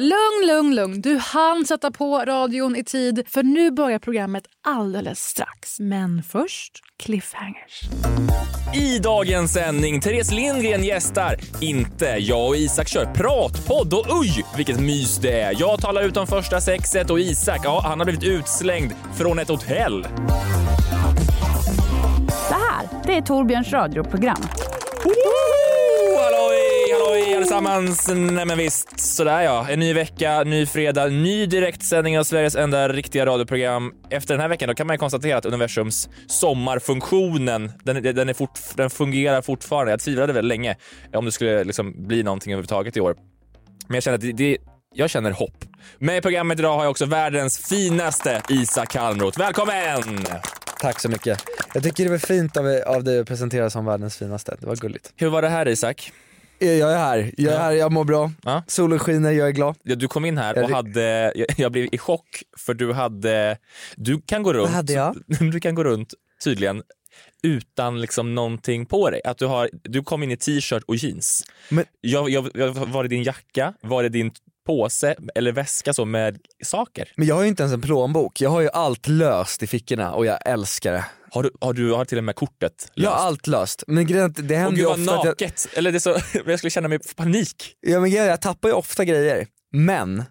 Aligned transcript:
Lugn, 0.00 0.46
lugn, 0.46 0.74
lugn. 0.74 1.00
Du 1.00 1.18
hann 1.18 1.66
sätta 1.66 1.90
på 1.90 2.18
radion 2.18 2.76
i 2.76 2.84
tid 2.84 3.22
för 3.26 3.42
nu 3.42 3.70
börjar 3.70 3.98
programmet 3.98 4.44
alldeles 4.66 5.22
strax. 5.22 5.80
Men 5.80 6.22
först 6.22 6.72
cliffhangers. 7.02 7.82
I 8.74 8.98
dagens 8.98 9.52
sändning, 9.52 10.00
Therese 10.00 10.32
Lindgren 10.32 10.84
gästar. 10.84 11.36
Inte 11.60 12.04
jag 12.04 12.48
och 12.48 12.56
Isak 12.56 12.88
kör 12.88 13.04
pratpodd 13.04 13.94
och 13.94 14.22
uj 14.22 14.44
vilket 14.56 14.80
mys 14.80 15.18
det 15.18 15.40
är. 15.40 15.56
Jag 15.58 15.80
talar 15.80 16.02
ut 16.02 16.16
om 16.16 16.26
första 16.26 16.60
sexet 16.60 17.10
och 17.10 17.20
Isak, 17.20 17.60
ja 17.64 17.80
han 17.84 17.98
har 18.00 18.04
blivit 18.04 18.24
utslängd 18.24 18.92
från 19.16 19.38
ett 19.38 19.48
hotell. 19.48 20.02
Det 22.48 22.54
här, 22.54 22.88
det 23.06 23.16
är 23.16 23.22
Torbjörns 23.22 23.72
radioprogram. 23.72 24.42
Woho! 25.04 25.50
Halloj, 26.18 26.59
halloj 27.10 27.34
allesammans! 27.34 28.08
Nej 28.08 28.46
men 28.46 28.58
visst, 28.58 29.00
sådär 29.00 29.40
ja. 29.42 29.68
En 29.68 29.80
ny 29.80 29.92
vecka, 29.92 30.44
ny 30.44 30.66
fredag, 30.66 31.06
ny 31.06 31.46
direktsändning 31.46 32.18
av 32.18 32.24
Sveriges 32.24 32.56
enda 32.56 32.88
riktiga 32.88 33.26
radioprogram. 33.26 33.92
Efter 34.10 34.34
den 34.34 34.40
här 34.40 34.48
veckan 34.48 34.68
då 34.68 34.74
kan 34.74 34.86
man 34.86 34.94
ju 34.94 34.98
konstatera 34.98 35.38
att 35.38 35.46
universums 35.46 36.08
sommarfunktionen, 36.26 37.72
den, 37.84 38.02
den, 38.02 38.28
är 38.28 38.34
fort, 38.34 38.58
den 38.74 38.90
fungerar 38.90 39.42
fortfarande. 39.42 39.92
Jag 39.92 40.00
tvivlade 40.00 40.32
väldigt 40.32 40.48
länge 40.48 40.76
om 41.14 41.24
det 41.24 41.32
skulle 41.32 41.64
liksom 41.64 42.06
bli 42.06 42.22
någonting 42.22 42.52
överhuvudtaget 42.52 42.96
i 42.96 43.00
år. 43.00 43.16
Men 43.86 43.94
jag 43.94 44.02
känner 44.02 44.14
att 44.14 44.22
det, 44.22 44.32
det 44.32 44.58
jag 44.94 45.10
känner 45.10 45.30
hopp. 45.30 45.64
Med 45.98 46.16
i 46.16 46.20
programmet 46.20 46.58
idag 46.58 46.76
har 46.76 46.82
jag 46.82 46.90
också 46.90 47.06
världens 47.06 47.68
finaste 47.68 48.42
Isak 48.48 48.92
Kalmroth. 48.92 49.38
Välkommen! 49.38 50.26
Tack 50.80 51.00
så 51.00 51.08
mycket. 51.08 51.44
Jag 51.74 51.82
tycker 51.82 52.04
det 52.04 52.10
var 52.10 52.18
fint 52.18 52.56
av, 52.56 52.66
av 52.86 53.04
dig 53.04 53.20
att 53.20 53.26
presentera 53.26 53.70
som 53.70 53.84
världens 53.84 54.16
finaste. 54.16 54.56
Det 54.60 54.66
var 54.66 54.76
gulligt. 54.76 55.12
Hur 55.16 55.28
var 55.28 55.42
det 55.42 55.48
här 55.48 55.68
Isak? 55.68 56.12
Jag 56.60 56.92
är 56.92 56.98
här, 56.98 57.30
jag 57.36 57.54
är 57.54 57.58
här, 57.58 57.72
jag 57.72 57.92
mår 57.92 58.04
bra. 58.04 58.30
Ja. 58.42 58.62
Solen 58.66 58.98
skiner, 58.98 59.30
jag 59.30 59.48
är 59.48 59.52
glad. 59.52 59.76
Ja, 59.82 59.94
du 59.94 60.08
kom 60.08 60.24
in 60.24 60.38
här 60.38 60.62
och 60.62 60.70
hade, 60.70 61.32
jag, 61.36 61.46
jag 61.56 61.72
blev 61.72 61.88
i 61.92 61.98
chock 61.98 62.42
för 62.58 62.74
du 62.74 62.92
hade, 62.92 63.58
du 63.96 64.20
kan 64.26 64.42
gå 64.42 64.52
runt, 64.52 64.70
hade 64.70 64.92
jag? 64.92 65.16
du 65.52 65.60
kan 65.60 65.74
gå 65.74 65.84
runt 65.84 66.14
tydligen 66.44 66.82
utan 67.42 68.00
liksom 68.00 68.34
någonting 68.34 68.86
på 68.86 69.10
dig. 69.10 69.20
Att 69.24 69.38
du, 69.38 69.46
har, 69.46 69.70
du 69.84 70.02
kom 70.02 70.22
in 70.22 70.30
i 70.30 70.36
t-shirt 70.36 70.82
och 70.86 70.96
jeans. 70.96 71.44
Men- 71.68 71.84
Jag, 72.00 72.30
jag, 72.30 72.50
jag, 72.54 72.70
var 72.72 73.02
det 73.02 73.08
din 73.08 73.22
jacka? 73.22 73.74
Var 73.80 74.02
det 74.02 74.08
din 74.08 74.30
påse 74.66 75.14
eller 75.34 75.52
väska 75.52 75.92
så 75.92 76.04
med 76.04 76.38
saker? 76.64 77.12
Men 77.16 77.26
jag 77.26 77.34
har 77.34 77.42
ju 77.42 77.48
inte 77.48 77.62
ens 77.62 77.74
en 77.74 77.80
plånbok, 77.80 78.40
jag 78.40 78.50
har 78.50 78.60
ju 78.60 78.68
allt 78.72 79.08
löst 79.08 79.62
i 79.62 79.66
fickorna 79.66 80.12
och 80.14 80.26
jag 80.26 80.38
älskar 80.46 80.92
det. 80.92 81.04
Har 81.32 81.42
du, 81.42 81.50
har 81.60 81.72
du 81.72 81.92
har 81.92 82.04
till 82.04 82.18
och 82.18 82.24
med 82.24 82.36
kortet 82.36 82.92
Jag 82.94 83.10
har 83.10 83.16
löst? 83.16 83.24
allt 83.26 83.46
löst. 83.46 83.84
Men 83.86 84.06
grejen 84.06 84.34
det 84.36 84.54
Åh 84.54 84.60
händer 84.60 84.70
gud 84.70 84.78
ju 84.78 84.86
ofta 84.86 85.02
att 85.18 85.24
jag, 85.24 85.26
naket! 85.26 85.68
Eller 85.74 85.92
det 85.92 86.00
så, 86.00 86.10
jag 86.46 86.58
skulle 86.58 86.70
känna 86.70 86.88
mig 86.88 86.98
panik. 87.16 87.74
ja, 87.80 88.00
men 88.00 88.10
grejen 88.10 88.26
är, 88.26 88.30
jag 88.30 88.40
tappar 88.40 88.68
ju 88.68 88.74
ofta 88.74 89.04
grejer. 89.04 89.46
Men 89.72 90.24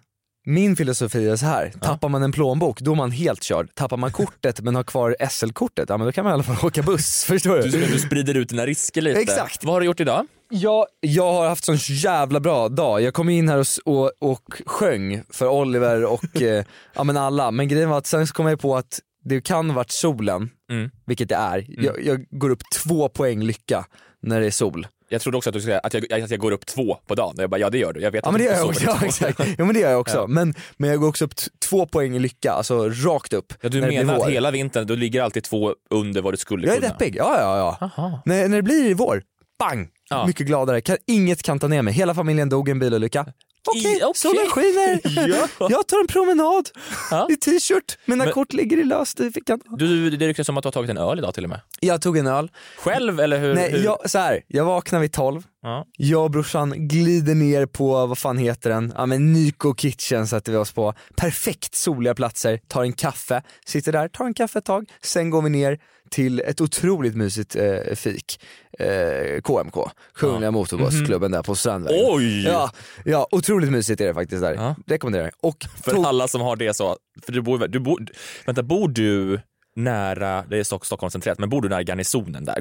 min 0.46 0.76
filosofi 0.76 1.28
är 1.28 1.36
så 1.36 1.46
här. 1.46 1.72
tappar 1.80 2.08
man 2.08 2.22
en 2.22 2.32
plånbok 2.32 2.80
då 2.80 2.92
är 2.92 2.96
man 2.96 3.10
helt 3.10 3.42
körd. 3.42 3.74
Tappar 3.74 3.96
man 3.96 4.12
kortet 4.12 4.60
men 4.60 4.74
har 4.74 4.82
kvar 4.82 5.16
SL-kortet, 5.30 5.88
ja 5.88 5.96
men 5.96 6.06
då 6.06 6.12
kan 6.12 6.24
man 6.24 6.30
i 6.30 6.34
alla 6.34 6.42
fall 6.42 6.66
åka 6.66 6.82
buss. 6.82 7.24
Förstår 7.28 7.56
du? 7.58 7.68
Du, 7.68 7.86
du 7.86 7.98
sprider 7.98 8.34
ut 8.36 8.48
dina 8.48 8.66
risker 8.66 9.00
lite. 9.02 9.20
Exakt. 9.20 9.64
Vad 9.64 9.74
har 9.74 9.80
du 9.80 9.86
gjort 9.86 10.00
idag? 10.00 10.26
Jag, 10.50 10.86
jag 11.00 11.32
har 11.32 11.48
haft 11.48 11.64
sån 11.64 11.76
jävla 11.80 12.40
bra 12.40 12.68
dag. 12.68 13.02
Jag 13.02 13.14
kom 13.14 13.28
in 13.28 13.48
här 13.48 13.58
och, 13.58 13.66
och, 13.84 14.10
och 14.30 14.42
sjöng 14.66 15.22
för 15.30 15.48
Oliver 15.48 16.04
och 16.04 16.36
eh, 16.42 16.64
ja, 16.94 17.04
men 17.04 17.16
alla. 17.16 17.50
Men 17.50 17.68
grejen 17.68 17.88
var 17.90 17.98
att 17.98 18.06
sen 18.06 18.26
så 18.26 18.34
kom 18.34 18.46
jag 18.46 18.60
på 18.60 18.76
att 18.76 18.98
det 19.24 19.40
kan 19.40 19.70
ha 19.70 19.76
varit 19.76 19.90
solen, 19.90 20.50
Mm. 20.70 20.90
vilket 21.06 21.28
det 21.28 21.34
är. 21.34 21.64
Jag, 21.68 22.04
jag 22.04 22.24
går 22.30 22.50
upp 22.50 22.62
två 22.74 23.08
poäng 23.08 23.42
lycka 23.42 23.84
när 24.22 24.40
det 24.40 24.46
är 24.46 24.50
sol. 24.50 24.86
Jag 25.08 25.20
trodde 25.20 25.38
också 25.38 25.50
att 25.50 25.54
du 25.54 25.60
skulle 25.60 25.72
säga 25.72 25.80
att 25.80 25.94
jag, 25.94 26.22
att 26.22 26.30
jag 26.30 26.40
går 26.40 26.52
upp 26.52 26.66
två 26.66 26.96
på 27.06 27.14
dagen. 27.14 27.34
Jag 27.38 27.50
bara, 27.50 27.60
ja 27.60 27.70
det 27.70 27.78
gör 27.78 27.92
du. 27.92 28.00
Jag 28.00 28.10
vet 28.10 28.24
Ja 28.24 28.28
att 28.28 28.32
men 28.34 28.40
det 28.42 28.46
gör 28.46 28.54
jag 28.56 28.66
också. 28.68 28.84
Ja, 28.86 28.98
exakt. 29.04 29.38
ja 29.58 29.64
men 29.64 29.74
det 29.74 29.80
gör 29.80 29.90
jag 29.90 30.00
också. 30.00 30.16
Ja. 30.16 30.26
Men, 30.26 30.54
men 30.76 30.90
jag 30.90 31.00
går 31.00 31.08
också 31.08 31.24
upp 31.24 31.34
två 31.68 31.86
poäng 31.86 32.16
i 32.16 32.18
lycka, 32.18 32.52
alltså 32.52 32.88
rakt 32.88 33.32
upp. 33.32 33.52
Ja, 33.60 33.68
du 33.68 33.80
menar 33.80 34.14
att 34.16 34.28
hela 34.30 34.50
vintern, 34.50 34.86
du 34.86 34.96
ligger 34.96 35.22
alltid 35.22 35.44
två 35.44 35.74
under 35.90 36.22
vad 36.22 36.32
du 36.32 36.36
skulle 36.38 36.66
Jag 36.66 36.76
är 36.76 36.80
kunna? 36.80 36.92
deppig, 36.92 37.16
ja 37.16 37.36
ja 37.40 37.58
ja. 37.80 37.86
Aha. 37.96 38.22
När, 38.24 38.48
när 38.48 38.56
det 38.56 38.62
blir 38.62 38.94
vår, 38.94 39.22
bang! 39.58 39.88
Ja. 40.10 40.26
Mycket 40.26 40.46
gladare. 40.46 40.80
Kan, 40.80 40.96
inget 41.06 41.42
kan 41.42 41.58
ta 41.58 41.68
ner 41.68 41.82
mig. 41.82 41.94
Hela 41.94 42.14
familjen 42.14 42.48
dog 42.48 42.68
i 42.68 42.72
en 42.72 42.78
bilolycka. 42.78 43.26
Okej, 43.68 43.92
I- 43.92 44.02
okej. 44.04 44.12
solen 44.14 44.46
skiner. 44.50 45.00
Ja. 45.60 45.68
Jag 45.70 45.86
tar 45.88 46.00
en 46.00 46.06
promenad 46.06 46.68
Ja. 47.10 47.26
i 47.30 47.36
t-shirt. 47.36 47.98
Mina 48.04 48.24
Men- 48.24 48.32
kort 48.34 48.52
ligger 48.52 48.76
i 48.78 48.84
löst 48.84 49.20
i 49.20 49.30
fickan. 49.30 49.60
Du, 49.78 50.10
det 50.10 50.28
ryktas 50.28 50.48
om 50.48 50.56
att 50.56 50.62
du 50.62 50.66
har 50.66 50.72
tagit 50.72 50.90
en 50.90 50.98
öl 50.98 51.18
idag 51.18 51.34
till 51.34 51.44
och 51.44 51.50
med. 51.50 51.60
Jag 51.80 52.02
tog 52.02 52.16
en 52.18 52.26
öl. 52.26 52.50
Själv 52.78 53.20
eller 53.20 53.38
hur? 53.38 53.54
Nej, 53.54 53.70
hur? 53.72 53.84
jag, 53.84 54.10
så 54.10 54.18
här, 54.18 54.42
jag 54.48 54.64
vaknar 54.64 55.00
vid 55.00 55.12
12. 55.12 55.42
Ja. 55.62 55.86
Jag 55.96 56.24
och 56.24 56.30
brorsan 56.30 56.88
glider 56.88 57.34
ner 57.34 57.66
på, 57.66 58.06
vad 58.06 58.18
fan 58.18 58.38
heter 58.38 58.70
den? 58.70 58.92
Ja 58.96 59.06
men 59.06 59.32
Nyko 59.32 59.74
Kitchen 59.74 60.26
sätter 60.26 60.52
vi 60.52 60.58
oss 60.58 60.72
på. 60.72 60.94
Perfekt 61.16 61.74
soliga 61.74 62.14
platser, 62.14 62.60
tar 62.68 62.82
en 62.82 62.92
kaffe, 62.92 63.42
sitter 63.66 63.92
där, 63.92 64.08
tar 64.08 64.24
en 64.24 64.34
kaffe 64.34 64.58
ett 64.58 64.64
tag, 64.64 64.84
sen 65.02 65.30
går 65.30 65.42
vi 65.42 65.50
ner 65.50 65.78
till 66.10 66.40
ett 66.40 66.60
otroligt 66.60 67.16
mysigt 67.16 67.56
eh, 67.56 67.94
fik. 67.94 68.40
Eh, 68.78 69.40
KMK, 69.40 69.76
Kungliga 70.14 70.50
Motorbåtsklubben 70.50 71.30
där 71.30 71.42
på 71.42 71.54
Strandvägen. 71.54 72.06
Oj! 72.08 72.44
Ja, 72.44 72.70
ja, 73.04 73.28
otroligt 73.30 73.70
mysigt 73.70 74.00
är 74.00 74.06
det 74.06 74.14
faktiskt 74.14 74.42
där. 74.42 74.54
Ja. 74.54 74.74
Rekommenderar. 74.86 75.30
Och 75.42 75.66
För 75.82 75.90
tog, 75.90 76.04
alla 76.04 76.28
som 76.28 76.40
har 76.40 76.56
det 76.56 76.74
så, 76.74 76.96
för 77.22 77.32
du 77.32 77.42
bor, 77.42 77.68
du 77.68 77.80
bor, 77.80 78.06
vänta, 78.46 78.62
bor 78.62 78.88
du 78.88 79.40
nära, 79.76 80.44
det 80.50 80.58
är 80.58 80.64
Stock, 80.64 80.86
Stockholm 80.86 81.10
centrerat, 81.10 81.38
men 81.38 81.48
bor 81.48 81.62
du 81.62 81.68
nära 81.68 81.82
Garnisonen 81.82 82.44
där? 82.44 82.56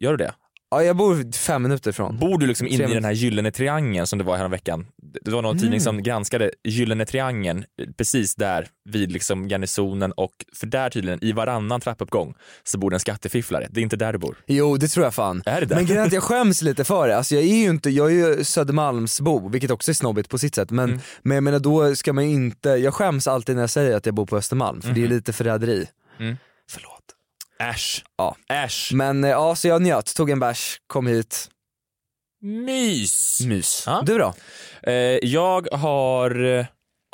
Gör 0.00 0.10
du 0.10 0.16
det? 0.16 0.34
Ja, 0.82 0.86
jag 0.86 0.96
bor 0.96 1.32
fem 1.32 1.62
minuter 1.62 1.90
ifrån. 1.90 2.18
Bor 2.18 2.38
du 2.38 2.46
liksom 2.46 2.66
inne 2.66 2.84
i 2.90 2.94
den 2.94 3.04
här 3.04 3.12
gyllene 3.12 3.50
triangeln 3.50 4.06
som 4.06 4.18
det 4.18 4.24
var 4.24 4.36
häromveckan? 4.36 4.86
Det 5.24 5.30
var 5.30 5.42
någon 5.42 5.58
tidning 5.58 5.80
som 5.80 6.02
granskade 6.02 6.50
gyllene 6.64 7.06
triangeln 7.06 7.64
eh, 7.82 7.86
precis 7.96 8.34
där 8.34 8.66
vid 8.84 9.12
liksom 9.12 9.48
Garnisonen 9.48 10.12
och 10.12 10.32
för 10.52 10.66
där 10.66 10.90
tydligen 10.90 11.24
i 11.24 11.32
varannan 11.32 11.80
trappuppgång 11.80 12.34
så 12.64 12.78
bor 12.78 12.90
det 12.90 12.96
en 12.96 13.00
skattefifflare. 13.00 13.68
Det 13.70 13.80
är 13.80 13.82
inte 13.82 13.96
där 13.96 14.12
du 14.12 14.18
bor. 14.18 14.36
Jo 14.46 14.76
det 14.76 14.88
tror 14.88 15.04
jag 15.06 15.14
fan. 15.14 15.42
Är 15.46 15.60
det 15.60 15.66
där? 15.66 15.76
Men 15.76 15.86
grejen 15.86 16.02
är 16.02 16.06
att 16.06 16.12
jag 16.12 16.22
skäms 16.22 16.62
lite 16.62 16.84
för 16.84 17.08
det. 17.08 17.16
Alltså 17.16 17.34
jag 17.34 17.44
är 17.44 17.56
ju 17.56 17.70
inte, 17.70 17.90
jag 17.90 18.06
är 18.12 18.36
ju 18.36 18.44
Södermalmsbo, 18.44 19.48
vilket 19.48 19.70
också 19.70 19.90
är 19.90 19.94
snobbigt 19.94 20.28
på 20.28 20.38
sitt 20.38 20.54
sätt. 20.54 20.70
Men, 20.70 20.84
Mm. 20.88 21.00
men 21.22 21.34
jag 21.34 21.44
menar 21.44 21.58
då 21.58 21.94
ska 21.94 22.12
man 22.12 22.24
ju 22.28 22.34
inte, 22.34 22.68
jag 22.68 22.94
skäms 22.94 23.26
alltid 23.28 23.54
när 23.56 23.62
jag 23.62 23.70
säger 23.70 23.96
att 23.96 24.06
jag 24.06 24.14
bor 24.14 24.26
på 24.26 24.36
Östermalm, 24.36 24.82
för 24.82 24.90
det 24.92 25.02
är 25.04 25.08
lite 25.08 25.32
förräderi. 25.32 25.86
Mm. 26.20 26.36
Förlåt. 26.70 26.90
Äsch. 27.58 28.04
Ja. 28.16 28.36
Äsch. 28.48 28.90
Men 28.94 29.24
eh, 29.24 29.30
ja, 29.30 29.56
så 29.56 29.68
jag 29.68 29.82
njöt, 29.82 30.14
tog 30.14 30.30
en 30.30 30.40
bärs, 30.40 30.80
kom 30.86 31.06
hit, 31.06 31.50
Mys. 32.44 33.40
mys. 33.46 33.82
Ja. 33.86 34.02
Du 34.06 34.18
då? 34.18 34.34
Eh, 34.82 34.94
jag 35.22 35.68
har... 35.72 36.66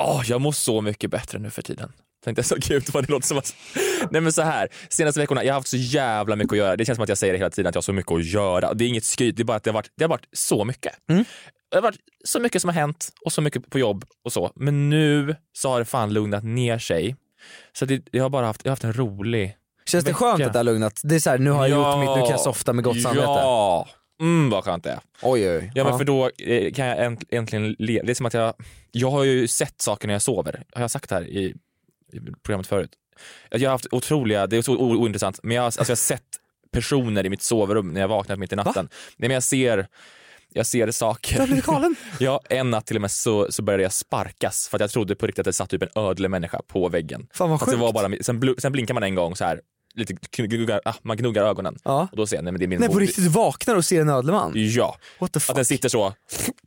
Åh, 0.03 0.21
jag 0.25 0.41
mår 0.41 0.51
så 0.51 0.81
mycket 0.81 1.11
bättre 1.11 1.39
nu 1.39 1.49
för 1.49 1.61
tiden. 1.61 1.91
Tänkte 2.23 2.39
jag 2.39 2.45
så, 2.45 2.55
gud 2.59 2.83
vad 2.93 3.03
det 3.03 3.11
låter 3.11 3.27
som 3.27 3.37
att... 3.37 3.55
Nej 4.11 4.21
men 4.21 4.31
så 4.33 4.41
här, 4.41 4.69
senaste 4.89 5.19
veckorna, 5.19 5.43
jag 5.43 5.53
har 5.53 5.59
haft 5.59 5.67
så 5.67 5.77
jävla 5.77 6.35
mycket 6.35 6.51
att 6.51 6.57
göra. 6.57 6.75
Det 6.75 6.85
känns 6.85 6.95
som 6.95 7.03
att 7.03 7.09
jag 7.09 7.17
säger 7.17 7.33
det 7.33 7.39
hela 7.39 7.49
tiden, 7.49 7.69
att 7.69 7.75
jag 7.75 7.79
har 7.79 7.83
så 7.83 7.93
mycket 7.93 8.11
att 8.11 8.25
göra. 8.25 8.73
Det 8.73 8.85
är 8.85 8.87
inget 8.87 9.05
skryt, 9.05 9.37
det 9.37 9.43
är 9.43 9.45
bara 9.45 9.57
att 9.57 9.63
det 9.63 9.69
har 9.69 9.73
varit, 9.73 9.91
det 9.97 10.03
har 10.03 10.09
varit 10.09 10.27
så 10.33 10.65
mycket. 10.65 10.93
Mm. 11.09 11.25
Det 11.69 11.77
har 11.77 11.81
varit 11.81 11.99
så 12.25 12.39
mycket 12.39 12.61
som 12.61 12.69
har 12.69 12.75
hänt 12.75 13.09
och 13.25 13.33
så 13.33 13.41
mycket 13.41 13.69
på 13.69 13.79
jobb 13.79 14.05
och 14.25 14.33
så. 14.33 14.51
Men 14.55 14.89
nu 14.89 15.35
så 15.53 15.69
har 15.69 15.79
det 15.79 15.85
fan 15.85 16.13
lugnat 16.13 16.43
ner 16.43 16.79
sig. 16.79 17.15
Så 17.73 17.85
det, 17.85 18.03
jag 18.11 18.23
har 18.23 18.29
bara 18.29 18.45
haft, 18.45 18.61
jag 18.65 18.69
har 18.69 18.73
haft 18.73 18.83
en 18.83 18.93
rolig... 18.93 19.57
Känns 19.91 20.05
det 20.05 20.13
skönt 20.13 20.43
att 20.43 20.53
det 20.53 20.59
har 20.59 20.63
lugnat? 20.63 20.99
Det 21.03 21.15
är 21.15 21.19
såhär, 21.19 21.37
nu 21.37 21.49
har 21.49 21.67
jag 21.67 21.77
gjort 21.77 21.99
mitt, 21.99 22.09
nu 22.09 22.21
kan 22.21 22.29
jag 22.31 22.39
softa 22.39 22.73
med 22.73 22.83
gott 22.83 23.01
samvete. 23.01 23.25
Ja! 23.27 23.87
Mm 24.21 24.49
vad 24.49 24.63
skönt 24.63 24.83
det 24.83 24.89
är. 24.91 24.99
Oj 25.21 25.49
oj. 25.49 25.71
Ja 25.75 25.83
men 25.83 25.97
för 25.97 26.05
då 26.05 26.29
eh, 26.37 26.73
kan 26.73 26.85
jag 26.85 26.97
änt- 26.97 27.23
äntligen 27.29 27.75
leva. 27.79 28.05
Det 28.05 28.11
är 28.11 28.13
som 28.13 28.25
att 28.25 28.33
jag, 28.33 28.53
jag 28.91 29.11
har 29.11 29.23
ju 29.23 29.47
sett 29.47 29.81
saker 29.81 30.07
när 30.07 30.13
jag 30.15 30.21
sover. 30.21 30.63
Har 30.73 30.81
jag 30.81 30.91
sagt 30.91 31.09
det 31.09 31.15
här 31.15 31.23
i, 31.27 31.55
i 32.13 32.19
programmet 32.43 32.67
förut? 32.67 32.91
Jag 33.49 33.59
har 33.69 33.71
haft 33.71 33.87
otroliga, 33.91 34.47
det 34.47 34.57
är 34.57 34.61
så 34.61 34.77
ointressant, 34.77 35.39
men 35.43 35.55
jag, 35.55 35.65
alltså 35.65 35.81
jag 35.81 35.87
har 35.87 35.95
sett 35.95 36.23
personer 36.73 37.25
i 37.25 37.29
mitt 37.29 37.41
sovrum 37.41 37.93
när 37.93 38.01
jag 38.01 38.07
vaknat 38.07 38.39
mitt 38.39 38.53
i 38.53 38.55
natten. 38.55 38.89
Nej 39.17 39.27
men 39.29 39.31
jag 39.31 39.43
ser, 39.43 39.87
jag 40.53 40.65
ser 40.65 40.91
saker. 40.91 41.33
Du 41.35 41.39
har 41.39 41.47
blivit 41.47 41.65
galen. 41.65 41.95
Ja, 42.19 42.41
en 42.49 42.69
natt 42.71 42.85
till 42.85 42.95
och 42.97 43.01
med 43.01 43.11
så, 43.11 43.51
så 43.51 43.61
började 43.63 43.83
jag 43.83 43.93
sparkas 43.93 44.67
för 44.67 44.77
att 44.77 44.81
jag 44.81 44.89
trodde 44.89 45.15
på 45.15 45.27
riktigt 45.27 45.39
att 45.39 45.45
det 45.45 45.53
satt 45.53 45.69
typ 45.69 45.81
en 45.83 45.89
ödle 45.95 46.29
människa 46.29 46.61
på 46.67 46.89
väggen. 46.89 47.27
Fan 47.33 47.49
vad 47.49 47.59
Fast 47.59 47.71
det 47.71 47.77
sjukt. 47.77 47.93
var 47.95 48.09
bara, 48.09 48.23
sen, 48.23 48.43
bl- 48.43 48.59
sen 48.59 48.71
blinkar 48.71 48.93
man 48.93 49.03
en 49.03 49.15
gång 49.15 49.35
så 49.35 49.45
här 49.45 49.61
lite 49.93 50.13
gnuggar, 50.37 50.81
ah, 50.85 50.93
man 51.01 51.17
gnuggar 51.17 51.43
ögonen. 51.43 51.77
Ja. 51.83 52.07
Och 52.11 52.17
då 52.17 52.27
ser 52.27 52.35
jag, 52.37 52.43
nej 52.43 52.51
men 52.53 52.59
det 52.59 52.65
är 52.65 52.67
min 52.67 52.79
Nej 52.79 52.89
på 52.89 52.99
riktigt, 52.99 53.23
du 53.23 53.29
vaknar 53.29 53.75
och 53.75 53.85
ser 53.85 54.01
en 54.01 54.09
ödleman? 54.09 54.51
Ja, 54.55 54.97
What 55.19 55.31
the 55.31 55.37
att 55.37 55.43
fuck? 55.43 55.55
den 55.55 55.65
sitter 55.65 55.89
så 55.89 56.13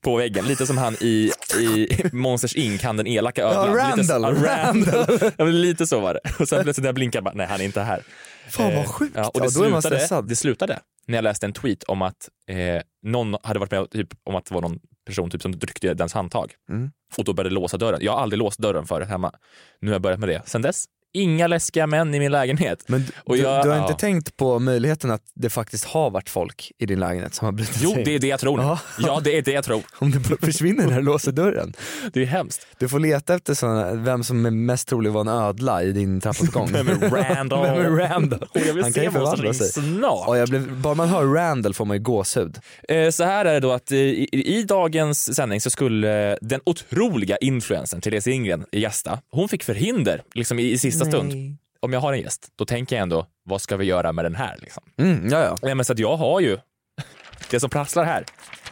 på 0.00 0.16
väggen, 0.16 0.44
lite 0.46 0.66
som 0.66 0.78
han 0.78 0.94
i, 1.00 1.32
i 1.60 1.88
Monsters 2.12 2.54
Inc, 2.56 2.82
han 2.82 2.96
den 2.96 3.06
elaka 3.06 3.42
ödlan. 3.42 3.76
Ja, 3.78 3.94
lite, 3.96 4.04
så- 4.08 4.12
Randall, 4.12 4.36
ja, 4.44 4.64
Randall. 4.66 5.52
lite 5.52 5.86
så 5.86 6.00
var 6.00 6.14
det. 6.14 6.20
Och 6.38 6.48
sen 6.48 6.62
plötsligt 6.62 6.82
när 6.82 6.88
jag 6.88 6.94
blinkar, 6.94 7.20
bara, 7.20 7.34
nej 7.34 7.46
han 7.46 7.60
är 7.60 7.64
inte 7.64 7.80
här. 7.82 8.02
Fan 8.50 8.64
vad 8.74 8.84
Eh, 8.84 8.84
sjukt. 8.92 9.12
Ja, 9.16 9.28
och 9.34 9.40
det, 9.40 9.46
Ja, 9.46 9.80
slutade, 9.82 10.28
det 10.28 10.36
slutade 10.36 10.78
när 11.06 11.18
jag 11.18 11.22
läste 11.22 11.46
en 11.46 11.52
tweet 11.52 11.82
om 11.82 12.02
att 12.02 12.28
eh, 12.48 12.56
någon 13.02 13.36
hade 13.42 13.58
varit 13.58 13.70
med 13.70 13.90
typ, 13.90 14.08
om 14.24 14.34
att 14.34 14.44
det 14.44 14.54
var 14.54 14.62
någon 14.62 14.78
person 15.06 15.30
typ, 15.30 15.42
som 15.42 15.58
tryckte 15.60 15.94
dens 15.94 16.12
handtag 16.12 16.52
Mm. 16.70 16.90
och 17.16 17.24
då 17.24 17.32
började 17.32 17.54
låsa 17.54 17.76
dörren. 17.76 17.98
Jag 18.02 18.12
har 18.12 18.22
aldrig 18.22 18.38
låst 18.38 18.58
dörren 18.58 18.86
förut 18.86 19.08
hemma. 19.08 19.32
Nu 19.80 19.88
har 19.90 19.94
jag 19.94 20.02
börjat 20.02 20.20
med 20.20 20.28
det. 20.28 20.42
Sen 20.46 20.62
dess, 20.62 20.84
inga 21.14 21.46
läskiga 21.46 21.86
män 21.86 22.14
i 22.14 22.18
min 22.18 22.32
lägenhet. 22.32 22.84
Men 22.86 23.06
Och 23.24 23.36
du, 23.36 23.42
jag- 23.42 23.64
du 23.64 23.68
har 23.68 23.76
ja. 23.76 23.88
inte 23.88 24.00
tänkt 24.00 24.36
på 24.36 24.58
möjligheten 24.58 25.10
att 25.10 25.22
det 25.34 25.50
faktiskt 25.50 25.84
har 25.84 26.10
varit 26.10 26.28
folk 26.30 26.72
i 26.78 26.86
din 26.86 27.00
lägenhet 27.00 27.34
som 27.34 27.44
har 27.44 27.52
brutit 27.52 27.76
Jo, 27.80 27.92
sig 27.94 28.04
det 28.04 28.14
är 28.14 28.18
det 28.18 28.26
jag 28.26 28.40
tror. 28.40 28.60
Ja. 28.60 28.78
Ja, 28.98 29.20
det 29.24 29.38
är 29.38 29.42
det 29.42 29.50
jag 29.52 29.64
tror. 29.64 29.82
Om 29.98 30.10
det 30.10 30.20
försvinner 30.46 30.86
när 30.86 30.96
du 30.96 31.02
låser 31.02 31.32
dörren. 31.32 31.72
Det 32.12 32.22
är 32.22 32.26
hemskt. 32.26 32.66
Du 32.78 32.88
får 32.88 32.98
leta 33.00 33.34
efter 33.34 33.54
såna, 33.54 33.92
vem 33.94 34.24
som 34.24 34.46
är 34.46 34.50
mest 34.50 34.88
trolig 34.88 35.12
var 35.12 35.20
en 35.20 35.28
ödla 35.28 35.82
i 35.82 35.92
din 35.92 36.20
trappuppgång. 36.20 36.68
Vem 36.72 36.88
är 36.88 36.94
Randall? 36.94 37.66
Vem 37.66 37.86
är 37.86 37.90
Randall? 38.08 38.42
Och 38.50 38.60
jag 38.66 38.74
vill 38.74 38.82
Han 38.82 38.92
se 38.92 39.04
kan 39.10 39.44
ju 39.46 39.54
sig. 39.54 39.68
snart. 39.68 40.24
Ja, 40.26 40.36
jag 40.38 40.48
blev, 40.48 40.76
bara 40.80 40.94
man 40.94 41.08
hör 41.08 41.24
Randall 41.26 41.74
får 41.74 41.84
man 41.84 41.96
ju 41.96 42.02
gåshud. 42.02 42.58
Eh, 42.88 43.10
Så 43.10 43.24
här 43.24 43.44
är 43.44 43.54
det 43.54 43.60
då 43.60 43.72
att 43.72 43.90
eh, 43.90 43.98
i, 43.98 44.28
i 44.32 44.62
dagens 44.62 45.34
sändning 45.36 45.60
så 45.60 45.70
skulle 45.70 46.38
den 46.40 46.60
otroliga 46.66 47.36
influencern 47.36 48.00
Therese 48.00 48.26
Ingren 48.26 48.64
gästa. 48.72 49.18
Hon 49.30 49.48
fick 49.48 49.62
förhinder 49.64 50.22
liksom 50.34 50.58
i, 50.58 50.70
i 50.72 50.78
sista 50.78 51.03
stund. 51.04 51.56
Om 51.80 51.92
jag 51.92 52.00
har 52.00 52.12
en 52.12 52.20
gäst, 52.20 52.48
då 52.56 52.64
tänker 52.64 52.96
jag 52.96 53.02
ändå, 53.02 53.26
vad 53.44 53.62
ska 53.62 53.76
vi 53.76 53.84
göra 53.84 54.12
med 54.12 54.24
den 54.24 54.34
här? 54.34 54.56
Liksom? 54.60 54.82
Mm, 54.96 55.28
ja, 55.30 55.44
ja. 55.44 55.56
Nej, 55.62 55.74
men 55.74 55.84
så 55.84 55.92
att 55.92 55.98
jag 55.98 56.16
har 56.16 56.40
ju, 56.40 56.58
det 57.50 57.60
som 57.60 57.70
prasslar 57.70 58.04
här, 58.04 58.24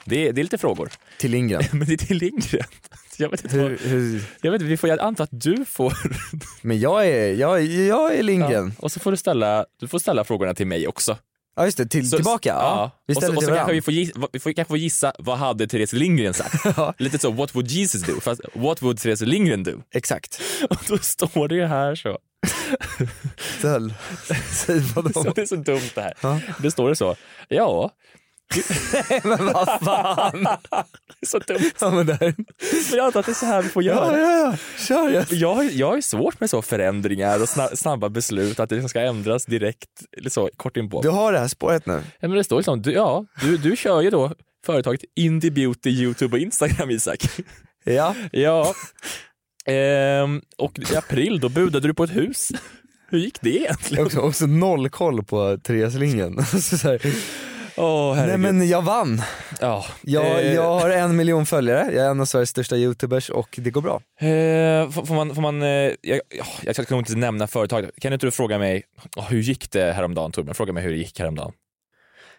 det, 0.05 0.29
är- 0.29 0.33
det 0.33 0.41
är 0.41 0.43
lite 0.43 0.59
frågor. 0.59 0.91
Till 1.19 1.31
Lindgren. 1.31 1.63
Men 1.73 1.87
det 1.89 1.93
är 1.93 1.97
till 1.97 2.17
Lindgren. 2.19 2.65
Jag 3.19 3.29
vet 3.31 3.45
inte, 3.45 3.57
Hur, 3.57 3.63
vad, 3.71 3.79
hur, 3.81 4.25
jag 4.43 4.53
vet 4.53 4.63
vi 4.63 4.77
får, 4.77 4.89
jag 4.91 5.01
antar 5.01 5.25
att 5.25 5.31
du 5.33 5.65
får. 5.65 5.93
men 6.63 6.81
jag 6.81 7.07
är, 7.07 7.35
jag, 7.35 7.63
jag 7.63 8.15
är 8.15 8.23
Lindgren. 8.23 8.75
Och 8.79 8.93
så 8.93 9.01
får 9.01 9.11
du 9.11 9.17
ställa, 9.17 9.67
du 9.81 9.89
får 9.89 9.99
ställa 9.99 10.25
frågorna 10.25 10.55
till 10.55 10.67
mig 10.67 10.89
också. 10.89 11.17
Ja 11.57 11.65
just 11.65 11.77
det, 11.77 11.87
till, 11.87 12.11
Så- 12.11 12.17
tillbaka. 12.17 12.49
Ja. 12.49 12.91
Vi 13.07 13.15
och 13.15 13.23
så, 13.23 13.37
och 13.37 13.43
så 13.43 13.51
kanske 13.55 13.73
vi 13.73 13.83
får, 13.83 13.95
gissa, 13.95 14.29
vi 14.33 14.39
får 14.39 14.53
kanske 14.53 14.73
få 14.73 14.77
gissa 14.77 15.13
vad 15.19 15.39
hade 15.39 15.67
Therese 15.67 15.93
Lindgren 15.93 16.35
sagt. 16.35 16.55
Ja. 16.77 16.95
Lite 16.99 17.19
så, 17.19 17.31
what 17.31 17.55
would 17.55 17.71
Jesus 17.71 18.03
do? 18.03 18.21
Fast 18.21 18.41
what 18.55 18.83
would 18.83 18.99
Therese 18.99 19.21
Lindgren 19.21 19.63
do? 19.63 19.83
Exakt. 19.95 20.41
Och 20.71 20.77
då 20.89 20.99
står 20.99 21.49
det 21.49 21.55
ju 21.55 21.67
här 21.67 21.95
så. 21.95 22.19
Ställ. 23.59 23.95
Säg 24.53 24.81
vadå? 24.95 25.33
det 25.35 25.43
är 25.43 25.47
så 25.47 25.57
dumt 25.57 25.91
det 25.95 26.01
här. 26.01 26.15
Ja. 26.21 26.41
Det 26.63 26.71
står 26.71 26.89
det 26.89 26.97
så. 26.97 27.17
Ja. 27.49 27.91
men 29.25 29.47
vad 29.47 29.81
fan. 29.85 30.47
Så 31.27 31.39
dumt. 31.39 31.71
Ja, 31.81 31.91
men 31.91 32.07
där. 32.07 32.35
Men 32.91 32.97
jag 32.99 33.07
antar 33.07 33.21
att 33.21 33.27
det 33.27 33.33
är 33.33 33.35
så 33.35 33.47
här 33.47 33.63
vi 33.63 33.69
får 33.69 33.83
Ja, 33.83 33.95
göra. 33.95 34.19
ja, 34.21 34.39
ja. 34.51 34.57
Kör 34.87 35.09
jag. 35.11 35.25
Jag, 35.33 35.55
har- 35.55 35.69
jag 35.73 35.87
har 35.91 36.01
svårt 36.01 36.41
med 36.41 36.51
så 36.51 36.63
förändringar 36.63 37.37
och 37.43 37.47
sna- 37.49 37.77
snabba 37.77 38.09
beslut, 38.09 38.61
att 38.61 38.69
det 38.69 38.75
liksom 38.75 38.89
ska 38.89 39.01
ändras 39.01 39.47
direkt, 39.47 39.89
så, 40.29 40.51
kort 40.57 40.77
inpå. 40.77 41.03
Du 41.03 41.09
har 41.09 41.33
det 41.33 41.39
här 41.39 41.49
spåret 41.49 41.87
nu. 41.87 42.03
Ja, 42.21 42.29
men 42.29 42.37
det 42.37 42.45
står 42.45 42.57
liksom, 42.57 42.83
du, 42.83 42.93
ja, 42.93 43.25
du, 43.41 43.57
du 43.57 43.77
kör 43.77 44.01
ju 44.01 44.11
då 44.11 44.33
företaget 44.67 45.01
Indie 45.17 45.51
Beauty, 45.51 45.91
Youtube 45.91 46.37
och 46.37 46.41
Instagram 46.43 46.91
Isak. 46.91 47.27
Ja. 47.85 48.15
Ja, 48.33 48.75
ehm, 49.67 50.43
och 50.59 50.79
i 50.93 50.97
april 50.97 51.41
då 51.41 51.49
budade 51.49 51.89
du 51.89 51.95
på 51.95 52.05
ett 52.05 52.17
hus. 52.17 52.49
Hur 53.09 53.19
gick 53.19 53.41
det 53.41 53.57
egentligen? 53.57 54.07
också, 54.07 54.19
också 54.21 54.47
noll 54.47 54.89
koll 54.91 55.25
på 55.25 55.59
Therese 55.63 55.95
Åh 57.77 58.27
nej 58.27 58.39
men 58.39 58.69
jag 58.69 58.83
vann. 58.83 59.23
ja. 59.61 59.85
Jag, 60.03 60.25
Eh, 60.45 60.55
jag 60.55 60.79
har 60.81 60.91
en 60.91 61.17
miljon 61.17 61.47
följare, 61.47 61.93
jag 61.95 62.07
är 62.07 62.11
en 62.11 62.21
av 62.21 62.25
Sveriges 62.25 62.51
största 62.51 62.77
youtubers 62.77 63.31
och 63.31 63.59
det 63.63 63.71
går 63.71 63.81
bra. 63.83 63.95
Eh, 64.21 64.91
får, 64.91 65.15
man, 65.15 65.35
får 65.35 65.43
man, 65.43 65.63
eh, 65.63 65.69
jag, 65.69 66.21
ja, 66.39 66.45
jag 66.63 66.75
ska 66.75 66.85
nog 66.91 67.01
inte 67.01 67.15
nämna 67.17 67.47
företaget. 67.47 67.91
Kan 68.01 68.13
inte 68.13 68.27
du 68.27 68.31
fråga 68.31 68.59
mig, 68.59 68.83
oh, 69.17 69.31
hur 69.31 69.41
gick 69.41 69.71
det 69.71 69.93
häromdagen 69.93 70.33
Torbjörn? 70.33 70.55
Fråga 70.55 70.73
mig 70.73 70.83
hur 70.83 70.91
det 70.91 70.97
gick 70.97 71.19
häromdagen. 71.19 71.53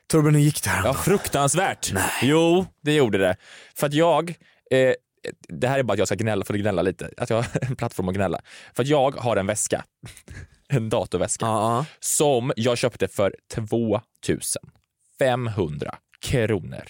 Torbjörn, 0.07 0.35
hur 0.35 0.41
gick 0.41 0.63
det 0.63 0.69
här? 0.69 0.85
Ja, 0.85 0.93
fruktansvärt. 0.93 1.93
Jo, 2.21 2.65
det 2.81 2.93
gjorde 2.93 3.17
det. 3.17 3.35
För 3.75 3.87
att 3.87 3.93
jag, 3.93 4.29
eh, 4.71 4.93
det 5.47 5.67
här 5.67 5.79
är 5.79 5.83
bara 5.83 5.93
att 5.93 5.99
jag 5.99 6.07
ska 6.07 6.15
gnälla, 6.15 6.45
för 6.45 6.53
att 6.53 6.59
gnälla 6.59 6.81
lite, 6.81 7.09
att 7.17 7.29
jag 7.29 7.37
har 7.37 7.45
en 7.61 7.75
plattform 7.75 8.09
att 8.09 8.15
gnälla. 8.15 8.41
För 8.73 8.83
att 8.83 8.89
jag 8.89 9.11
har 9.15 9.37
en 9.37 9.47
väska, 9.47 9.83
en 10.69 10.89
datorväska, 10.89 11.45
Ja, 11.45 11.85
som 11.99 12.51
jag 12.55 12.77
köpte 12.77 13.07
för 13.07 13.35
2500 15.25 15.95
kronor. 16.25 16.83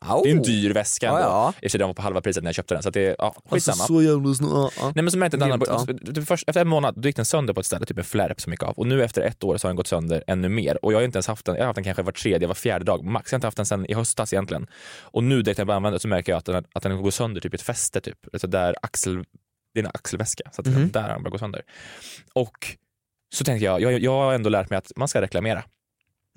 ja. 0.00 0.20
Det 0.24 0.30
är 0.30 0.36
en 0.36 0.42
dyr 0.42 0.72
väska 0.72 1.06
Ja, 1.06 1.16
ändå. 1.18 1.28
ja. 1.62 1.68
Sig, 1.68 1.78
den 1.78 1.86
var 1.88 1.94
på 1.94 2.02
halva 2.02 2.20
priset 2.20 2.42
när 2.44 2.48
jag 2.48 2.54
köpte 2.54 2.74
den, 2.74 2.82
så 2.82 2.90
det 2.90 3.06
är 3.06 3.16
ja, 3.18 3.34
skitsamma. 3.50 3.72
Alltså 3.72 3.86
så 3.86 4.02
jävla 4.02 4.34
snå. 4.34 4.48
Ja, 4.48 4.70
ja. 4.80 4.92
Nej 4.94 5.02
men 5.04 5.10
så 5.10 5.18
märkte 5.18 5.36
jag 5.36 5.62
ett 5.62 5.68
annat, 5.68 5.88
typ 6.14 6.26
först, 6.28 6.48
efter 6.48 6.60
en 6.60 6.68
månad 6.68 6.94
då 6.96 7.08
gick 7.08 7.16
den 7.16 7.24
sönder 7.24 7.54
på 7.54 7.60
ett 7.60 7.66
ställe, 7.66 7.86
typ 7.86 7.98
en 7.98 8.04
flärp 8.04 8.40
som 8.40 8.52
gick 8.52 8.62
av. 8.62 8.74
Och 8.74 8.86
nu 8.86 9.04
efter 9.04 9.22
ett 9.22 9.44
år 9.44 9.56
så 9.56 9.66
har 9.66 9.70
den 9.70 9.76
gått 9.76 9.86
sönder 9.86 10.24
ännu 10.26 10.48
mer. 10.48 10.84
Och 10.84 10.92
jag 10.92 10.98
har 10.98 11.04
inte 11.04 11.16
ens 11.16 11.26
haft 11.26 11.46
den, 11.46 11.54
jag 11.54 11.62
har 11.62 11.66
haft 11.66 11.74
den 11.74 11.84
kanske 11.84 12.02
var 12.02 12.12
tredje, 12.12 12.48
var 12.48 12.54
fjärde 12.54 12.84
dag 12.84 13.04
max. 13.04 13.32
Jag 13.32 13.36
har 13.36 13.38
inte 13.38 13.46
haft 13.46 13.56
den 13.56 13.66
sedan 13.66 13.86
i 13.86 13.94
höstas 13.94 14.32
egentligen. 14.32 14.66
Och 15.00 15.24
nu 15.24 15.42
direkt 15.42 15.58
när 15.58 15.62
jag 15.62 15.66
börjar 15.66 15.76
använda 15.76 15.94
den 15.94 16.00
så 16.00 16.08
märker 16.08 16.32
jag 16.32 16.38
att 16.38 16.44
den, 16.44 16.64
att 16.74 16.82
den 16.82 17.02
går 17.02 17.10
sönder 17.10 17.40
typ 17.40 17.54
i 17.54 17.56
ett 17.56 17.62
fäste 17.62 18.00
typ. 18.00 18.18
Alltså 18.32 18.46
där 18.46 18.74
axel, 18.82 19.24
det 19.74 19.80
är 19.80 19.84
en 19.84 19.90
axelväska, 19.94 20.50
så 20.52 20.60
att 20.60 20.66
Mhm. 20.66 20.90
där 20.92 21.02
har 21.02 21.08
den 21.08 21.22
börjat 21.22 21.32
gå 21.32 21.38
sönder. 21.38 21.62
Och 22.32 22.76
så 23.34 23.44
tänkte 23.44 23.64
jag, 23.64 23.80
jag, 23.80 23.98
jag 23.98 24.12
har 24.12 24.34
ändå 24.34 24.50
lärt 24.50 24.70
mig 24.70 24.76
att 24.76 24.92
man 24.96 25.08
ska 25.08 25.20
reklamera. 25.20 25.64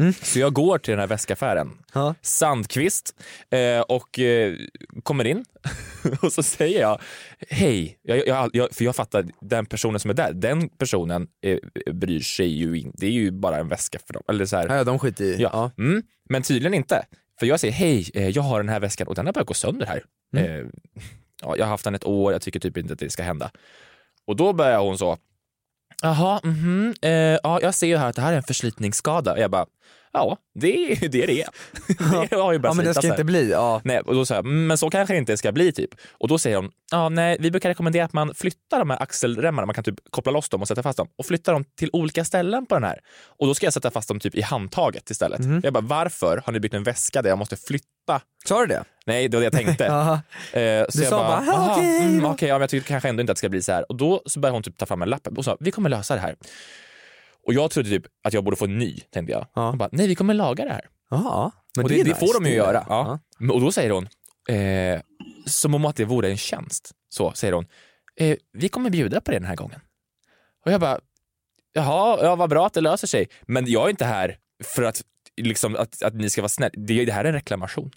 Mm. 0.01 0.13
Så 0.13 0.39
jag 0.39 0.53
går 0.53 0.77
till 0.77 0.91
den 0.91 0.99
här 0.99 1.07
väskaffären, 1.07 1.71
Ja. 1.93 2.15
Sandqvist, 2.21 3.15
eh, 3.49 3.79
och 3.79 4.19
eh, 4.19 4.55
kommer 5.03 5.27
in 5.27 5.45
och 6.21 6.33
så 6.33 6.43
säger 6.43 6.81
jag 6.81 7.01
hej, 7.49 7.97
jag, 8.01 8.27
jag, 8.27 8.49
jag, 8.53 8.71
för 8.71 8.85
jag 8.85 8.95
fattar 8.95 9.25
den 9.41 9.65
personen 9.65 9.99
som 9.99 10.09
är 10.11 10.15
där, 10.15 10.33
den 10.33 10.69
personen 10.69 11.27
eh, 11.41 11.57
bryr 11.93 12.19
sig 12.19 12.47
ju 12.47 12.79
inte, 12.79 12.97
det 12.97 13.05
är 13.05 13.11
ju 13.11 13.31
bara 13.31 13.57
en 13.57 13.67
väska 13.67 13.99
för 14.07 14.13
dem. 14.13 14.23
Eller 14.29 14.45
så 14.45 14.57
här, 14.57 14.77
Ja, 14.77 14.83
de 14.83 14.99
skiter 14.99 15.25
i. 15.25 15.41
Ja. 15.41 15.71
Mm, 15.77 16.03
men 16.29 16.41
tydligen 16.41 16.73
inte. 16.73 17.05
För 17.39 17.45
jag 17.45 17.59
säger 17.59 17.73
hej, 17.73 18.11
eh, 18.13 18.29
jag 18.29 18.41
har 18.41 18.59
den 18.59 18.69
här 18.69 18.79
väskan 18.79 19.07
och 19.07 19.15
den 19.15 19.25
har 19.25 19.33
börjat 19.33 19.47
gå 19.47 19.53
sönder 19.53 19.85
här. 19.85 20.03
Mm. 20.37 20.45
Eh, 20.51 20.65
ja, 21.41 21.55
jag 21.57 21.65
har 21.65 21.69
haft 21.69 21.83
den 21.83 21.95
ett 21.95 22.05
år, 22.05 22.31
jag 22.31 22.41
tycker 22.41 22.59
typ 22.59 22.77
inte 22.77 22.93
att 22.93 22.99
det 22.99 23.09
ska 23.09 23.23
hända. 23.23 23.51
Och 24.27 24.35
då 24.35 24.53
börjar 24.53 24.79
hon 24.79 24.97
så, 24.97 25.17
jaha, 26.01 26.39
mhm, 26.43 26.93
eh, 27.01 27.11
ja, 27.43 27.59
jag 27.61 27.75
ser 27.75 27.87
ju 27.87 27.97
här 27.97 28.09
att 28.09 28.15
det 28.15 28.21
här 28.21 28.33
är 28.33 28.37
en 28.37 28.43
förslitningsskada. 28.43 29.33
Och 29.33 29.39
jag 29.39 29.51
bara, 29.51 29.65
ja, 30.13 30.37
det 30.59 30.91
är 30.91 31.09
det 31.09 31.25
det 31.25 31.41
är. 31.41 31.49
det 32.29 32.35
har 32.35 32.53
ju 32.53 32.59
börjat 32.59 32.63
Ja 32.63 32.73
men 32.73 32.85
det 32.85 32.93
ska 32.93 33.07
inte 33.07 33.23
bli, 33.23 33.51
ja. 33.51 33.81
Nej, 33.83 33.99
och 33.99 34.13
då 34.15 34.25
sa 34.25 34.35
jag, 34.35 34.45
"Mm, 34.45 34.67
men 34.67 34.77
så 34.77 34.89
kanske 34.89 35.13
det 35.13 35.17
inte 35.17 35.37
ska 35.37 35.51
bli 35.51 35.71
typ. 35.71 35.89
Och 36.11 36.27
då 36.27 36.37
säger 36.37 36.55
hon, 36.57 36.71
ja 36.91 37.09
nej, 37.09 37.37
vi 37.39 37.51
brukar 37.51 37.69
rekommendera 37.69 38.05
att 38.05 38.13
man 38.13 38.33
flyttar 38.35 38.79
de 38.79 38.89
här 38.89 39.01
axelremmarna, 39.01 39.65
man 39.65 39.75
kan 39.75 39.83
typ 39.83 39.95
koppla 40.09 40.31
loss 40.31 40.49
dem 40.49 40.61
och 40.61 40.67
sätta 40.67 40.83
fast 40.83 40.97
dem 40.97 41.07
och 41.17 41.25
flytta 41.25 41.51
dem 41.51 41.63
till 41.77 41.89
olika 41.93 42.25
ställen 42.25 42.65
på 42.65 42.75
den 42.75 42.83
här. 42.83 42.99
Och 43.39 43.47
då 43.47 43.53
ska 43.55 43.65
jag 43.65 43.73
sätta 43.73 43.91
fast 43.91 44.07
dem 44.07 44.19
typ 44.19 44.35
i 44.35 44.41
handtaget 44.41 45.09
istället. 45.09 45.39
Mhm. 45.39 45.61
Jag 45.63 45.73
bara, 45.73 45.81
varför 45.81 46.41
har 46.45 46.53
ni 46.53 46.59
byggt 46.59 46.73
en 46.73 46.83
väska 46.83 47.21
där 47.21 47.29
jag 47.29 47.37
måste 47.39 47.55
flytta? 47.55 47.87
Sa 48.45 48.59
du 48.59 48.65
det? 48.67 48.83
Nej, 49.05 49.27
det 49.27 49.37
var 49.37 49.41
det 49.41 49.45
jag 49.45 49.65
tänkte. 49.65 49.85
Eh, 50.53 50.85
så 50.89 50.97
Du 50.97 51.03
jag 51.03 51.09
sa 51.09 51.17
bara, 51.17 51.27
bara, 51.27 51.51
"Aha, 51.57 51.73
okej 51.75 51.97
mm, 51.97 52.21
då." 52.21 52.29
okej, 52.29 52.49
ja, 52.49 52.55
men 52.55 52.61
jag 52.61 52.69
tycker 52.69 52.87
kanske 52.87 53.09
ändå 53.09 53.21
inte 53.21 53.31
att 53.31 53.35
det 53.35 53.39
ska 53.39 53.49
bli 53.49 53.61
så 53.61 53.71
här. 53.71 53.85
Och 53.91 53.97
då 53.97 54.21
så 54.25 54.39
började 54.39 54.55
hon 54.55 54.63
typ 54.63 54.77
ta 54.77 54.85
fram 54.85 55.01
en 55.01 55.09
lapp 55.09 55.27
och 55.37 55.45
sa, 55.45 55.57
vi 55.59 55.71
kommer 55.71 55.89
lösa 55.89 56.15
det 56.15 56.21
här. 56.21 56.35
Och 57.47 57.53
jag 57.53 57.71
trodde 57.71 57.89
typ 57.89 58.03
att 58.23 58.33
jag 58.33 58.43
borde 58.43 58.57
få 58.57 58.65
en 58.65 58.77
ny, 58.77 58.99
tänkte 59.11 59.31
jag. 59.31 59.47
Ja. 59.55 59.69
Hon 59.69 59.77
bara, 59.77 59.89
nej 59.91 60.07
vi 60.07 60.15
kommer 60.15 60.33
laga 60.33 60.63
det 60.65 60.71
här 60.71 60.85
Ja, 61.09 61.51
men 61.75 61.83
och 61.85 61.89
det, 61.89 61.95
det, 61.97 62.03
nice. 62.03 62.15
får 62.19 62.33
de 62.33 62.45
ju 62.45 62.51
Det 62.51 62.57
göra. 62.57 62.71
det. 62.79 62.85
Ja. 62.89 63.19
Men- 63.39 63.51
Och 63.51 63.61
då 63.61 63.71
säger 63.71 63.89
hon, 63.89 64.07
eh, 64.49 65.01
som 65.45 65.75
om 65.75 65.85
att 65.85 65.95
det 65.95 66.05
vore 66.05 66.29
en 66.31 66.37
tjänst, 66.37 66.91
så 67.09 67.31
säger 67.31 67.53
hon, 67.53 67.65
eh, 68.19 68.37
vi 68.53 68.69
kommer 68.69 68.89
bjuda 68.89 69.21
på 69.21 69.31
det 69.31 69.37
den 69.39 69.47
här 69.47 69.55
gången. 69.55 69.79
Och 70.65 70.71
jag 70.71 70.81
bara, 70.81 70.99
jaha, 71.73 72.19
ja, 72.23 72.35
vad 72.35 72.49
bra 72.49 72.65
att 72.67 72.73
det 72.73 72.81
löser 72.81 73.07
sig. 73.07 73.27
Men 73.47 73.65
jag 73.71 73.85
är 73.85 73.89
inte 73.89 74.05
här 74.05 74.37
för 74.63 74.83
att, 74.83 75.01
liksom, 75.41 75.75
att, 75.75 76.03
att 76.03 76.13
ni 76.13 76.29
ska 76.29 76.41
vara 76.41 76.49
snälla. 76.49 76.71
Det, 76.77 77.05
det 77.05 77.11
här 77.11 77.23
är 77.23 77.27
en 77.29 77.33
reklamation. 77.33 77.91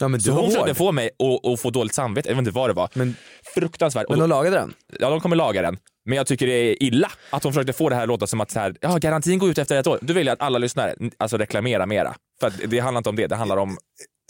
Ja 0.00 0.08
men 0.08 0.20
du 0.20 0.24
Så 0.24 0.30
hon 0.32 0.50
försökte 0.50 0.74
få 0.74 0.92
mig 0.92 1.06
att, 1.18 1.50
att 1.52 1.60
få 1.60 1.70
dåligt 1.70 1.94
samvete, 1.94 2.28
jag 2.28 2.36
vet 2.36 2.40
inte 2.40 2.50
vad 2.50 2.70
det 2.70 2.74
var. 2.74 2.88
Men, 2.94 3.16
Fruktansvärt. 3.54 4.06
Men 4.08 4.18
de 4.18 4.28
lagade 4.28 4.56
den? 4.56 4.74
ja, 5.00 5.10
de 5.10 5.20
kommer 5.20 5.36
laga 5.36 5.62
den. 5.62 5.78
Men 6.08 6.16
jag 6.16 6.26
tycker 6.26 6.46
det 6.46 6.52
är 6.52 6.82
illa 6.82 7.10
att 7.30 7.42
hon 7.44 7.52
försökte 7.52 7.72
få 7.72 7.88
det 7.88 7.94
här 7.94 8.02
att 8.02 8.08
låta 8.08 8.26
som 8.26 8.40
att 8.40 8.50
så 8.50 8.60
här, 8.60 8.74
ja, 8.80 8.96
garantin 8.96 9.38
går 9.38 9.50
ut 9.50 9.58
efter 9.58 9.76
ett 9.80 9.86
år. 9.86 9.98
Du 10.02 10.12
vill 10.12 10.26
jag 10.26 10.34
att 10.34 10.42
alla 10.42 10.58
lyssnare 10.58 10.94
alltså, 11.16 11.36
reklamera 11.36 11.86
mera. 11.86 12.14
För 12.40 12.52
det 12.66 12.78
handlar 12.78 12.98
inte 12.98 13.08
om 13.10 13.16
det, 13.16 13.26
det 13.26 13.36
handlar 13.36 13.56
om 13.56 13.78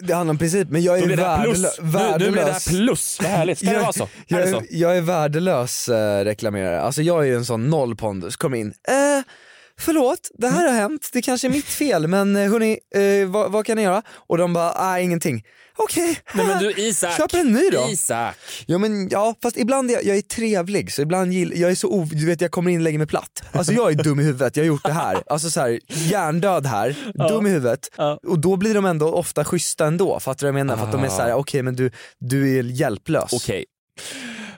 Det 0.02 0.14
handlar 0.14 0.30
om 0.30 0.38
princip, 0.38 0.68
men 0.70 0.82
jag 0.82 0.98
är 0.98 1.06
blir 1.06 1.16
det 1.16 1.24
här 1.24 1.38
värdelö- 1.38 1.44
plus. 1.44 1.78
Nu, 1.80 1.84
nu 1.86 1.90
blir 1.92 1.98
det 2.18 2.24
här 2.26 2.34
värdelös. 2.34 2.64
plus. 2.68 3.18
Vad 3.22 3.30
härligt. 3.30 3.58
Ska 3.58 3.70
det 3.72 3.78
vara 3.78 3.92
så? 3.92 4.04
Är 4.04 4.08
Jag, 4.26 4.40
det 4.40 4.50
så? 4.50 4.56
är, 4.56 4.66
jag 4.70 4.96
är 4.96 5.00
värdelös 5.00 5.88
eh, 5.88 6.24
reklamerare, 6.24 6.80
alltså 6.80 7.02
jag 7.02 7.20
är 7.22 7.26
ju 7.26 7.34
en 7.36 7.44
sån 7.44 7.70
noll 7.70 7.96
pondus, 7.96 8.36
kom 8.36 8.54
in, 8.54 8.66
eh, 8.88 9.22
förlåt, 9.82 10.30
det 10.38 10.48
här 10.48 10.68
har 10.68 10.74
hänt, 10.74 11.08
det 11.12 11.22
kanske 11.22 11.46
är 11.46 11.50
mitt 11.50 11.64
fel 11.64 12.06
men 12.06 12.36
eh, 12.36 12.50
hörni, 12.50 12.78
eh, 12.94 13.28
vad, 13.30 13.52
vad 13.52 13.66
kan 13.66 13.76
ni 13.76 13.82
göra? 13.82 14.02
Och 14.28 14.38
de 14.38 14.52
bara, 14.52 14.92
nej 14.92 15.04
ingenting. 15.04 15.42
Okej, 15.76 16.18
Nej 16.34 16.46
men 16.46 16.58
du 16.62 16.70
Isak. 16.76 17.16
köper 17.16 17.38
en 17.38 17.52
ny 17.52 17.70
då. 17.70 17.86
Isak. 17.90 18.36
Ja 18.66 18.78
men 18.78 19.08
ja, 19.08 19.34
fast 19.42 19.56
ibland 19.56 19.90
är 19.90 19.94
jag, 19.94 20.04
jag 20.04 20.16
är 20.16 20.22
trevlig 20.22 20.92
så 20.92 21.02
ibland 21.02 21.32
gill, 21.32 21.52
jag 21.56 21.70
är 21.70 21.74
så 21.74 21.88
o, 21.88 22.08
du 22.12 22.26
vet 22.26 22.40
jag 22.40 22.50
kommer 22.50 22.70
in 22.70 22.76
och 22.78 22.82
lägger 22.82 22.98
mig 22.98 23.06
platt. 23.06 23.42
Alltså 23.52 23.72
jag 23.72 23.90
är 23.92 23.94
dum 24.04 24.20
i 24.20 24.22
huvudet, 24.22 24.56
jag 24.56 24.64
har 24.64 24.68
gjort 24.68 24.84
det 24.84 24.92
här. 24.92 25.22
Alltså 25.26 25.50
så 25.50 25.60
här, 25.60 25.80
hjärndöd 25.88 26.66
här, 26.66 26.96
dum 27.28 27.46
i 27.46 27.50
huvudet. 27.50 27.88
Och 28.26 28.38
då 28.38 28.56
blir 28.56 28.74
de 28.74 28.84
ändå 28.84 29.12
ofta 29.14 29.44
schyssta 29.44 29.86
ändå, 29.86 30.20
fattar 30.20 30.46
du 30.46 30.52
vad 30.52 30.60
jag 30.60 30.66
menar? 30.66 30.76
För 30.76 30.86
att 30.86 30.92
de 30.92 31.04
är 31.04 31.08
så 31.08 31.22
här: 31.22 31.30
Ah. 31.32 31.36
okej 31.36 31.62
men 31.62 31.76
du, 31.76 31.90
du 32.18 32.58
är 32.58 32.62
hjälplös. 32.62 33.32
Okej. 33.32 33.64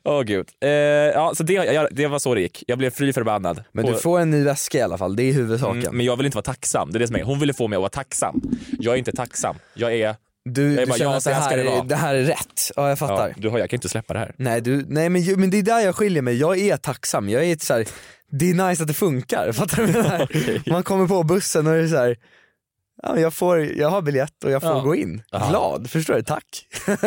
Åh 0.04 0.23
gud. 0.23 0.49
Eh, 0.61 0.68
ja, 0.70 1.32
så 1.34 1.42
det, 1.42 1.52
jag, 1.52 1.88
det 1.90 2.06
var 2.06 2.18
så 2.18 2.34
det 2.34 2.40
gick. 2.40 2.64
Jag 2.66 2.78
blev 2.78 2.90
fly 2.90 3.12
förbannad. 3.12 3.64
Men 3.73 3.87
du 3.87 3.92
Och- 3.92 4.02
får 4.02 4.20
en 4.20 4.30
ny 4.30 4.44
väska 4.44 4.78
i 4.78 4.82
alla 4.82 4.99
fall, 4.99 5.16
det 5.16 5.23
är 5.23 5.32
huvudsaken. 5.32 5.80
Mm, 5.82 5.96
men 5.96 6.06
jag 6.06 6.16
vill 6.16 6.26
inte 6.26 6.37
vara 6.37 6.42
tacksam. 6.44 6.92
Det 6.92 6.96
är 6.99 7.00
det 7.00 7.06
som 7.06 7.16
är. 7.16 7.23
Hon 7.23 7.38
ville 7.40 7.54
få 7.54 7.68
mig 7.68 7.76
att 7.76 7.80
vara 7.80 7.88
tacksam. 7.90 8.40
Jag 8.78 8.94
är 8.94 8.99
inte 8.99 9.12
tacksam. 9.12 9.56
Jag 9.75 9.94
är... 9.94 10.16
Du, 10.50 10.62
Jag 10.62 10.73
är 10.73 10.80
du 10.80 10.87
bara, 10.87 10.99
känner 10.99 11.11
ja, 11.11 11.16
att 11.16 11.25
det 11.25 11.32
här 11.34 11.56
det 11.56 11.62
är, 11.62 11.84
det 11.84 11.96
här 11.96 12.14
är 12.14 12.23
rätt? 12.23 12.70
Ja 12.76 12.88
jag 12.88 12.99
fattar. 12.99 13.28
Ja, 13.28 13.34
du 13.50 13.58
jag 13.58 13.70
kan 13.70 13.76
inte 13.76 13.88
släppa 13.88 14.12
det 14.12 14.18
här. 14.18 14.34
Nej, 14.38 14.61
du, 14.61 14.84
nej 14.88 15.08
men, 15.08 15.40
men 15.40 15.50
det 15.50 15.58
är 15.58 15.62
där 15.62 15.80
jag 15.80 15.94
skiljer 15.96 16.23
mig, 16.23 16.37
jag 16.37 16.58
är 16.58 16.76
tacksam, 16.76 17.28
jag 17.28 17.44
är 17.44 17.56
så 17.61 17.75
här, 17.75 17.87
det 18.30 18.50
är 18.50 18.68
nice 18.68 18.82
att 18.82 18.88
det 18.88 18.94
funkar, 18.94 19.52
fattar 19.52 19.76
du 19.87 19.92
vad 19.92 20.02
menar? 20.04 20.70
Man 20.70 20.82
kommer 20.82 21.06
på 21.06 21.23
bussen 21.23 21.66
och 21.66 21.73
det 21.73 21.78
är 21.80 21.88
så 21.88 21.96
här, 21.96 22.16
ja, 23.02 23.18
jag, 23.18 23.34
får, 23.34 23.61
jag 23.61 23.88
har 23.88 24.02
biljett 24.02 24.44
och 24.44 24.50
jag 24.50 24.62
får 24.62 24.70
Ja. 24.70 24.80
gå 24.80 24.94
in, 24.94 25.23
Aha. 25.32 25.50
glad, 25.50 25.90
förstår 25.90 26.14
du? 26.14 26.23
Tack. 26.23 26.66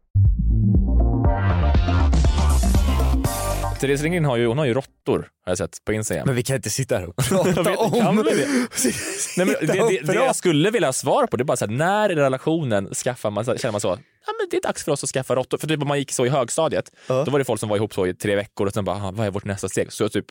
Therese 3.81 4.01
Lindgren 4.01 4.25
har 4.25 4.37
ju, 4.37 4.47
hon 4.47 4.57
har 4.57 4.65
ju 4.65 4.73
råttor 4.73 5.17
har 5.45 5.51
jag 5.51 5.57
sett 5.57 5.85
på 5.85 5.93
Instagram. 5.93 6.25
Men 6.25 6.35
vi 6.35 6.43
kan 6.43 6.55
inte 6.55 6.69
sitta 6.69 6.97
här 6.97 7.09
och 7.09 7.15
prata 7.29 7.63
vet, 7.63 7.79
om... 7.79 7.91
kan 7.91 8.17
vi 8.17 8.23
det? 8.23 8.47
Nej, 9.37 9.45
men 9.45 9.47
det, 9.47 9.65
det, 9.73 9.99
det 10.07 10.13
jag 10.13 10.35
skulle 10.35 10.71
vilja 10.71 10.87
ha 10.87 10.93
svar 10.93 11.27
på 11.27 11.37
det 11.37 11.41
är 11.41 11.45
bara 11.45 11.57
så 11.57 11.65
här, 11.65 11.73
när 11.73 12.11
i 12.11 12.15
relationen 12.15 12.93
skaffar 12.93 13.29
man, 13.31 13.45
känner 13.45 13.71
man 13.71 13.81
så, 13.81 13.87
ja 13.87 14.33
men 14.39 14.47
det 14.51 14.57
är 14.57 14.61
dags 14.61 14.83
för 14.83 14.91
oss 14.91 15.03
att 15.03 15.09
skaffa 15.09 15.35
råttor. 15.35 15.57
För 15.57 15.67
typ 15.67 15.81
om 15.81 15.87
man 15.87 15.99
gick 15.99 16.11
så 16.11 16.25
i 16.25 16.29
högstadiet, 16.29 16.91
Ja. 17.07 17.23
då 17.25 17.31
var 17.31 17.39
det 17.39 17.45
folk 17.45 17.59
som 17.59 17.69
var 17.69 17.75
ihop 17.77 17.93
så 17.93 18.07
i 18.07 18.13
tre 18.13 18.35
veckor 18.35 18.67
och 18.67 18.73
sen 18.73 18.85
bara, 18.85 18.95
"Ah, 19.07 19.11
vad 19.11 19.27
är 19.27 19.31
vårt 19.31 19.45
nästa 19.45 19.69
steg? 19.69 19.93
Så 19.93 20.09
typ 20.09 20.25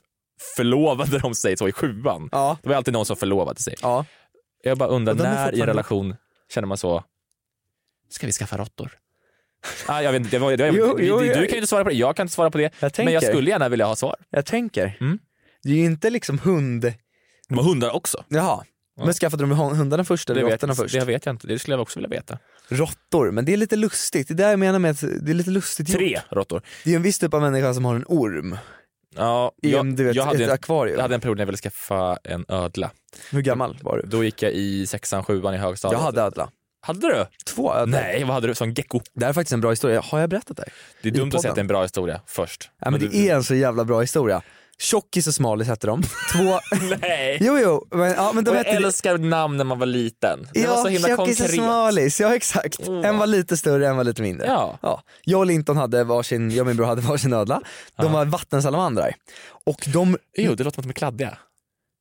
förlovade 0.56 1.18
de 1.18 1.34
sig 1.34 1.56
så 1.56 1.68
i 1.68 1.72
sjuan. 1.72 2.28
Ja, 2.32 2.56
Det 2.62 2.68
var 2.68 2.76
alltid 2.76 2.94
någon 2.94 3.06
som 3.06 3.16
förlovade 3.16 3.60
sig. 3.60 3.74
ja. 3.82 4.04
Jag 4.62 4.78
bara 4.78 4.88
undrar, 4.88 5.14
när 5.14 5.54
i 5.54 5.60
relation 5.62 6.16
känner 6.54 6.68
man 6.68 6.78
så, 6.78 7.04
ska 8.10 8.26
vi 8.26 8.32
skaffa 8.32 8.56
råttor? 8.56 8.90
Ah, 9.86 10.00
jag 10.02 10.12
vet 10.12 10.18
inte, 10.20 10.30
det 10.36 10.38
var, 10.38 10.56
det 10.56 10.70
var, 10.70 10.78
Jo, 10.78 10.96
jo, 11.00 11.18
du, 11.18 11.26
jag- 11.26 11.34
kan 11.36 11.48
ju 11.48 11.54
inte 11.56 11.66
svara 11.66 11.84
på 11.84 11.90
det, 11.90 11.96
jag 11.96 12.16
kan 12.16 12.24
inte 12.24 12.34
svara 12.34 12.50
på 12.50 12.58
det. 12.58 12.64
Jag 12.64 12.72
Men 12.80 12.82
jag 12.82 12.92
tänker. 12.92 13.20
skulle 13.32 13.50
gärna 13.50 13.68
vilja 13.68 13.86
ha 13.86 13.96
svar. 13.96 14.16
Jag 14.30 14.46
tänker. 14.46 14.96
Mm. 15.00 15.18
Det 15.62 15.70
är 15.70 15.74
ju 15.74 15.84
inte 15.84 16.10
liksom 16.10 16.38
hund... 16.38 16.92
De 17.48 17.58
har 17.58 17.64
hundar 17.64 17.90
också. 17.96 18.24
Jaha. 18.28 18.64
Ja. 18.96 19.04
Men 19.04 19.14
skaffade 19.14 19.42
de 19.42 19.50
hundarna 19.52 20.04
först 20.04 20.30
eller 20.30 20.42
råttorna 20.42 20.74
först? 20.74 20.94
det 20.94 21.04
vet 21.04 21.26
jag 21.26 21.32
inte, 21.32 21.46
det 21.46 21.58
skulle 21.58 21.74
jag 21.74 21.82
också 21.82 21.98
vilja 21.98 22.08
veta. 22.08 22.38
Råttor, 22.68 23.30
men 23.30 23.44
det 23.44 23.52
är 23.52 23.56
lite 23.56 23.76
lustigt. 23.76 24.28
Det 24.28 24.34
är 24.34 24.36
det 24.36 24.50
jag 24.50 24.58
menar 24.58 24.78
med 24.78 24.90
att 24.90 25.00
det 25.00 25.30
är 25.30 25.34
lite 25.34 25.50
lustigt 25.50 25.88
gjort. 25.88 25.98
Tre 25.98 26.20
råttor. 26.30 26.62
Det 26.84 26.92
är 26.92 26.96
en 26.96 27.02
viss 27.02 27.18
typ 27.18 27.34
av 27.34 27.40
människa 27.40 27.74
som 27.74 27.84
har 27.84 27.94
en 27.94 28.04
orm 28.08 28.56
Ja, 29.16 29.52
i 29.62 29.70
jag, 29.72 29.80
en, 29.80 29.96
du 29.96 30.04
vet, 30.04 30.16
jag, 30.16 30.24
hade 30.24 30.44
ett 30.44 30.48
en, 30.48 30.54
akvarium. 30.54 30.94
jag 30.96 31.02
hade 31.02 31.14
en 31.14 31.20
period 31.20 31.36
när 31.36 31.42
jag 31.42 31.46
ville 31.46 31.58
skaffa 31.58 32.18
en 32.24 32.44
ödla. 32.48 32.90
Hur 33.30 33.40
gammal 33.42 33.78
var 33.82 33.96
du? 33.96 34.02
Då 34.08 34.24
gick 34.24 34.42
jag 34.42 34.52
i 34.52 34.86
sexan, 34.86 35.24
sjuan 35.24 35.54
i 35.54 35.56
högstadiet. 35.56 35.98
Jag 35.98 36.04
hade 36.04 36.20
ödla. 36.22 36.50
Hade 36.80 37.06
du? 37.08 37.26
Två 37.46 37.74
ödlor. 37.74 37.98
Nej, 38.00 38.24
vad 38.24 38.34
hade 38.34 38.46
du? 38.46 38.54
Som 38.54 38.70
gecko? 38.72 39.00
Det 39.14 39.24
här 39.24 39.28
är 39.30 39.34
faktiskt 39.34 39.52
en 39.52 39.60
bra 39.60 39.70
historia, 39.70 40.00
har 40.04 40.20
jag 40.20 40.30
berättat 40.30 40.56
det? 40.56 40.64
Det 41.02 41.08
är 41.08 41.12
I 41.12 41.16
dumt 41.16 41.30
att 41.34 41.40
säga 41.40 41.50
att 41.50 41.54
det 41.56 41.58
är 41.58 41.62
en 41.62 41.66
bra 41.66 41.82
historia 41.82 42.20
först. 42.26 42.70
Ja 42.80 42.90
men 42.90 43.00
det 43.00 43.08
du, 43.08 43.26
är 43.26 43.34
en 43.34 43.44
så 43.44 43.54
jävla 43.54 43.84
bra 43.84 44.00
historia. 44.00 44.42
Tjockis 44.78 45.26
och 45.26 45.34
Smalis 45.34 45.68
hette 45.68 45.86
de. 45.86 46.02
Två... 46.32 46.60
Nej! 47.00 47.38
jo 47.40 47.58
jo, 47.58 47.86
men, 47.90 48.10
ja, 48.12 48.32
men 48.34 48.44
de 48.44 48.50
Och 48.50 48.56
jag 48.56 48.64
hette... 48.64 48.76
älskar 48.76 49.18
namn 49.18 49.56
när 49.56 49.64
man 49.64 49.78
var 49.78 49.86
liten. 49.86 50.48
Det 50.54 50.66
var 50.66 50.76
Ja, 50.76 50.82
så 50.82 50.88
himla 50.88 51.08
Tjockis 51.08 51.40
och 51.40 51.46
konkret. 51.46 51.54
Smalis, 51.64 52.20
ja 52.20 52.34
exakt. 52.34 52.76
Åh. 52.88 53.06
En 53.06 53.18
var 53.18 53.26
lite 53.26 53.56
större, 53.56 53.88
en 53.88 53.96
var 53.96 54.04
lite 54.04 54.22
mindre. 54.22 54.46
Ja. 54.46 54.78
Ja. 54.82 55.02
Jag 55.24 55.40
och 55.40 55.46
Linton 55.46 55.76
hade 55.76 56.04
varsin, 56.04 56.50
jag 56.50 56.60
och 56.60 56.66
min 56.66 56.76
bror 56.76 56.86
hade 56.86 57.00
varsin 57.02 57.32
ödla. 57.32 57.60
De 57.96 58.06
Ja. 58.06 58.12
var 58.12 58.24
vattensalamandrar. 58.24 59.14
Och 59.66 59.84
de, 59.92 60.16
Jo, 60.36 60.54
det 60.54 60.64
låter 60.64 60.74
som 60.74 60.80
att 60.80 60.84
de 60.84 60.90
är 60.90 60.94
kladdiga. 60.94 61.38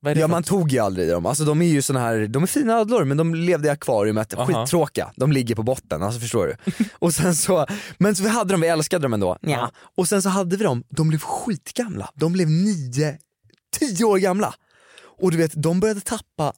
Ja 0.01 0.27
man 0.27 0.43
tog 0.43 0.71
ju 0.71 0.79
aldrig 0.79 1.07
i 1.07 1.11
dem. 1.11 1.25
Alltså 1.25 1.43
de 1.45 1.61
är 1.61 1.65
ju 1.65 1.81
såna 1.81 1.99
här, 1.99 2.27
de 2.27 2.43
är 2.43 2.47
fina 2.47 2.73
ödlor 2.73 3.03
men 3.05 3.17
de 3.17 3.35
levde 3.35 3.67
i 3.67 3.71
akvariumet, 3.71 4.33
Aha. 4.33 4.45
skittråkiga. 4.45 5.11
De 5.15 5.31
ligger 5.31 5.55
på 5.55 5.63
botten, 5.63 6.03
alltså 6.03 6.19
förstår 6.19 6.47
du. 6.47 6.73
och 6.93 7.13
sen 7.13 7.35
så, 7.35 7.65
men 7.97 8.15
så 8.15 8.23
vi 8.23 8.29
hade 8.29 8.53
dem, 8.53 8.61
vi 8.61 8.67
älskade 8.67 9.03
dem 9.03 9.13
ändå. 9.13 9.37
Ja. 9.41 9.71
Och 9.97 10.07
sen 10.07 10.21
så 10.21 10.29
hade 10.29 10.57
vi 10.57 10.63
dem, 10.63 10.83
de 10.89 11.07
blev 11.07 11.19
skitgamla. 11.19 12.09
De 12.15 12.33
blev 12.33 12.49
nio, 12.49 13.17
tio 13.79 14.05
år 14.05 14.17
gamla. 14.17 14.53
Och 15.21 15.31
du 15.31 15.37
vet, 15.37 15.51
de 15.55 15.79
började 15.79 16.01
tappa 16.01 16.53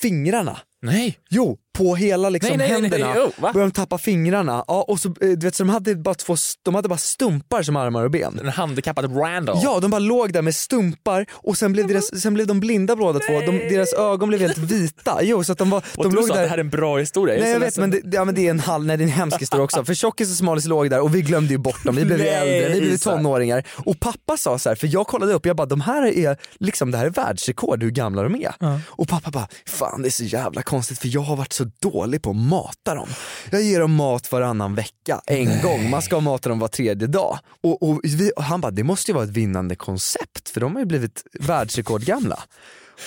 fingrarna. 0.00 0.58
Nej! 0.82 1.18
Jo, 1.30 1.58
på 1.78 1.94
hela 1.96 2.28
liksom 2.28 2.48
Nej, 2.48 2.58
nej, 2.58 2.68
händerna 2.68 3.14
nej, 3.14 3.22
oh, 3.22 3.40
började 3.40 3.60
de 3.60 3.70
tappa 3.70 3.98
fingrarna. 3.98 4.64
Ja, 4.66 4.84
och 4.88 5.00
så, 5.00 5.08
eh, 5.08 5.14
du 5.20 5.36
vet, 5.36 5.54
så 5.54 5.62
de, 5.62 5.68
hade 5.68 5.94
bara 5.94 6.14
två, 6.14 6.36
de 6.62 6.74
hade 6.74 6.88
bara 6.88 6.98
stumpar 6.98 7.62
som 7.62 7.76
armar 7.76 8.04
och 8.04 8.10
ben. 8.10 8.38
En 8.38 8.48
handikappad 8.48 9.16
Randall. 9.16 9.58
Ja, 9.62 9.80
de 9.80 9.90
bara 9.90 9.98
låg 9.98 10.32
där 10.32 10.42
med 10.42 10.54
stumpar 10.54 11.26
och 11.32 11.58
sen 11.58 11.72
blev, 11.72 11.86
deras, 11.86 12.20
sen 12.22 12.34
blev 12.34 12.46
de 12.46 12.60
blinda 12.60 12.96
båda 12.96 13.18
två. 13.18 13.40
De, 13.40 13.58
deras 13.58 13.92
ögon 13.92 14.28
blev 14.28 14.40
helt 14.40 14.58
vita. 14.58 15.18
Jo, 15.22 15.44
så 15.44 15.52
att 15.52 15.58
de 15.58 15.70
var, 15.70 15.82
Och 15.96 16.04
de 16.04 16.10
du 16.10 16.16
låg 16.16 16.28
sa 16.28 16.34
där... 16.34 16.40
att 16.40 16.44
det 16.46 16.50
här 16.50 16.58
är 16.58 16.60
en 16.60 16.70
bra 16.70 16.98
historia. 16.98 17.40
Nej 17.40 17.52
jag 17.52 17.60
vet 17.60 17.78
men 17.78 17.90
det, 17.90 18.00
ja, 18.04 18.24
men 18.24 18.34
det 18.34 18.46
är 18.46 18.50
en 18.50 18.60
halv, 18.60 18.86
nej 18.86 18.96
det 18.96 19.02
är 19.02 19.06
en 19.06 19.12
hemsk 19.12 19.40
historia 19.40 19.64
också. 19.64 19.84
För 19.84 19.94
Tjockis 19.94 20.30
och 20.30 20.36
Smalis 20.36 20.64
låg 20.64 20.90
där 20.90 21.00
och 21.00 21.14
vi 21.14 21.22
glömde 21.22 21.52
ju 21.52 21.58
bort 21.58 21.84
dem, 21.84 21.96
vi 21.96 22.04
blev 22.04 22.20
äldre, 22.20 22.74
vi 22.74 22.80
blev 22.80 22.96
tonåringar. 22.96 23.64
Och 23.84 24.00
pappa 24.00 24.36
sa 24.36 24.58
så 24.58 24.68
här, 24.68 24.76
för 24.76 24.86
jag 24.92 25.06
kollade 25.06 25.32
upp, 25.32 25.46
jag 25.46 25.56
bara 25.56 25.66
de 25.66 25.80
här 25.80 26.06
är 26.06 26.36
liksom, 26.60 26.90
det 26.90 26.98
här 26.98 27.06
är 27.06 27.10
världsrekord 27.10 27.82
hur 27.82 27.90
gamla 27.90 28.22
de 28.22 28.34
är. 28.34 28.80
Och 28.86 29.08
pappa 29.08 29.30
bara, 29.30 29.48
fan 29.66 30.02
det 30.02 30.08
är 30.08 30.10
så 30.10 30.24
jävla 30.24 30.62
konstigt 30.62 30.98
för 30.98 31.08
jag 31.08 31.20
har 31.20 31.36
varit 31.36 31.52
så 31.52 31.67
dålig 31.78 32.22
på 32.22 32.30
att 32.30 32.36
mata 32.36 32.94
dem. 32.94 33.08
Jag 33.50 33.62
ger 33.62 33.80
dem 33.80 33.94
mat 33.94 34.32
varannan 34.32 34.74
vecka, 34.74 35.20
en 35.26 35.62
gång, 35.62 35.90
man 35.90 36.02
ska 36.02 36.20
mata 36.20 36.48
dem 36.48 36.58
var 36.58 36.68
tredje 36.68 37.08
dag. 37.08 37.38
Och, 37.62 37.82
och, 37.82 38.00
vi, 38.04 38.32
och 38.36 38.42
han 38.42 38.60
bara, 38.60 38.70
det 38.70 38.84
måste 38.84 39.10
ju 39.10 39.14
vara 39.14 39.24
ett 39.24 39.30
vinnande 39.30 39.76
koncept 39.76 40.48
för 40.48 40.60
de 40.60 40.74
har 40.74 40.80
ju 40.80 40.86
blivit 40.86 41.22
världsrekordgamla. 41.40 42.38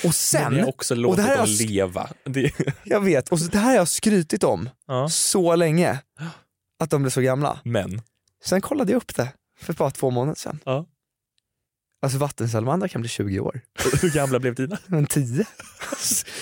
Och 0.03 0.15
sen, 0.15 0.53
Men 0.53 0.61
har 0.61 0.69
också 0.69 0.93
och 0.93 0.97
låtit 0.97 1.17
det 1.17 1.23
här 1.23 1.37
dem 1.37 1.45
jag 1.49 1.67
leva. 1.67 2.09
Det, 2.23 2.51
jag 2.83 3.01
vet, 3.01 3.29
och 3.29 3.39
det 3.39 3.57
här 3.57 3.69
har 3.69 3.75
jag 3.75 3.87
skrytit 3.87 4.43
om 4.43 4.69
ja. 4.87 5.09
så 5.09 5.55
länge. 5.55 5.99
Att 6.79 6.89
de 6.89 7.01
blev 7.01 7.11
så 7.11 7.21
gamla. 7.21 7.59
Men. 7.63 8.01
Sen 8.45 8.61
kollade 8.61 8.91
jag 8.91 8.97
upp 8.97 9.15
det 9.15 9.27
för 9.59 9.73
bara 9.73 9.91
två 9.91 10.09
månader 10.09 10.35
sedan. 10.35 10.59
Ja. 10.65 10.85
Alltså 12.01 12.17
vattensalamander 12.17 12.87
kan 12.87 13.01
bli 13.01 13.09
20 13.09 13.39
år. 13.39 13.61
Hur 14.01 14.09
gamla 14.09 14.39
blev 14.39 14.55
dina? 14.55 14.77
Men 14.85 15.05
10. 15.05 15.45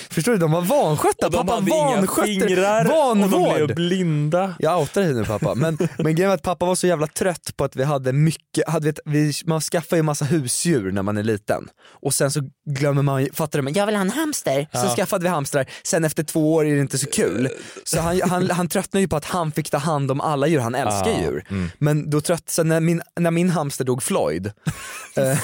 Förstår 0.10 0.32
du, 0.32 0.38
de 0.38 0.52
var 0.52 0.62
vanskötta. 0.62 1.26
Och 1.26 1.32
de 1.32 1.38
pappa 1.38 1.54
hade 1.54 1.72
inga 1.72 2.08
fingrar 2.26 2.86
och 2.86 2.90
de 2.92 3.20
vanvård. 3.22 3.56
blev 3.66 3.76
blinda. 3.76 4.56
Jag 4.60 4.80
outar 4.80 5.02
dig 5.02 5.14
nu 5.14 5.26
pappa, 5.26 5.56
men, 5.56 5.78
men 5.98 6.16
grejen 6.16 6.28
var 6.30 6.36
att 6.36 6.42
pappa 6.44 6.66
var 6.66 6.76
så 6.76 6.88
jävla 6.88 7.08
trött 7.08 7.54
på 7.58 7.64
att 7.64 7.76
vi 7.76 7.84
hade 7.84 8.14
mycket, 8.14 8.68
hade 8.70 8.84
vi, 8.84 8.90
ett- 8.90 9.00
vi, 9.06 9.34
man 9.46 9.62
skaffar 9.62 9.98
ju 9.98 10.04
massa 10.04 10.26
husdjur 10.26 10.92
när 10.92 11.02
man 11.04 11.18
är 11.18 11.24
liten 11.24 11.68
och 12.02 12.14
sen 12.14 12.32
så 12.32 12.42
glömmer 12.70 13.02
man 13.02 13.28
fattar 13.34 13.60
du, 13.60 13.64
men 13.64 13.74
jag 13.74 13.86
vill 13.86 13.96
ha 13.96 14.02
en 14.02 14.10
hamster. 14.10 14.62
Så 14.74 14.80
Ja. 14.86 14.96
skaffade 14.96 15.24
vi 15.24 15.30
hamstrar, 15.30 15.66
sen 15.84 16.06
efter 16.06 16.24
två 16.24 16.54
år 16.54 16.66
är 16.66 16.76
det 16.76 16.82
inte 16.82 16.98
så 16.98 17.08
kul. 17.08 17.50
Så 17.84 18.00
han, 18.00 18.22
han, 18.22 18.50
han 18.52 18.68
tröttnade 18.68 19.02
ju 19.02 19.08
på 19.08 19.16
att 19.16 19.26
han 19.26 19.52
fick 19.52 19.70
ta 19.70 19.78
hand 19.78 20.12
om 20.12 20.22
alla 20.22 20.48
djur, 20.48 20.60
han 20.60 20.76
älskar 20.76 21.12
Ah, 21.12 21.22
djur. 21.22 21.46
mm. 21.50 21.70
Men 21.78 22.10
då 22.10 22.22
trött, 22.22 22.50
sen 22.50 22.68
när 22.68 22.80
min, 22.80 23.02
när 23.20 23.32
min 23.32 23.50
hamster 23.50 23.86
dog 23.86 24.04
Floyd, 24.04 24.52
eh, 25.16 25.38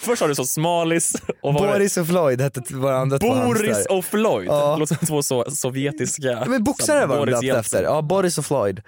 Först 0.00 0.20
har 0.22 0.28
du 0.28 0.34
så 0.34 0.44
smalis 0.44 1.12
och 1.42 1.54
Boris 1.54 1.96
och 1.96 2.06
Floyd 2.06 2.40
hette 2.40 2.60
t- 2.60 2.74
våra 2.74 2.96
andra 2.96 3.18
två 3.18 3.34
Boris 3.34 3.86
och 3.86 4.04
Floyd. 4.04 4.48
Ja. 4.48 4.76
Låter 4.76 4.94
som 4.94 5.06
två 5.06 5.22
så, 5.22 5.44
sovjetiska... 5.50 6.44
Men 6.46 6.64
boxare 6.64 7.06
var 7.06 7.26
de 7.26 7.32
döpta 7.32 7.58
efter. 7.60 7.82
Ja, 7.82 8.02
Boris 8.02 8.38
och 8.38 8.46
Floyd. 8.46 8.80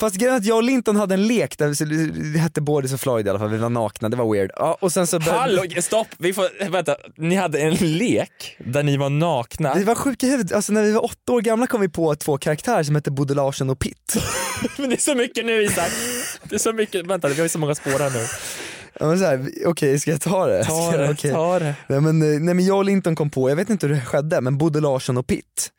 Fast 0.00 0.16
grejen 0.16 0.34
att 0.36 0.44
jag 0.44 0.56
och 0.56 0.62
Linton 0.62 0.96
hade 0.96 1.14
en 1.14 1.26
lek 1.26 1.58
där 1.58 1.84
vi, 1.84 2.06
det 2.32 2.38
hette 2.38 2.60
Boris 2.60 2.92
och 2.92 3.00
Floyd 3.00 3.26
i 3.26 3.30
alla 3.30 3.38
fall, 3.38 3.48
vi 3.48 3.56
var 3.58 3.68
nakna, 3.70 4.08
det 4.08 4.16
var 4.16 4.32
weird. 4.32 4.50
Ja, 4.56 4.78
och 4.80 4.92
sen 4.92 5.06
så 5.06 5.18
började- 5.18 5.38
Hallå, 5.40 5.62
stopp! 5.82 6.06
Vi 6.18 6.32
får, 6.32 6.70
vänta, 6.70 6.96
ni 7.16 7.34
hade 7.34 7.60
en 7.60 7.74
lek 7.74 8.56
där 8.58 8.82
ni 8.82 8.96
var 8.96 9.10
nakna. 9.10 9.74
Vi 9.74 9.84
var 9.84 9.94
sjuka 9.94 10.26
i 10.26 10.30
huvudet, 10.30 10.52
alltså 10.52 10.72
när 10.72 10.82
vi 10.82 10.92
var 10.92 11.04
åtta 11.04 11.32
år 11.32 11.40
gamla 11.40 11.66
kom 11.66 11.80
vi 11.80 11.88
på 11.88 12.14
två 12.14 12.38
karaktärer 12.38 12.82
som 12.82 12.94
hette 12.94 13.10
Bodil 13.10 13.36
Larsson 13.36 13.70
och 13.70 13.78
Pitt. 13.78 14.16
Men 14.76 14.90
det 14.90 14.96
är 14.96 15.00
så 15.00 15.14
mycket 15.14 15.46
nu 15.46 15.62
Isak. 15.62 15.90
Det 16.42 16.54
är 16.54 16.58
så 16.58 16.72
mycket, 16.72 17.06
vänta 17.06 17.28
vi 17.28 17.34
har 17.34 17.42
ju 17.42 17.48
så 17.48 17.58
många 17.58 17.74
spår 17.74 17.98
här 17.98 18.10
nu. 18.10 18.26
Ja, 19.00 19.06
men 19.06 19.18
så 19.18 19.24
här, 19.24 19.50
Okej, 19.66 19.98
ska 20.00 20.10
jag 20.10 20.20
ta 20.20 20.46
det? 20.46 20.64
Ta 20.64 20.96
det, 20.96 21.10
okej. 21.10 21.32
ta 21.32 21.58
det. 21.58 21.74
Nej 21.86 22.00
men, 22.00 22.22
eh, 22.22 22.40
nej 22.40 22.54
men 22.54 22.64
jag 22.64 22.76
och 22.76 22.84
Linton 22.84 23.16
kom 23.16 23.30
på, 23.30 23.48
jag 23.48 23.56
vet 23.56 23.70
inte 23.70 23.86
hur 23.86 23.94
det 23.94 24.00
skedde, 24.00 24.40
men 24.40 24.58
Bodil 24.58 24.82
Larsson 24.82 25.16
och 25.16 25.26
Pitt. 25.26 25.70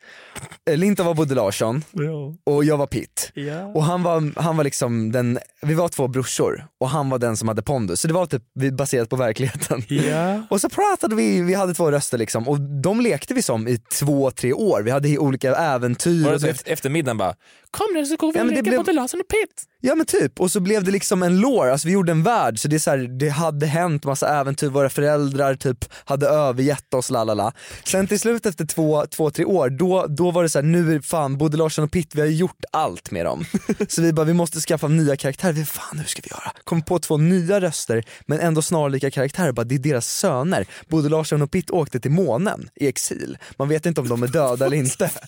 Eh, 0.70 0.76
Linton 0.76 1.06
var 1.06 1.14
Bodil 1.14 1.36
Larsson 1.36 1.84
Ja. 1.92 2.34
och 2.54 2.64
jag 2.64 2.76
var 2.76 2.86
Pitt. 2.86 3.30
Ja. 3.34 3.64
Och 3.66 3.84
han 3.84 4.02
var, 4.02 4.40
han 4.40 4.56
var 4.56 4.64
liksom 4.64 5.12
den, 5.12 5.38
vi 5.62 5.74
var 5.74 5.88
två 5.88 6.08
brorsor 6.08 6.66
och 6.80 6.88
han 6.88 7.10
var 7.10 7.18
den 7.18 7.36
som 7.36 7.48
hade 7.48 7.62
pondus. 7.62 8.00
Så 8.00 8.08
det 8.08 8.14
var 8.14 8.26
typ 8.26 8.42
baserat 8.72 9.08
på 9.08 9.16
verkligheten. 9.16 9.82
Ja. 9.88 10.42
Och 10.50 10.60
så 10.60 10.68
pratade 10.68 11.14
vi, 11.16 11.40
vi 11.42 11.54
hade 11.54 11.74
två 11.74 11.90
röster 11.90 12.18
liksom 12.18 12.48
och 12.48 12.60
de 12.60 13.00
lekte 13.00 13.34
vi 13.34 13.42
som 13.42 13.68
i 13.68 13.78
två, 13.78 14.30
tre 14.30 14.52
år. 14.52 14.82
Vi 14.82 14.90
hade 14.90 15.18
olika 15.18 15.54
äventyr. 15.56 16.26
Och 16.26 16.32
så 16.32 16.38
så 16.40 16.46
efter, 16.46 16.72
eftermiddagen 16.72 17.18
bara, 17.18 17.34
kom 17.76 17.86
nu 17.94 18.06
så 18.06 18.16
går 18.16 18.32
vi 18.32 18.38
Ja, 18.38 18.44
och 18.44 18.50
leker 18.50 18.62
blev- 18.62 18.94
Larsson 18.94 19.20
och 19.20 19.28
Pitt. 19.28 19.64
Ja 19.80 19.94
men 19.94 20.06
typ, 20.06 20.40
och 20.40 20.50
så 20.50 20.60
blev 20.60 20.84
det 20.84 20.90
liksom 20.90 21.22
en 21.22 21.40
lore, 21.40 21.72
alltså 21.72 21.88
vi 21.88 21.92
gjorde 21.94 22.12
en 22.12 22.22
värld 22.22 22.58
så 22.58 22.68
det 22.68 22.76
är 22.76 22.78
så 22.78 22.90
här, 22.90 22.98
det 23.18 23.28
hade 23.28 23.66
hänt 23.66 24.04
massa 24.04 24.28
äventyr, 24.40 24.68
våra 24.68 24.88
föräldrar 24.88 25.54
typ 25.54 25.84
hade 26.04 26.26
övergett 26.28 26.94
oss 26.94 27.10
lalala. 27.10 27.52
Sen 27.84 28.06
till 28.06 28.20
slut 28.20 28.46
efter 28.46 28.64
två, 28.66 29.06
två 29.06 29.30
tre 29.30 29.44
år, 29.44 29.70
då, 29.70 30.06
då 30.06 30.30
var 30.30 30.42
det 30.42 30.48
så 30.48 30.58
här, 30.58 30.66
nu 30.66 31.02
fan 31.02 31.38
Bodil 31.38 31.58
Larsson 31.58 31.84
och 31.84 31.90
Pitt, 31.90 32.14
vi 32.14 32.20
har 32.20 32.28
gjort 32.28 32.64
allt 32.72 33.10
med 33.10 33.24
dem. 33.26 33.44
så 33.88 34.02
vi 34.02 34.12
bara, 34.12 34.26
vi 34.26 34.32
måste 34.32 34.60
skaffa 34.60 34.88
nya 34.88 35.16
karaktärer, 35.16 35.52
vi 35.52 35.64
fan 35.64 35.98
hur 35.98 36.04
ska 36.06 36.22
vi 36.24 36.28
göra? 36.30 36.52
Kom 36.64 36.82
på 36.82 36.98
två 36.98 37.16
nya 37.16 37.60
röster 37.60 38.04
men 38.26 38.40
ändå 38.40 38.62
snarlika 38.62 39.10
karaktärer, 39.10 39.52
bara 39.52 39.64
det 39.64 39.74
är 39.74 39.78
deras 39.78 40.06
söner. 40.08 40.66
Bodil 40.88 41.10
Larsson 41.10 41.42
och 41.42 41.50
Pitt 41.50 41.70
åkte 41.70 42.00
till 42.00 42.10
månen 42.10 42.68
i 42.76 42.88
exil, 42.88 43.38
man 43.58 43.68
vet 43.68 43.86
inte 43.86 44.00
om 44.00 44.08
de 44.08 44.22
är 44.22 44.28
döda 44.28 44.66
eller 44.66 44.76
inte. 44.76 45.10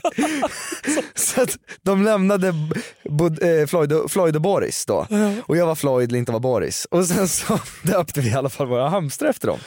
Så 1.14 1.42
att 1.42 1.50
de 1.82 2.02
lämnade 2.02 2.37
Bod, 3.08 3.42
eh, 3.42 3.66
Floyd, 3.66 3.92
och, 3.92 4.10
Floyd 4.10 4.36
och 4.36 4.42
Boris 4.42 4.86
då. 4.86 5.06
Och 5.46 5.56
jag 5.56 5.66
var 5.66 5.74
Floyd, 5.74 6.12
Linton 6.12 6.32
var 6.32 6.40
Boris. 6.40 6.84
Och 6.90 7.04
sen 7.06 7.28
så 7.28 7.58
döpte 7.82 8.20
vi 8.20 8.28
i 8.30 8.34
alla 8.34 8.48
fall 8.48 8.66
våra 8.66 8.88
hamstrar 8.88 9.28
efter 9.30 9.48
dem. 9.48 9.58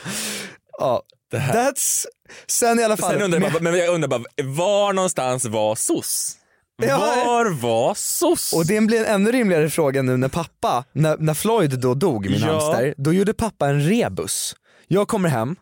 Ja, 0.79 1.01
that's... 1.33 2.05
Sen 2.47 2.79
i 2.79 2.83
alla 2.83 2.97
fall... 2.97 3.11
Sen 3.13 3.21
undrar 3.21 3.39
jag, 3.41 3.51
bara, 3.53 3.63
men 3.63 3.77
jag 3.77 3.93
undrar 3.93 4.07
bara, 4.09 4.23
var 4.43 4.93
någonstans 4.93 5.45
var 5.45 5.75
SOS? 5.75 6.37
Ja, 6.83 6.97
Var 7.25 7.49
var 7.61 7.93
SOS? 7.95 8.53
och 8.53 8.65
det 8.65 8.81
blir 8.81 8.99
en 8.99 9.05
ännu 9.05 9.31
rimligare 9.31 9.69
fråga 9.69 10.01
nu 10.01 10.17
när 10.17 10.27
pappa, 10.27 10.83
när, 10.93 11.17
när 11.17 11.33
Floyd 11.33 11.79
då 11.79 11.93
dog, 11.93 12.29
min 12.29 12.39
Ja. 12.39 12.47
hamster, 12.47 12.93
då 12.97 13.13
gjorde 13.13 13.33
pappa 13.33 13.67
en 13.67 13.81
rebus. 13.89 14.55
Jag 14.87 15.07
kommer 15.07 15.29
hem 15.29 15.55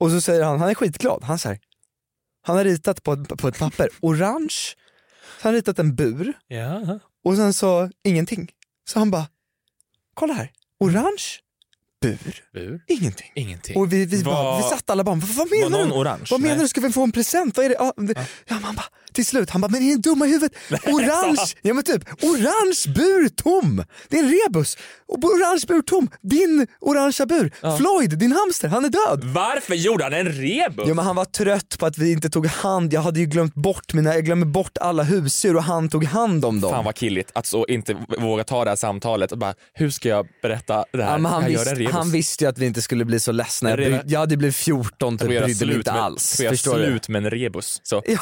och 0.00 0.10
så 0.10 0.20
säger 0.20 0.42
han, 0.44 0.60
han 0.60 0.68
är 0.70 0.74
skitglad, 0.74 1.24
han 1.24 1.38
säger 1.38 1.58
han 2.46 2.56
har 2.56 2.64
ritat 2.64 3.02
på, 3.02 3.12
ett- 3.12 3.38
på 3.38 3.48
ett 3.48 3.58
papper, 3.58 3.88
orange, 4.00 4.54
så 5.38 5.48
han 5.48 5.52
ritat 5.52 5.78
en 5.78 5.94
bur, 5.94 6.32
Ja. 6.48 6.98
Och 7.24 7.36
sen 7.36 7.52
så 7.52 7.90
ingenting. 8.04 8.50
Så 8.88 8.98
han 8.98 9.10
bara, 9.10 9.26
kolla 10.14 10.34
här, 10.34 10.50
orange, 10.80 11.24
bur, 12.00 12.18
Bur? 12.54 12.80
ingenting. 12.88 13.32
Ingenting. 13.34 13.76
Och 13.76 13.92
vi, 13.92 14.04
vi, 14.06 14.24
bara, 14.24 14.34
Var- 14.42 14.56
vi 14.56 14.62
satt 14.62 14.90
alla 14.90 15.04
bara, 15.04 15.14
vad, 15.14 15.28
vad 15.28 15.50
menar 15.50 15.86
du? 15.86 15.92
orange? 15.92 16.26
Vad 16.30 16.40
menar 16.40 16.54
Nej. 16.54 16.62
du, 16.64 16.68
ska 16.68 16.80
vi 16.80 16.92
få 16.92 17.02
en 17.02 17.12
present? 17.12 17.56
Vad 17.56 17.66
är 17.66 17.70
det? 17.70 17.76
Ja, 17.78 17.92
det, 17.96 18.14
ja. 18.48 18.56
man 18.62 18.74
bara, 18.74 18.84
till 19.12 19.26
slut, 19.26 19.50
han 19.50 19.60
bara, 19.60 19.68
men 19.68 19.82
är 19.82 19.86
ni 19.86 19.96
dumma 19.96 20.26
i 20.26 20.30
huvudet? 20.30 20.56
Orange, 20.86 21.44
ja 21.62 21.74
men 21.74 21.84
typ, 21.84 22.04
orange 22.22 22.94
bur 22.94 23.28
tom! 23.28 23.84
Det 24.08 24.18
är 24.18 24.22
en 24.22 24.28
rebus. 24.46 24.78
Orange 25.08 25.64
bur 25.68 25.82
tom, 25.82 26.10
din 26.22 26.66
orangea 26.80 27.26
bur. 27.26 27.76
Floyd, 27.78 28.18
din 28.18 28.32
hamster, 28.32 28.68
han 28.68 28.84
är 28.84 28.88
död. 28.88 29.24
Varför 29.24 29.74
gjorde 29.74 30.04
han 30.04 30.12
en 30.12 30.28
rebus? 30.28 30.88
Ja 30.88 30.94
men 30.94 31.04
han 31.04 31.16
var 31.16 31.24
trött 31.24 31.78
på 31.78 31.86
att 31.86 31.98
vi 31.98 32.12
inte 32.12 32.30
tog 32.30 32.46
hand, 32.46 32.92
jag 32.92 33.00
hade 33.00 33.20
ju 33.20 33.26
glömt 33.26 33.54
bort 33.54 33.92
mina, 33.92 34.14
jag 34.14 34.24
glömde 34.24 34.46
bort 34.46 34.78
alla 34.80 35.02
husdjur 35.02 35.56
och 35.56 35.62
han 35.62 35.88
tog 35.88 36.04
hand 36.04 36.44
om 36.44 36.60
dem. 36.60 36.70
Fan 36.70 36.84
vad 36.84 36.94
killigt 36.94 37.30
att 37.34 37.46
så 37.46 37.66
inte 37.66 37.96
våga 38.18 38.44
ta 38.44 38.64
det 38.64 38.70
här 38.70 38.76
samtalet 38.76 39.32
och 39.32 39.38
bara, 39.38 39.54
hur 39.72 39.90
ska 39.90 40.08
jag 40.08 40.26
berätta 40.42 40.84
det 40.92 41.02
här? 41.04 41.18
Ja, 41.18 41.28
han, 41.28 41.52
jag 41.52 41.66
rebus. 41.66 41.89
Han 41.92 42.10
visste 42.10 42.44
ju 42.44 42.48
att 42.50 42.58
vi 42.58 42.66
inte 42.66 42.82
skulle 42.82 43.04
bli 43.04 43.20
så 43.20 43.32
ledsna, 43.32 43.70
jag, 43.70 43.78
redan- 43.78 43.98
bryd, 43.98 44.10
jag 44.12 44.20
hade 44.20 44.36
blivit 44.36 44.56
14 44.56 45.18
typ, 45.18 45.28
brydde 45.28 45.66
mig 45.66 45.76
inte 45.76 45.92
alls. 45.92 46.36
får 46.36 46.44
göra 46.44 46.56
slut 46.56 47.08
med 47.08 47.24
en 47.24 47.30
rebus. 47.30 47.80
Så, 47.82 48.02
Ja. 48.06 48.18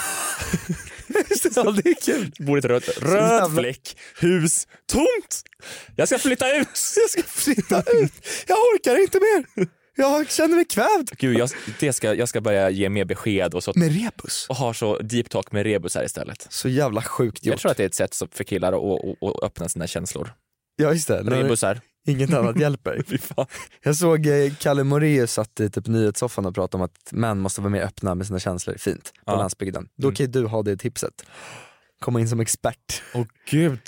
ja 1.54 1.70
det 1.70 1.88
är 1.90 1.94
kul. 2.04 2.32
bor 2.38 2.58
ett 2.58 2.64
rött, 2.64 2.88
röd 3.02 3.54
fläck, 3.58 3.96
hus, 4.20 4.66
tomt! 4.92 5.42
Jag 5.96 6.08
ska 6.08 6.18
flytta 6.18 6.56
ut! 6.56 6.68
Jag 6.96 7.10
ska 7.10 7.22
flytta 7.22 7.82
ut, 7.82 8.12
jag 8.46 8.58
orkar 8.58 9.02
inte 9.02 9.18
mer. 9.20 9.66
Jag 9.96 10.30
känner 10.30 10.56
mig 10.56 10.64
kvävd. 10.64 11.10
Gud, 11.18 11.38
jag, 11.38 11.50
det 11.80 11.92
ska, 11.92 12.14
jag 12.14 12.28
ska 12.28 12.40
börja 12.40 12.70
ge 12.70 12.88
mer 12.88 13.04
besked 13.04 13.54
och, 13.54 13.64
så, 13.64 13.72
Med 13.76 13.92
rebus. 14.02 14.46
och 14.48 14.57
ha 14.57 14.74
så 14.74 14.98
deep 14.98 15.31
talk 15.31 15.52
med 15.52 15.62
rebusar 15.66 16.04
istället. 16.04 16.46
Så 16.50 16.68
jävla 16.68 17.02
sjukt 17.02 17.46
gjort. 17.46 17.52
Jag 17.52 17.61
tror 17.61 17.70
att 17.70 17.76
det 17.76 17.83
är 17.83 17.87
ett 17.87 17.94
sätt 17.94 18.16
för 18.33 18.44
killar 18.44 18.72
att, 18.72 19.04
att, 19.22 19.22
att 19.37 19.42
öppna 19.42 19.68
sina 19.68 19.87
känslor. 19.87 20.33
Ja 20.76 20.92
just 20.92 21.09
det, 21.09 21.20
Rebusar. 21.22 21.81
Inget 22.06 22.34
annat 22.34 22.56
hjälper. 22.61 23.02
Jag 23.82 23.96
såg 23.96 24.26
eh, 24.26 24.52
Kalle 24.61 24.84
Moraeus 24.84 25.32
satt 25.32 25.61
i 25.61 25.70
typ 25.70 25.87
nyhetssoffan 25.87 26.46
och 26.46 26.54
pratade 26.54 26.82
om 26.82 26.84
att 26.84 27.12
män 27.12 27.38
måste 27.38 27.61
vara 27.61 27.70
mer 27.70 27.82
öppna 27.82 28.14
med 28.14 28.26
sina 28.26 28.38
känslor, 28.38 28.74
fint, 28.78 29.12
på 29.26 29.32
Ja. 29.32 29.37
landsbygden. 29.37 29.88
Då 29.96 30.12
kan 30.12 30.26
ju 30.26 30.32
du 30.32 30.46
ha 30.46 30.62
det 30.62 30.76
tipset. 30.76 31.24
Komma 32.00 32.20
in 32.20 32.28
som 32.28 32.40
expert. 32.40 33.02
Åh 33.14 33.24
gud. 33.50 33.80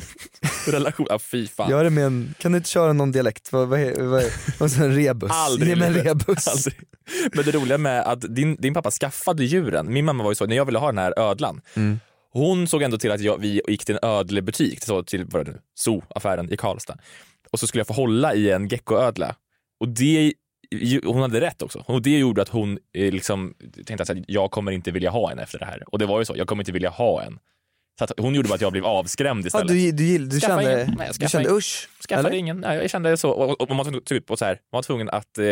Relation, 0.66 1.06
ja 1.10 1.18
fy 1.18 1.46
fan. 1.48 1.70
Gör 1.70 1.84
det 1.84 1.90
med 1.90 2.04
en, 2.04 2.34
kan 2.38 2.52
du 2.52 2.58
inte 2.58 2.70
köra 2.70 2.92
någon 2.92 3.12
dialekt? 3.12 3.52
Vad, 3.52 3.68
vad, 3.68 3.80
vad, 3.98 4.24
vad 4.58 4.72
är 4.80 4.84
en 4.84 4.94
rebus? 4.94 5.30
Aldrig 5.34 5.68
Ge 5.68 5.76
mig 5.76 5.88
en 5.88 5.94
rebus. 5.94 6.48
Aldrig. 6.48 6.80
Men 7.34 7.44
det 7.44 7.50
roliga 7.52 7.78
med 7.78 8.00
att 8.02 8.34
din, 8.34 8.56
din 8.56 8.74
pappa 8.74 8.90
skaffade 8.90 9.44
djuren, 9.44 9.92
min 9.92 10.04
mamma 10.04 10.24
var 10.24 10.30
ju 10.30 10.34
så, 10.34 10.46
när 10.46 10.56
jag 10.56 10.64
ville 10.64 10.78
ha 10.78 10.86
den 10.86 10.98
här 10.98 11.18
ödlan, 11.18 11.60
Mm. 11.76 12.00
hon 12.32 12.68
såg 12.68 12.82
ändå 12.82 12.98
till 12.98 13.10
att 13.12 13.20
jag, 13.20 13.38
vi 13.38 13.60
gick 13.68 13.84
till 13.84 13.98
en 14.02 14.08
ödlebutik, 14.10 14.84
så 14.84 15.02
till 15.02 15.24
vad 15.24 15.40
är 15.40 15.44
det 15.44 15.50
nu, 15.50 15.58
zooaffären 15.74 16.52
i 16.52 16.56
Karlstad. 16.56 16.96
Och 17.52 17.60
så 17.60 17.66
skulle 17.66 17.80
jag 17.80 17.86
få 17.86 17.92
hålla 17.92 18.34
i 18.34 18.50
en 18.50 18.68
geckoödla. 18.68 19.36
Och 19.80 19.88
det, 19.88 20.32
hon 21.04 21.22
hade 21.22 21.40
rätt 21.40 21.62
också. 21.62 21.84
Och 21.86 22.02
det 22.02 22.18
gjorde 22.18 22.42
att 22.42 22.48
hon 22.48 22.78
eh, 22.94 23.12
liksom 23.12 23.54
tänkte 23.86 24.12
att 24.12 24.18
jag 24.26 24.50
kommer 24.50 24.72
inte 24.72 24.90
vilja 24.90 25.10
ha 25.10 25.32
en 25.32 25.38
efter 25.38 25.58
det 25.58 25.64
här. 25.64 25.82
Och 25.86 25.98
det 25.98 26.06
var 26.06 26.18
ju 26.18 26.24
så, 26.24 26.34
jag 26.36 26.46
kommer 26.46 26.62
inte 26.62 26.72
vilja 26.72 26.90
ha 26.90 27.22
en. 27.22 27.38
Så 27.98 28.04
att 28.04 28.12
hon 28.18 28.34
gjorde 28.34 28.48
bara 28.48 28.54
att 28.54 28.60
jag 28.60 28.72
blev 28.72 28.84
avskrämd 28.86 29.44
Ja, 29.44 29.46
istället. 29.46 29.68
du, 29.68 29.92
du, 29.92 30.18
du 30.18 30.40
Skaffa 30.40 30.62
kände, 30.62 30.82
ingen. 30.82 30.94
Nej, 30.98 31.06
jag 31.06 31.16
du 31.18 31.28
kände 31.28 31.48
ingen. 31.48 31.58
usch? 31.58 31.88
Skaffade 32.08 32.28
eller? 32.28 32.38
ingen. 32.38 32.56
Nej, 32.60 32.76
jag 32.78 32.90
kände 32.90 33.16
så. 33.16 33.30
Och, 33.30 33.60
och, 33.60 33.70
och 33.70 33.76
man, 33.76 34.00
typ, 34.04 34.30
och 34.30 34.38
så 34.38 34.44
här, 34.44 34.52
man 34.54 34.78
var 34.78 34.82
tvungen 34.82 35.08
att 35.10 35.38
eh, 35.38 35.44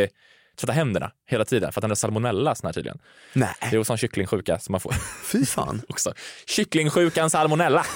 tvätta 0.61 0.73
händerna 0.73 1.13
hela 1.31 1.45
tiden 1.45 1.73
för 1.73 1.81
att 1.81 1.83
den 1.83 1.91
hade 1.91 1.97
salmonella 1.97 2.55
sån 2.55 2.67
här 2.67 2.73
tydligen. 2.73 2.99
Nej, 3.33 3.55
Det 3.71 3.77
är 3.77 3.83
sån 3.83 3.97
kycklingsjuka 3.97 4.59
som 4.59 4.73
man 4.73 4.81
får 4.81 4.95
fy 5.33 5.47
fan. 5.47 5.83
också. 5.89 6.13
Kycklingsjukan 6.47 7.31
salmonella. 7.31 7.87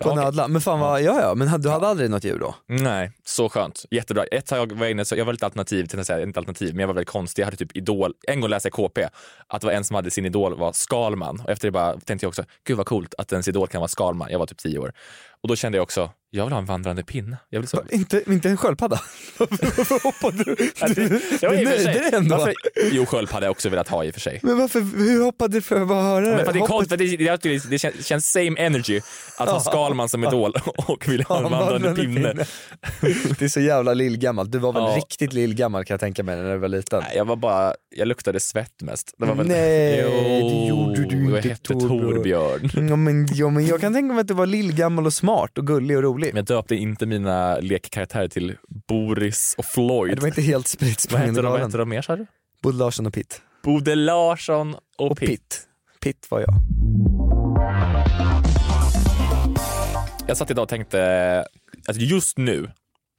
På 0.00 0.10
en 0.10 0.18
okej. 0.18 0.28
ödla. 0.28 0.48
Men 0.48 0.60
fan 0.60 0.80
vad, 0.80 1.02
ja 1.02 1.20
ja, 1.20 1.34
men 1.34 1.60
du 1.60 1.68
hade 1.68 1.86
aldrig 1.86 2.10
något 2.10 2.24
djur 2.24 2.38
då? 2.38 2.54
Nej, 2.66 3.12
så 3.24 3.48
skönt. 3.48 3.84
Jättebra. 3.90 4.24
Ett 4.24 4.50
var 4.50 4.58
jag 4.58 4.90
inne, 4.90 5.04
så 5.04 5.16
jag 5.16 5.24
var 5.24 5.32
lite 5.32 5.44
alternativ, 5.44 5.86
till 5.86 6.04
säga, 6.04 6.22
inte 6.22 6.40
alternativ, 6.40 6.74
men 6.74 6.80
jag 6.80 6.86
var 6.86 6.94
väldigt 6.94 7.08
konstig. 7.08 7.42
Jag 7.42 7.46
hade 7.46 7.56
typ 7.56 7.76
idol, 7.76 8.14
en 8.28 8.40
gång 8.40 8.50
läste 8.50 8.66
jag 8.66 8.72
KP, 8.72 9.08
att 9.46 9.60
det 9.60 9.66
var 9.66 9.74
en 9.74 9.84
som 9.84 9.94
hade 9.94 10.10
sin 10.10 10.26
idol 10.26 10.58
var 10.58 10.72
Skalman. 10.72 11.40
Och 11.44 11.50
efter 11.50 11.68
det 11.68 11.72
bara 11.72 11.92
tänkte 11.92 12.24
jag 12.24 12.28
också, 12.28 12.44
gud 12.66 12.76
vad 12.76 12.86
coolt 12.86 13.14
att 13.18 13.32
ens 13.32 13.48
idol 13.48 13.68
kan 13.68 13.80
vara 13.80 13.88
Skalman. 13.88 14.30
Jag 14.30 14.38
var 14.38 14.46
typ 14.46 14.58
tio 14.58 14.78
år. 14.78 14.92
Och 15.42 15.48
då 15.48 15.56
kände 15.56 15.78
jag 15.78 15.82
också, 15.82 16.10
jag 16.30 16.44
vill 16.44 16.52
ha 16.52 16.58
en 16.58 16.66
vandrande 16.66 17.02
pinne. 17.04 17.36
Jag 17.50 17.60
vill 17.60 17.68
så... 17.68 17.82
Inte, 17.90 18.22
inte 18.26 18.48
en 18.48 18.56
sköldpadda? 18.56 19.00
Varför 19.38 20.02
hoppade 20.02 20.44
du? 20.44 20.56
Ja, 20.80 20.88
det- 20.88 20.94
det 20.94 21.56
Du 21.58 21.64
nöjde 21.64 21.92
dig 21.92 22.10
ändå. 22.14 22.36
Varför, 22.36 22.54
jo, 22.92 23.06
sköldpadda 23.06 23.36
hade 23.36 23.46
jag 23.46 23.50
också 23.50 23.68
velat 23.68 23.88
ha 23.88 24.04
i 24.04 24.10
och 24.10 24.14
för 24.14 24.20
sig. 24.20 24.40
Men 24.42 24.58
varför, 24.58 24.80
hur 24.80 25.22
hoppade 25.24 25.54
du 25.56 25.62
för 25.62 25.80
att 25.82 25.88
bara 25.88 26.02
höra 26.02 26.36
Men 26.36 26.44
för 26.44 26.52
det, 26.52 26.58
är 26.58 26.60
Hoppet- 26.60 26.66
konst, 26.68 26.88
för 26.90 26.96
det, 26.96 27.16
det, 27.16 27.42
det, 27.42 27.70
det 27.70 27.78
känns, 27.78 28.06
känns 28.06 28.32
same 28.32 28.54
energy 28.60 29.00
att 29.38 29.48
ha 29.48 29.60
Skalman 29.60 30.08
som 30.08 30.24
idol 30.24 30.52
och 30.86 31.08
vilja 31.08 31.24
ha 31.28 31.36
en 31.36 31.42
vandrande 31.42 31.88
vandrande 31.88 32.02
pinne. 32.02 32.46
Det 33.38 33.42
är 33.44 33.48
så 33.48 33.60
jävla 33.60 33.94
lillgammalt. 33.94 34.52
Du 34.52 34.58
var 34.58 34.72
väl 34.72 34.82
Ja. 34.82 34.96
riktigt 34.96 35.32
lillgammal 35.32 35.84
kan 35.84 35.94
jag 35.94 36.00
tänka 36.00 36.22
mig 36.22 36.36
när 36.36 36.52
du 36.52 36.58
var 36.58 36.68
liten? 36.68 37.00
Nej, 37.00 37.16
jag 37.16 37.24
var 37.24 37.36
bara, 37.36 37.74
jag 37.96 38.08
luktade 38.08 38.40
svett 38.40 38.82
mest. 38.82 39.14
Det 39.18 39.26
var 39.26 39.34
väl, 39.34 39.46
Nej, 39.46 40.00
jo, 40.00 40.48
det 40.48 40.66
gjorde 40.68 41.04
du 41.16 41.24
Jag 41.30 41.36
inte, 41.38 41.48
hette 41.48 41.72
Torbjörn. 41.74 42.88
Ja 42.88 42.96
men, 42.96 43.28
ja 43.34 43.48
men 43.50 43.66
jag 43.66 43.80
kan 43.80 43.94
tänka 43.94 44.14
mig 44.14 44.20
att 44.20 44.28
du 44.28 44.34
var 44.34 44.46
lillgammal 44.46 45.06
och 45.06 45.12
smart 45.30 45.58
och 45.58 45.66
gullig 45.66 45.96
och 45.96 46.02
rolig. 46.02 46.34
Men 46.34 46.36
jag 46.36 46.44
döpte 46.44 46.74
inte 46.74 47.06
mina 47.06 47.58
lekkaraktärer 47.58 48.28
till 48.28 48.56
Boris 48.88 49.54
och 49.58 49.64
Floyd. 49.64 50.16
Det 50.16 50.20
var 50.20 50.28
inte 50.28 50.42
helt 50.42 50.66
spritt 50.66 51.12
vad, 51.12 51.20
hette 51.20 51.42
de, 51.42 51.60
hette 51.60 51.78
de 51.78 51.88
mer 51.88 52.02
sa 52.02 52.16
du? 52.16 52.26
Bodil 52.62 52.78
Larsson 52.78 53.06
och 53.06 53.14
Pitt. 53.14 53.42
Bode 53.62 53.94
Larsson 53.94 54.74
och, 54.98 55.10
Och 55.10 55.18
Pitt. 55.18 55.28
Pitt. 55.28 55.66
Pitt 56.00 56.26
var 56.30 56.40
jag. 56.40 56.54
Jag 60.28 60.36
satt 60.36 60.50
idag 60.50 60.62
och 60.62 60.68
tänkte 60.68 61.44
att 61.88 61.96
just 61.96 62.38
nu, 62.38 62.70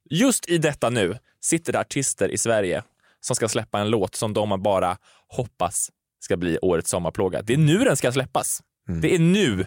just 0.10 0.50
i 0.50 0.58
detta 0.58 0.89
nu, 0.89 1.17
sitter 1.41 1.74
det 1.74 1.80
artister 1.80 2.30
i 2.30 2.38
Sverige 2.38 2.84
som 3.19 3.36
ska 3.36 3.47
släppa 3.47 3.80
en 3.80 3.89
låt 3.89 4.15
som 4.15 4.34
de 4.34 4.62
bara 4.63 4.97
hoppas 5.28 5.89
ska 6.19 6.38
bli 6.38 6.58
årets 6.62 6.89
sommarplåga. 6.89 7.41
Det 7.41 7.54
är 7.54 7.58
nu 7.58 7.78
den 7.78 7.97
ska 7.97 8.12
släppas. 8.12 8.62
Mm. 8.89 9.02
Det 9.02 9.15
är 9.15 9.19
nu. 9.19 9.65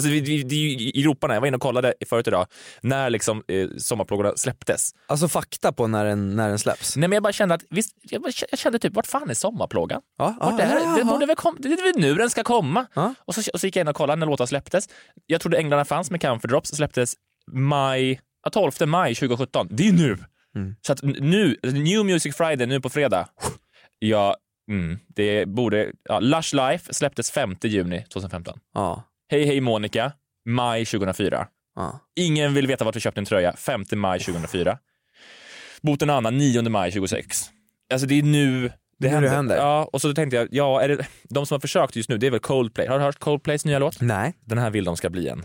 Alltså, 0.00 0.10
vi, 0.10 0.20
vi, 0.20 0.42
det 0.42 0.54
är 0.54 0.58
ju 0.58 0.68
i 0.70 1.00
Europa, 1.00 1.34
jag 1.34 1.40
var 1.40 1.48
inne 1.48 1.56
och 1.56 1.62
kollade 1.62 1.94
förut 2.08 2.26
idag, 2.26 2.46
när 2.80 3.10
liksom, 3.10 3.42
eh, 3.48 3.68
sommarplågorna 3.78 4.32
släpptes. 4.36 4.90
Alltså 5.06 5.28
fakta 5.28 5.72
på 5.72 5.86
när 5.86 6.04
den, 6.04 6.36
när 6.36 6.48
den 6.48 6.58
släpps? 6.58 6.96
Nej 6.96 7.08
men 7.08 7.16
jag 7.16 7.22
bara 7.22 7.32
kände 7.32 7.54
att, 7.54 7.62
visst, 7.70 7.96
jag, 8.02 8.22
bara, 8.22 8.32
jag 8.50 8.58
kände 8.58 8.78
typ, 8.78 8.94
vart 8.94 9.06
fan 9.06 9.30
är 9.30 9.34
sommarplågan? 9.34 10.00
Ja, 10.18 10.36
Vart 10.40 10.60
är 10.60 10.68
det? 10.68 10.82
ja, 10.84 10.96
Det, 10.98 11.04
borde 11.04 11.26
väl 11.26 11.36
kom, 11.36 11.56
det 11.58 11.68
är 11.68 11.92
väl 11.92 12.02
nu 12.02 12.14
den 12.14 12.30
ska 12.30 12.42
komma? 12.42 12.86
Ja. 12.94 13.14
Och, 13.24 13.34
så, 13.34 13.50
och 13.52 13.60
så 13.60 13.66
gick 13.66 13.76
jag 13.76 13.80
in 13.80 13.88
och 13.88 13.96
kollade 13.96 14.20
när 14.20 14.26
låtarna 14.26 14.46
släpptes. 14.46 14.88
Jag 15.26 15.40
trodde 15.40 15.58
Änglarna 15.58 15.84
fanns 15.84 16.10
med 16.10 16.20
Camphor 16.20 16.48
Drops, 16.48 16.70
släpptes 16.70 17.14
maj, 17.52 18.20
ja, 18.44 18.50
12 18.50 18.72
maj 18.86 19.14
2017. 19.14 19.68
Det 19.70 19.88
är 19.88 19.92
nu! 19.92 20.18
Mm. 20.56 20.74
Så 20.86 20.92
att 20.92 21.02
nu, 21.02 21.56
New 21.62 22.04
Music 22.04 22.36
Friday 22.36 22.66
nu 22.66 22.80
på 22.80 22.88
fredag, 22.88 23.28
ja, 23.98 24.36
mm, 24.70 24.98
det 25.08 25.46
borde, 25.46 25.92
ja, 26.04 26.20
Lush 26.20 26.54
Life 26.54 26.94
släpptes 26.94 27.30
5 27.30 27.56
juni 27.62 28.04
2015. 28.12 28.58
Ja. 28.74 29.02
Hej 29.30 29.44
hej 29.44 29.60
Monica, 29.60 30.12
maj 30.48 30.84
2004. 30.84 31.46
Ja. 31.76 32.00
Ingen 32.16 32.54
vill 32.54 32.66
veta 32.66 32.84
vart 32.84 32.94
du 32.94 33.00
köpte 33.00 33.20
din 33.20 33.24
tröja, 33.24 33.56
5 33.56 33.84
maj 33.96 34.20
2004. 34.20 34.78
Boten 35.82 36.10
Anna, 36.10 36.30
9 36.30 36.62
maj 36.62 36.90
2026. 36.90 37.50
Alltså 37.92 38.06
det 38.06 38.18
är 38.18 38.22
nu 38.22 38.72
det 38.98 39.08
händer. 39.08 39.30
det 39.30 39.36
händer. 39.36 39.56
Ja, 39.56 39.90
och 39.92 40.00
så 40.00 40.14
tänkte 40.14 40.36
jag, 40.36 40.48
ja, 40.50 40.80
är 40.82 40.88
det, 40.88 41.06
de 41.22 41.46
som 41.46 41.54
har 41.54 41.60
försökt 41.60 41.96
just 41.96 42.08
nu, 42.08 42.18
det 42.18 42.26
är 42.26 42.30
väl 42.30 42.40
Coldplay. 42.40 42.86
Har 42.86 42.98
du 42.98 43.04
hört 43.04 43.18
Coldplays 43.18 43.64
nya 43.64 43.78
låt? 43.78 44.00
Nej. 44.00 44.34
Den 44.44 44.58
här 44.58 44.70
vill 44.70 44.84
de 44.84 44.96
ska 44.96 45.10
bli 45.10 45.28
en. 45.28 45.44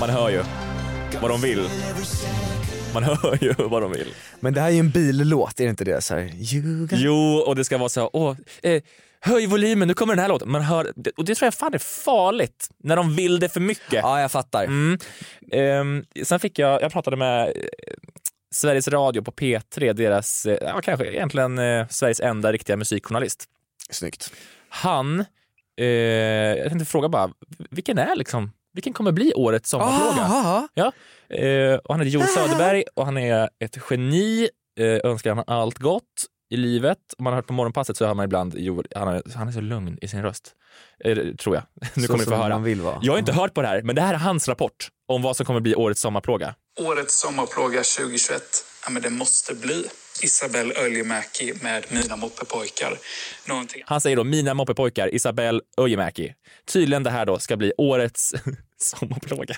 Man 0.00 0.10
hör 0.10 0.30
ju 0.30 0.42
vad 1.20 1.30
de 1.30 1.40
vill. 1.40 1.68
Man 2.94 3.02
hör 3.22 3.38
ju 3.44 3.52
vad 3.58 3.82
de 3.82 3.92
vill. 3.92 4.14
Men 4.40 4.54
det 4.54 4.60
här 4.60 4.68
är 4.68 4.72
ju 4.72 4.78
en 4.78 4.90
billåt, 4.90 5.60
är 5.60 5.64
det 5.64 5.70
inte 5.70 5.84
det? 5.84 6.00
Så 6.00 6.14
här. 6.14 6.32
Jo, 6.90 7.42
och 7.46 7.56
det 7.56 7.64
ska 7.64 7.78
vara 7.78 7.88
så, 7.88 8.10
åh, 8.12 8.36
eh, 8.62 8.82
höj 9.20 9.46
volymen, 9.46 9.88
nu 9.88 9.94
kommer 9.94 10.14
den 10.14 10.22
här 10.22 10.28
låten. 10.28 10.50
Man 10.50 10.62
hör, 10.62 10.92
och 11.16 11.24
det 11.24 11.34
tror 11.34 11.46
jag 11.46 11.54
fan 11.54 11.74
är 11.74 11.78
farligt, 11.78 12.68
när 12.78 12.96
de 12.96 13.16
vill 13.16 13.40
det 13.40 13.48
för 13.48 13.60
mycket. 13.60 13.92
Ja, 14.02 14.20
jag 14.20 14.32
fattar. 14.32 14.64
Mm. 14.64 14.98
Ehm, 15.52 16.04
sen 16.22 16.40
fick 16.40 16.58
jag, 16.58 16.82
jag 16.82 16.92
pratade 16.92 17.16
med 17.16 17.46
eh, 17.46 17.52
Sveriges 18.50 18.88
Radio 18.88 19.22
på 19.22 19.30
P3, 19.30 19.92
deras, 19.92 20.46
eh, 20.46 20.58
ja, 20.60 20.80
kanske 20.80 21.06
egentligen 21.06 21.58
eh, 21.58 21.86
Sveriges 21.88 22.20
enda 22.20 22.52
riktiga 22.52 22.76
musikjournalist. 22.76 23.44
Snyggt. 23.90 24.32
Han, 24.68 25.24
eh, 25.76 25.86
jag 25.86 26.68
tänkte 26.68 26.84
fråga 26.84 27.08
bara, 27.08 27.30
vilken 27.70 27.98
är 27.98 28.16
liksom, 28.16 28.52
vilken 28.78 28.92
kommer 28.92 29.12
bli 29.12 29.32
årets 29.34 29.70
sommarplåga? 29.70 30.22
Ah, 30.22 30.68
Ja, 30.74 30.92
eh, 31.36 31.74
och 31.74 31.94
han 31.94 32.00
heter 32.00 32.10
Joel 32.10 32.26
Söderberg 32.28 32.84
och 32.94 33.04
han 33.04 33.16
är 33.18 33.48
ett 33.64 33.78
geni, 33.90 34.48
eh, 34.80 35.10
önskar 35.10 35.34
han 35.34 35.44
allt 35.46 35.78
gott 35.78 36.02
i 36.50 36.56
livet. 36.56 36.98
Om 37.18 37.24
man 37.24 37.32
har 37.32 37.38
hört 37.38 37.46
på 37.46 37.52
morgonpasset 37.52 37.96
så 37.96 38.06
hör 38.06 38.14
man 38.14 38.24
ibland 38.24 38.54
Joel, 38.58 38.86
han 38.94 39.08
är, 39.08 39.22
han 39.36 39.48
är 39.48 39.52
så 39.52 39.60
lugn 39.60 39.98
i 40.02 40.08
sin 40.08 40.22
röst. 40.22 40.52
Eh, 41.04 41.16
tror 41.16 41.54
jag. 41.54 41.64
Nu 41.96 42.02
Så 42.02 42.08
kommer 42.12 42.24
ni 42.24 42.30
få 42.30 42.34
höra. 42.36 42.58
vill 42.58 42.80
vara. 42.80 42.98
Jag 43.02 43.12
har 43.12 43.18
inte 43.18 43.32
hört 43.32 43.54
på 43.54 43.62
det 43.62 43.68
här, 43.68 43.82
men 43.82 43.96
det 43.96 44.02
här 44.02 44.14
är 44.14 44.18
hans 44.18 44.48
rapport 44.48 44.88
om 45.08 45.22
vad 45.22 45.36
som 45.36 45.46
kommer 45.46 45.60
bli 45.60 45.74
årets 45.74 46.00
sommarplåga. 46.00 46.54
Årets 46.80 47.20
sommarplåga 47.20 47.82
2021, 47.82 48.42
ja 48.84 48.90
men 48.90 49.02
det 49.02 49.10
måste 49.10 49.54
bli 49.54 49.84
Isabelle 50.22 50.74
Öljemäki 50.74 51.52
med 51.62 51.84
Mina 51.90 52.16
moppepojkar. 52.16 52.98
Någonting 53.48 53.82
Han 53.86 54.00
säger 54.00 54.16
då 54.16 54.24
Mina 54.24 54.54
moppepojkar, 54.54 55.14
Isabelle 55.14 55.60
Öjemäki. 55.80 56.34
Tydligen 56.72 57.02
det 57.02 57.10
här 57.10 57.26
då 57.26 57.38
ska 57.38 57.56
bli 57.56 57.72
årets 57.78 58.34
sommarplåga. 58.78 59.56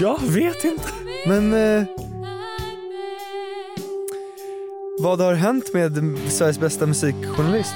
Jag 0.00 0.20
vet 0.22 0.64
inte. 0.64 0.88
Men 1.26 1.54
eh, 1.54 1.86
vad 4.98 5.20
har 5.20 5.34
hänt 5.34 5.74
med 5.74 6.18
Sveriges 6.28 6.60
bästa 6.60 6.86
musikjournalist? 6.86 7.74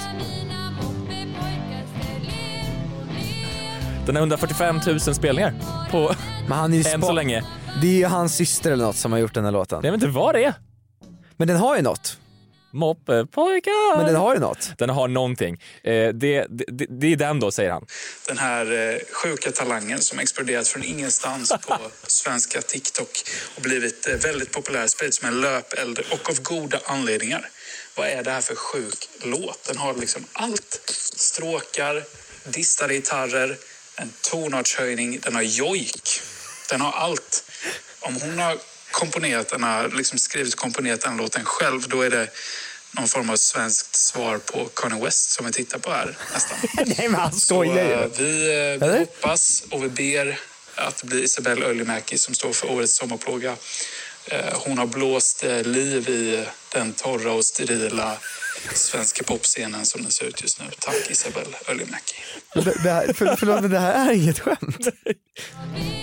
Den 4.06 4.16
har 4.16 4.22
145 4.22 4.80
000 4.86 5.00
spelningar 5.00 5.54
på 5.90 6.14
Men 6.48 6.58
han 6.58 6.72
är 6.72 6.76
ju 6.76 6.84
än 6.94 7.02
så 7.02 7.12
länge. 7.12 7.44
Det 7.80 7.86
är 7.86 7.98
ju 7.98 8.04
hans 8.04 8.36
syster 8.36 8.70
eller 8.70 8.84
något 8.84 8.96
som 8.96 9.12
har 9.12 9.18
gjort 9.18 9.34
den 9.34 9.44
här 9.44 9.52
låten. 9.52 9.80
Jag 9.82 9.92
vet 9.92 10.02
inte 10.02 10.14
vad 10.14 10.34
det 10.34 10.44
är. 10.44 10.54
Men 11.36 11.48
den 11.48 11.56
har 11.56 11.76
ju 11.76 11.82
något. 11.82 12.18
Moppepojkar. 12.72 13.96
Men 13.96 14.06
den 14.06 14.16
har 14.16 14.34
ju 14.34 14.40
något. 14.40 14.72
Den 14.78 14.90
har 14.90 15.08
någonting. 15.08 15.62
Eh, 15.82 16.08
det, 16.08 16.46
det, 16.48 16.86
det, 17.00 17.12
är 17.12 17.16
den 17.16 17.40
då, 17.40 17.50
säger 17.50 17.70
han. 17.70 17.86
Den 18.28 18.38
här 18.38 18.92
eh, 18.92 18.98
sjuka 19.12 19.50
talangen 19.50 20.00
som 20.00 20.18
exploderat 20.18 20.68
från 20.68 20.84
ingenstans 20.84 21.52
på 21.68 21.76
svenska 22.06 22.60
TikTok 22.60 23.10
och 23.56 23.62
blivit 23.62 24.08
eh, 24.08 24.14
väldigt 24.14 24.52
populär, 24.52 24.86
sprids 24.86 25.18
som 25.18 25.28
en 25.28 25.40
löpeld 25.40 25.98
och 26.10 26.30
av 26.30 26.42
goda 26.42 26.80
anledningar. 26.86 27.48
Vad 27.96 28.08
är 28.08 28.22
det 28.22 28.30
här 28.30 28.40
för 28.40 28.54
sjuk 28.54 29.08
låt? 29.24 29.64
Den 29.68 29.76
har 29.76 29.94
liksom 29.94 30.24
allt. 30.32 30.80
Stråkar, 31.16 32.02
distade 32.44 32.94
gitarrer, 32.94 33.56
en 33.96 34.12
tonartshöjning, 34.30 35.18
den 35.22 35.34
har 35.34 35.42
jojk. 35.42 36.20
Den 36.70 36.80
har 36.80 36.92
allt. 36.92 37.49
Om 38.00 38.14
hon 38.20 38.38
har 38.38 38.58
komponerat 38.90 39.48
den 39.48 39.64
här, 39.64 39.88
liksom 39.88 40.18
skrivit 40.18 40.54
och 40.54 40.60
komponerat 40.60 41.00
den 41.00 41.16
låten 41.16 41.44
själv, 41.44 41.88
då 41.88 42.02
är 42.02 42.10
det 42.10 42.28
någon 42.92 43.08
form 43.08 43.30
av 43.30 43.36
svenskt 43.36 43.96
svar 43.96 44.38
på 44.38 44.64
Kanye 44.74 45.04
West 45.04 45.30
som 45.30 45.46
vi 45.46 45.52
tittar 45.52 45.78
på 45.78 45.90
här 45.90 46.16
nästan. 46.34 46.58
Nej 46.86 47.08
men 47.08 47.20
han 47.20 47.32
skojar 47.32 47.84
ju. 47.84 47.92
eh, 47.92 48.08
vi, 48.18 48.48
eh, 48.50 48.88
Eller? 48.88 48.98
hoppas 48.98 49.62
och 49.70 49.84
vi 49.84 49.88
ber 49.88 50.38
att 50.74 50.96
det 50.96 51.06
blir 51.06 51.22
Isabelle 51.22 51.66
Öljemäki 51.66 52.18
som 52.18 52.34
står 52.34 52.52
för 52.52 52.70
årets 52.70 52.94
sommarplåga. 52.94 53.56
Eh, 54.26 54.44
Hon 54.52 54.78
har 54.78 54.86
blåst 54.86 55.42
liv 55.64 56.08
i 56.08 56.44
den 56.72 56.92
torra 56.92 57.32
och 57.32 57.44
sterila 57.44 58.16
svenska 58.74 59.24
popscenen 59.24 59.86
som 59.86 60.02
den 60.02 60.10
ser 60.10 60.24
ut 60.24 60.42
just 60.42 60.60
nu. 60.60 60.66
Tack 60.78 61.10
Isabelle 61.10 61.56
Öljemäki. 61.66 62.14
Det, 62.54 62.82
det 62.82 62.90
här, 62.90 63.12
för, 63.12 63.36
förlåt 63.36 63.60
men 63.62 63.70
det 63.70 63.78
här 63.78 64.10
är 64.10 64.14
inget 64.14 64.38
skämt. 64.40 64.88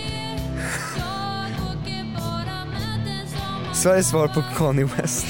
Sveriges 3.83 4.09
svar 4.09 4.27
på 4.27 4.41
Kanye 4.57 4.85
West. 4.85 5.25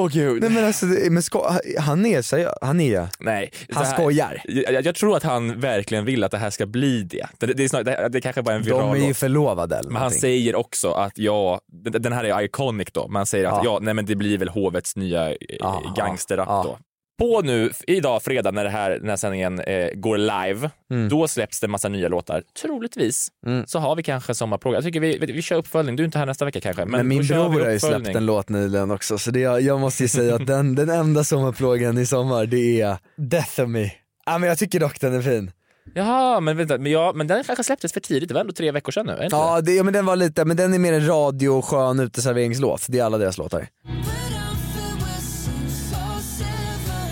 Åh 0.00 0.08
gud. 0.08 0.40
Nej 0.42 0.50
men 0.50 0.64
alltså, 0.64 0.86
men 0.86 1.22
sko- 1.22 1.44
han 1.78 2.06
är 2.06 2.22
seriös, 2.22 2.54
han 2.60 2.80
är 2.80 3.08
Nej. 3.20 3.50
Han 3.72 3.84
här- 3.84 3.92
skojar. 3.92 4.42
Jag, 4.44 4.86
jag 4.86 4.94
tror 4.94 5.16
att 5.16 5.22
han 5.22 5.60
verkligen 5.60 6.04
vill 6.04 6.24
att 6.24 6.30
det 6.30 6.38
här 6.38 6.50
ska 6.50 6.66
bli 6.66 7.02
det. 7.02 7.26
Det, 7.38 7.46
det, 7.46 7.64
är, 7.64 7.68
snarare, 7.68 8.02
det, 8.02 8.08
det 8.08 8.20
kanske 8.20 8.42
bara 8.42 8.52
är 8.54 8.56
en 8.58 8.62
viral 8.64 8.80
De 8.96 9.02
är 9.02 9.06
ju 9.06 9.14
förlovade 9.14 9.76
eller 9.76 9.90
Men 9.90 10.02
han 10.02 10.10
säger 10.10 10.54
också 10.56 10.90
att 10.92 11.12
ja, 11.18 11.60
den 11.84 12.02
den 12.02 12.12
här 12.12 12.24
är 12.24 12.42
iconic 12.42 12.88
då. 12.92 13.08
Man 13.08 13.26
säger 13.26 13.44
att 13.46 13.52
Ja. 13.52 13.62
ja, 13.64 13.78
nej 13.82 13.94
men 13.94 14.06
det 14.06 14.16
blir 14.16 14.38
väl 14.38 14.48
hovets 14.48 14.96
nya 14.96 15.30
eh, 15.30 15.36
Ja, 15.60 15.94
gangsterrap 15.96 16.48
ja. 16.48 16.62
då. 16.66 16.78
På 17.18 17.40
nu, 17.42 17.70
idag 17.86 18.22
fredag 18.22 18.50
när 18.50 18.64
det 18.64 18.70
här, 18.70 18.90
den 18.90 19.08
här 19.08 19.16
sändningen 19.16 19.60
eh, 19.60 19.88
går 19.94 20.18
live, 20.18 20.70
Mm. 20.90 21.08
då 21.08 21.28
släpps 21.28 21.60
det 21.60 21.66
en 21.66 21.70
massa 21.70 21.88
nya 21.88 22.08
låtar. 22.08 22.42
Troligtvis 22.62 23.28
så 23.66 23.78
har 23.78 23.96
vi 23.96 24.02
kanske 24.02 24.34
sommarplåga. 24.34 24.76
Jag 24.76 24.84
tycker 24.84 25.00
vi, 25.00 25.18
vi 25.18 25.42
kör 25.42 25.56
uppföljning. 25.56 25.96
Du 25.96 26.02
är 26.02 26.04
inte 26.04 26.18
här 26.18 26.26
nästa 26.26 26.44
vecka 26.44 26.60
kanske. 26.60 26.84
Men, 26.84 26.90
Men 26.90 27.08
min 27.08 27.26
bror 27.26 27.60
har 27.60 27.70
ju 27.70 27.80
släppt 27.80 28.08
en 28.08 28.26
låt 28.26 28.48
nyligen 28.48 28.90
också 28.90 29.18
så 29.18 29.30
det, 29.30 29.40
jag 29.40 29.80
måste 29.80 30.02
ju 30.02 30.08
säga 30.08 30.34
att 30.34 30.46
den, 30.46 30.74
den 30.74 30.88
enda 30.90 31.24
sommarplågan 31.24 31.98
i 31.98 32.06
sommar 32.06 32.46
det 32.46 32.80
är 32.80 32.96
Death 33.16 33.60
of 33.60 33.68
Me. 33.68 33.90
Ja 34.26 34.38
men 34.38 34.48
jag 34.48 34.58
tycker 34.58 34.80
dock 34.80 35.00
den 35.00 35.14
är 35.14 35.22
fin. 35.22 35.50
Jaha, 35.94 36.40
men 36.40 36.56
vänta, 36.56 36.78
men, 36.78 36.92
ja, 36.92 37.12
men 37.14 37.26
den 37.26 37.44
kanske 37.44 37.64
släpptes 37.64 37.92
för 37.92 38.00
tidigt. 38.00 38.28
Det 38.28 38.34
var 38.34 38.40
ändå 38.40 38.52
tre 38.52 38.70
veckor 38.70 38.92
sedan 38.92 39.06
nu. 39.06 39.28
Ja, 39.30 39.60
det, 39.60 39.72
ja 39.74 39.82
men 39.82 39.92
den 39.94 40.06
var 40.06 40.16
lite, 40.16 40.44
men 40.44 40.56
den 40.56 40.74
är 40.74 40.78
mer 40.78 40.92
en 40.92 41.06
radio 41.06 41.62
skön 41.62 42.00
uteserveringslåt. 42.00 42.86
Det 42.88 42.98
är 42.98 43.04
alla 43.04 43.18
deras 43.18 43.38
låtar. 43.38 43.66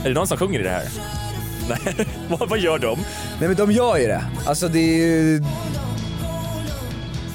Är 0.04 0.08
det 0.08 0.14
någon 0.14 0.26
som 0.26 0.38
sjunger 0.38 0.60
i 0.60 0.62
det 0.62 0.70
här? 0.70 0.88
Nej, 1.68 2.06
vad, 2.28 2.48
vad 2.48 2.58
gör 2.58 2.78
de? 2.78 2.98
Nej 3.40 3.48
men 3.48 3.54
de 3.56 3.72
gör 3.72 3.96
ju 3.96 4.06
det. 4.06 4.24
Alltså 4.46 4.68
det 4.68 4.78
är 4.78 4.96
ju... 5.12 5.42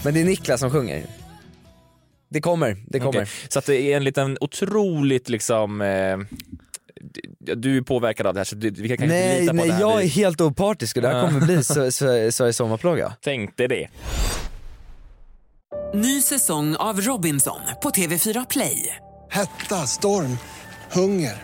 Men 0.04 0.13
det 0.13 0.21
är 0.21 0.26
Niklas 0.26 0.60
som 0.60 0.71
sjunger. 0.71 1.04
Det 2.30 2.41
kommer, 2.41 2.78
det 2.88 3.00
kommer. 3.00 3.10
Okej, 3.21 3.28
Så 3.50 3.60
att 3.60 3.65
det 3.65 3.82
är 3.93 3.97
en 3.97 4.04
liten 4.04 4.38
otroligt 4.41 5.30
liksom 5.30 5.82
eh, 5.82 6.17
d- 7.39 7.56
du 7.56 7.78
är 7.78 7.82
påverkad 7.82 8.28
av 8.28 8.34
det 8.34 8.39
här 8.39 8.45
så 8.45 8.56
du, 8.56 8.69
vi 8.69 8.88
kan 8.88 8.97
kanske 8.97 9.04
inte 9.17 9.28
Nej, 9.28 9.41
lita 9.41 9.52
på 9.52 9.56
nej 9.58 9.67
det 9.67 9.74
här. 9.74 9.82
jag 9.82 9.93
är 9.97 10.02
Vi 10.02 10.08
helt 10.08 10.41
opartisk 10.41 10.95
och 10.95 11.02
det 11.02 11.08
här 11.08 11.28
kommer 11.28 11.41
bli 11.45 11.56
Sve- 11.62 11.89
Sve- 11.89 12.32
Sveriges 12.32 12.56
sommarplåga. 12.58 13.13
tänkte 13.21 13.67
det. 13.67 13.88
Ny 15.93 16.21
säsong 16.21 16.76
av 16.76 17.02
Robinson 17.02 17.60
på 17.84 17.89
TV4 17.89 18.45
Play. 18.50 18.95
Hetta, 19.32 19.76
storm, 19.88 20.38
hunger. 20.91 21.43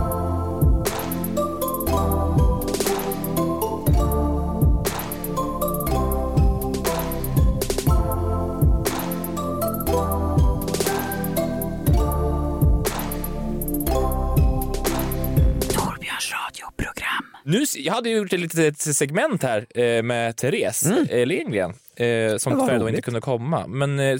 Nu, 17.51 17.63
jag 17.77 17.93
hade 17.93 18.09
ju 18.09 18.17
gjort 18.17 18.33
ett 18.33 18.39
litet 18.39 18.81
segment 18.81 19.43
här 19.43 19.79
eh, 19.79 20.03
med 20.03 20.37
Therese 20.37 20.85
Mm. 20.85 21.05
eh, 21.09 21.25
Lindgren 21.25 21.73
eh, 21.95 22.37
som 22.37 22.59
tyvärr 22.59 22.79
då 22.79 22.89
inte 22.89 23.01
kunde 23.01 23.21
komma. 23.21 23.67
Men 23.67 24.19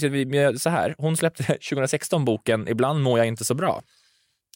så 0.60 0.70
här, 0.70 0.96
hon 0.98 1.18
släppte 1.18 1.44
2016 1.70 2.26
boken 2.26 2.68
Ibland 2.68 3.02
mår 3.02 3.18
jag 3.18 3.28
inte 3.28 3.44
så 3.46 3.54
bra. 3.54 3.82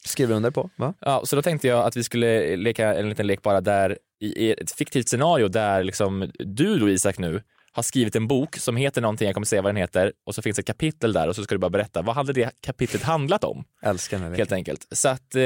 Skriver 0.06 0.36
under 0.36 0.52
på, 0.52 0.70
va? 0.76 0.94
Ja, 1.00 1.22
så 1.26 1.36
då 1.36 1.42
tänkte 1.42 1.68
jag 1.68 1.86
att 1.86 1.98
vi 1.98 2.04
skulle 2.04 2.56
leka 2.56 2.96
en 2.96 3.10
liten 3.10 3.28
lek 3.28 3.42
bara 3.42 3.62
där 3.62 3.98
i, 4.22 4.46
i 4.46 4.52
ett 4.52 4.72
fiktivt 4.72 5.10
scenario 5.10 5.48
där 5.48 5.84
liksom 5.84 6.32
du 6.40 6.80
då 6.80 6.90
Isak 6.90 7.18
nu 7.18 7.42
har 7.76 7.84
skrivit 7.84 8.16
en 8.16 8.28
bok 8.28 8.58
som 8.58 8.78
heter 8.78 9.02
någonting, 9.02 9.26
jag 9.26 9.34
kommer 9.36 9.46
säga 9.46 9.62
vad 9.62 9.70
den 9.70 9.82
heter, 9.82 10.14
och 10.26 10.36
så 10.36 10.42
finns 10.42 10.60
ett 10.60 10.66
kapitel 10.66 11.14
där 11.14 11.28
och 11.28 11.36
så 11.36 11.44
ska 11.44 11.56
du 11.56 11.60
bara 11.60 11.70
berätta 11.70 12.02
vad 12.02 12.16
hade 12.16 12.34
det 12.34 12.52
kapitlet 12.62 13.04
handlat 13.04 13.44
om? 13.44 13.64
Älskar 13.82 14.20
den 14.20 14.36
Helt 14.36 14.52
enkelt. 14.52 14.88
Så 14.92 15.10
att 15.10 15.36
eh, 15.36 15.42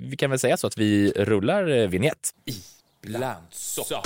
vi 0.00 0.14
kan 0.18 0.30
väl 0.30 0.38
säga 0.38 0.56
så 0.56 0.66
att 0.66 0.78
vi 0.78 1.12
rullar 1.16 1.68
eh, 1.68 1.88
vignett. 1.88 2.30
Ibland 3.04 3.44
så 3.50 3.82
går 3.82 4.00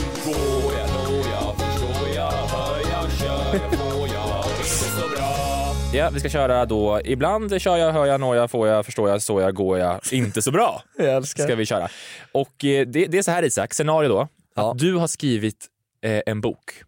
jag, 0.79 0.89
når 0.89 1.27
jag, 1.31 1.57
förstår 1.57 2.09
jag, 2.15 2.31
hör 2.31 2.79
jag, 2.79 3.11
kör 3.19 3.55
jag, 3.55 3.79
får 3.79 4.09
jag, 4.09 4.45
inte 4.47 4.91
så 5.01 5.09
bra. 5.09 5.75
Ja, 5.95 6.11
vi 6.11 6.21
ska 6.21 6.29
köra 6.29 6.67
då. 6.67 7.01
Ibland 7.05 7.63
kör 7.63 7.77
jag, 7.77 7.93
hör 7.93 8.07
jag, 8.07 8.21
når 8.21 8.37
jag, 8.37 8.51
får 8.51 8.69
jag, 8.69 8.87
förstår 8.87 9.11
jag, 9.11 9.23
så 9.23 9.41
jag, 9.41 9.55
går 9.55 9.79
jag, 9.79 10.01
inte 10.13 10.43
så 10.43 10.51
bra. 10.51 10.83
Jag 10.99 11.07
älskar. 11.07 11.45
Ska 11.45 11.55
vi 11.55 11.67
köra. 11.67 11.89
Och 12.33 12.65
eh, 12.65 12.87
det, 12.87 13.07
det 13.07 13.19
är 13.19 13.23
så 13.23 13.31
här 13.31 13.43
Isak, 13.43 13.75
scenario 13.75 14.09
då. 14.09 14.29
Att 14.55 14.79
du 14.79 14.95
har 14.95 15.07
skrivit 15.07 15.67
eh, 16.03 16.21
en 16.27 16.41
bok. 16.41 16.85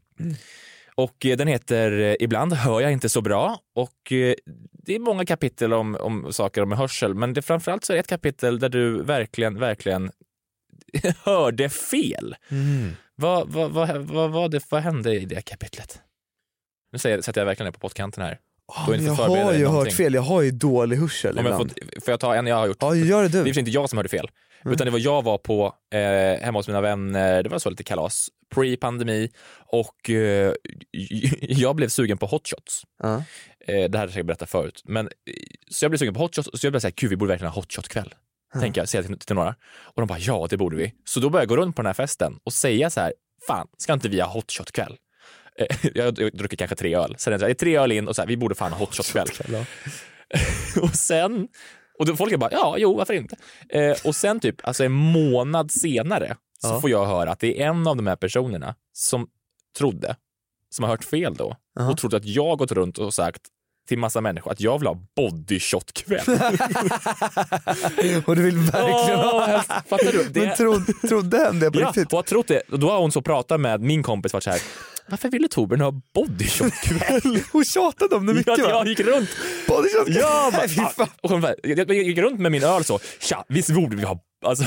Och 0.95 1.27
eh, 1.27 1.37
den 1.37 1.49
heter 1.49 1.93
eh, 2.01 2.15
Ibland 2.21 2.53
hör 2.53 2.81
jag 2.81 2.93
inte 2.93 3.09
så 3.09 3.21
bra 3.21 3.61
och 3.75 4.13
eh, 4.13 4.35
det 4.73 4.95
är 4.95 4.99
många 4.99 5.27
kapitel 5.27 5.73
om, 5.73 5.97
om 6.01 6.33
saker 6.33 6.63
om 6.63 6.73
hörsel 6.73 7.15
men 7.15 7.33
det 7.33 7.43
framförallt 7.43 7.85
så 7.85 7.93
är 7.93 7.95
det 7.95 8.01
ett 8.01 8.07
kapitel 8.07 8.59
där 8.59 8.69
du 8.69 9.03
verkligen, 9.03 9.59
verkligen 9.59 10.11
hörde 11.25 11.69
fel. 11.69 12.37
Mm. 12.49 12.91
Vad, 13.15 13.49
vad, 13.49 13.71
vad, 13.71 13.97
vad, 13.97 14.31
vad, 14.31 14.51
det, 14.51 14.61
vad 14.71 14.83
hände 14.83 15.15
i 15.15 15.25
det 15.25 15.43
kapitlet? 15.43 16.01
Nu 16.93 16.99
säger, 16.99 17.21
sätter 17.21 17.41
jag 17.41 17.47
verkligen 17.47 17.67
ner 17.67 17.73
på 17.73 17.81
pottkanten 17.81 18.25
här. 18.25 18.39
Inte 18.89 19.05
jag 19.05 19.15
har 19.15 19.53
ju 19.53 19.67
hört 19.67 19.93
fel, 19.93 20.15
jag 20.15 20.23
har 20.23 20.43
ju 20.43 20.51
dålig 20.51 20.97
hörsel 20.97 21.37
Ja, 21.37 21.43
ibland. 21.43 21.71
får, 21.71 22.01
får 22.01 22.13
jag 22.13 22.21
ta 22.21 22.35
en 22.35 22.47
jag 22.47 22.57
har 22.57 22.67
gjort? 22.67 22.77
Ja, 22.81 22.95
gör 22.95 23.23
det 23.23 23.29
du. 23.29 23.45
Det 23.45 23.51
är 23.51 23.59
inte 23.59 23.71
jag 23.71 23.91
som 23.91 23.97
hörde 23.97 24.09
fel. 24.09 24.31
Utan 24.73 24.85
det 24.85 24.91
var 24.91 24.99
jag 24.99 25.23
var 25.23 25.39
på 25.39 25.75
eh, 25.95 26.45
hemma 26.45 26.59
hos 26.59 26.69
mina 26.69 26.81
vänner, 26.81 27.43
det 27.43 27.49
var 27.49 27.59
så 27.59 27.71
lite 27.71 27.85
kalas, 27.85 28.29
pre-pandemi 28.55 29.31
och 29.73 30.11
eh, 30.11 30.53
jag 31.41 31.77
blev 31.77 31.89
sugen 31.89 32.19
på 32.19 32.27
hot 32.27 32.49
shots. 32.49 32.83
Ja. 33.03 33.15
Eh, 33.67 33.91
det 33.91 33.99
här 33.99 33.99
har 33.99 33.99
jag 33.99 34.11
säkert 34.11 34.27
berättat 34.27 34.51
förut. 34.51 34.83
Men, 34.85 35.07
eh, 35.07 35.13
så 35.71 35.85
jag 35.85 35.91
blev 35.91 35.99
sugen 35.99 36.15
på 36.15 36.21
hot 36.21 36.37
shots 36.37 36.49
och 36.49 36.59
så 36.59 36.67
jag 36.67 36.73
blev 36.73 36.81
såhär, 36.81 36.95
gud 36.97 37.11
vi 37.11 37.17
borde 37.17 37.29
verkligen 37.29 37.53
ha 37.53 37.61
hot 37.61 37.73
shot 37.73 37.89
kväll. 37.89 38.15
Tänker 38.61 38.81
jag, 38.81 38.89
säga 38.89 39.03
till, 39.03 39.19
till 39.19 39.37
några. 39.37 39.55
Och 39.81 40.03
de 40.03 40.07
bara, 40.07 40.19
ja 40.19 40.47
det 40.51 40.57
borde 40.57 40.77
vi. 40.77 40.93
Så 41.05 41.21
då 41.21 41.31
började 41.31 41.43
jag 41.43 41.49
gå 41.49 41.57
runt 41.57 41.77
på 41.77 41.83
den 41.83 41.87
här 41.87 41.95
festen 41.95 42.39
och 42.45 42.53
säga 42.53 42.91
så 42.91 43.01
här, 43.01 43.13
fan 43.47 43.69
ska 43.77 43.93
inte 43.93 44.09
vi 44.09 44.21
ha 44.21 44.29
hot 44.29 44.53
shot 44.53 44.73
kväll? 44.73 44.97
Eh, 45.59 45.91
jag 45.95 46.15
druckit 46.15 46.59
kanske 46.59 46.77
tre 46.77 46.95
öl. 46.95 47.15
Sen 47.19 47.33
är 47.33 47.39
det 47.39 47.55
tre 47.55 47.77
öl 47.77 47.93
in 47.93 48.09
och 48.09 48.17
så 48.17 48.23
här, 48.23 48.27
vi 48.27 48.37
borde 48.37 48.55
fan 48.55 48.73
ha 48.73 48.79
hot 48.79 48.95
shot 48.95 49.07
kväll. 49.07 49.29
och 50.83 50.95
sen, 50.95 51.49
och 51.99 52.07
då 52.07 52.17
folk 52.17 52.33
är 52.33 52.37
bara, 52.37 52.53
ja, 52.53 52.75
jo, 52.79 52.97
varför 52.97 53.15
inte? 53.15 53.37
Eh, 53.69 53.97
och 54.05 54.17
sen 54.17 54.41
typ, 54.41 54.57
alltså 54.67 54.85
en 54.85 54.93
månad 54.93 55.71
senare 55.71 56.37
så 56.63 56.69
Ja. 56.69 56.81
får 56.81 56.91
jag 56.91 57.07
höra 57.07 57.31
att 57.33 57.41
det 57.41 57.63
är 57.63 57.67
en 57.69 57.87
av 57.87 57.97
de 57.97 58.07
här 58.07 58.17
personerna 58.17 58.75
som 58.93 59.27
trodde, 59.79 60.17
som 60.71 60.83
har 60.83 60.91
hört 60.91 61.05
fel 61.05 61.35
då, 61.35 61.57
Ja. 61.75 61.91
och 61.91 61.99
trodde 61.99 62.17
att 62.17 62.25
jag 62.25 62.59
gått 62.59 62.73
runt 62.73 62.99
och 62.99 63.15
sagt 63.15 63.43
till 63.89 63.99
massa 63.99 64.21
människor 64.21 64.53
att 64.53 64.61
jag 64.61 64.79
vill 64.79 64.87
ha 64.89 64.99
bodyshot-kväll. 65.17 66.21
och 68.27 68.37
du 68.37 68.43
vill 68.43 68.59
verkligen 68.59 69.19
ha... 69.21 69.47
helst- 69.47 69.73
fattar 69.89 70.13
du? 70.13 70.25
Det- 70.29 70.41
Men 70.47 70.57
tro, 70.57 70.75
trodde 71.09 71.45
han 71.45 71.61
det 71.61 71.71
på 71.71 71.81
Ja, 71.81 71.87
riktigt? 71.87 72.13
och 72.13 72.19
har 72.19 72.23
trott 72.23 72.49
det. 72.49 72.61
Och 72.73 72.79
då 72.79 72.91
har 72.91 72.99
hon 73.01 73.13
så 73.13 73.23
pratat 73.23 73.61
med 73.61 73.81
min 73.81 74.03
kompis 74.03 74.33
varit 74.33 74.45
så 74.45 74.51
här, 74.51 74.61
varför 75.09 75.29
ville 75.31 75.49
Torbjörn 75.49 75.81
ha 75.81 75.93
bodyshot-kväll? 76.15 77.39
Hon 77.53 77.65
tjatade 77.65 78.17
om 78.17 78.27
det 78.27 78.35
mycket 78.35 78.59
Ja, 78.59 78.65
va? 78.65 78.71
jag 78.71 78.89
gick 78.89 79.01
runt. 79.01 79.29
Bodyshot 79.69 80.09
Ja, 80.09 80.51
bara, 80.53 80.59
Nej, 80.61 80.69
fy 80.69 80.81
fan. 80.97 81.09
och 81.23 81.31
hon 81.31 81.41
bara, 81.41 81.55
jag, 81.63 81.91
gick 81.93 82.19
runt 82.19 82.41
med 82.41 82.53
min 82.53 82.65
öl 82.65 82.85
så, 82.85 82.99
tja, 83.21 83.45
visst 83.49 83.71
borde 83.71 83.97
vi 83.97 84.03
ha 84.05 84.21
alltså, 84.47 84.65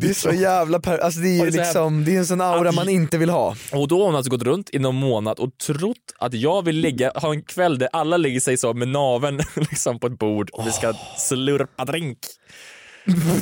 Det 0.00 0.08
är 0.08 0.14
så 0.14 0.32
jävla 0.32 0.80
per... 0.80 0.98
Alltså 0.98 1.20
det 1.20 1.28
är 1.28 1.44
ju 1.44 1.50
det 1.50 1.58
här- 1.58 1.64
liksom, 1.66 2.04
det 2.04 2.14
är 2.14 2.18
en 2.18 2.26
sån 2.26 2.40
aura 2.40 2.68
Att- 2.68 2.74
man 2.74 2.88
inte 2.88 3.18
vill 3.18 3.30
ha. 3.30 3.56
Och 3.72 3.88
då 3.88 3.98
har 3.98 4.06
hon 4.06 4.14
alltså 4.16 4.30
gått 4.30 4.42
runt 4.42 4.70
i 4.72 4.78
någon 4.78 4.94
månad 4.94 5.38
och 5.38 5.50
trott 5.66 5.96
att 6.18 6.34
jag 6.34 6.64
vill 6.64 6.76
ligga, 6.76 7.12
ha 7.14 7.32
en 7.32 7.42
kväll 7.42 7.78
där 7.78 7.88
alla 7.92 8.16
lägger 8.16 8.40
sig 8.40 8.56
så 8.58 8.74
med 8.74 8.88
naveln 8.88 9.40
liksom 9.54 9.98
på 9.98 10.06
ett 10.06 10.18
bord 10.18 10.50
och 10.50 10.66
vi 10.66 10.72
ska 10.72 10.94
slurpa 11.18 11.84
drink. 11.84 12.18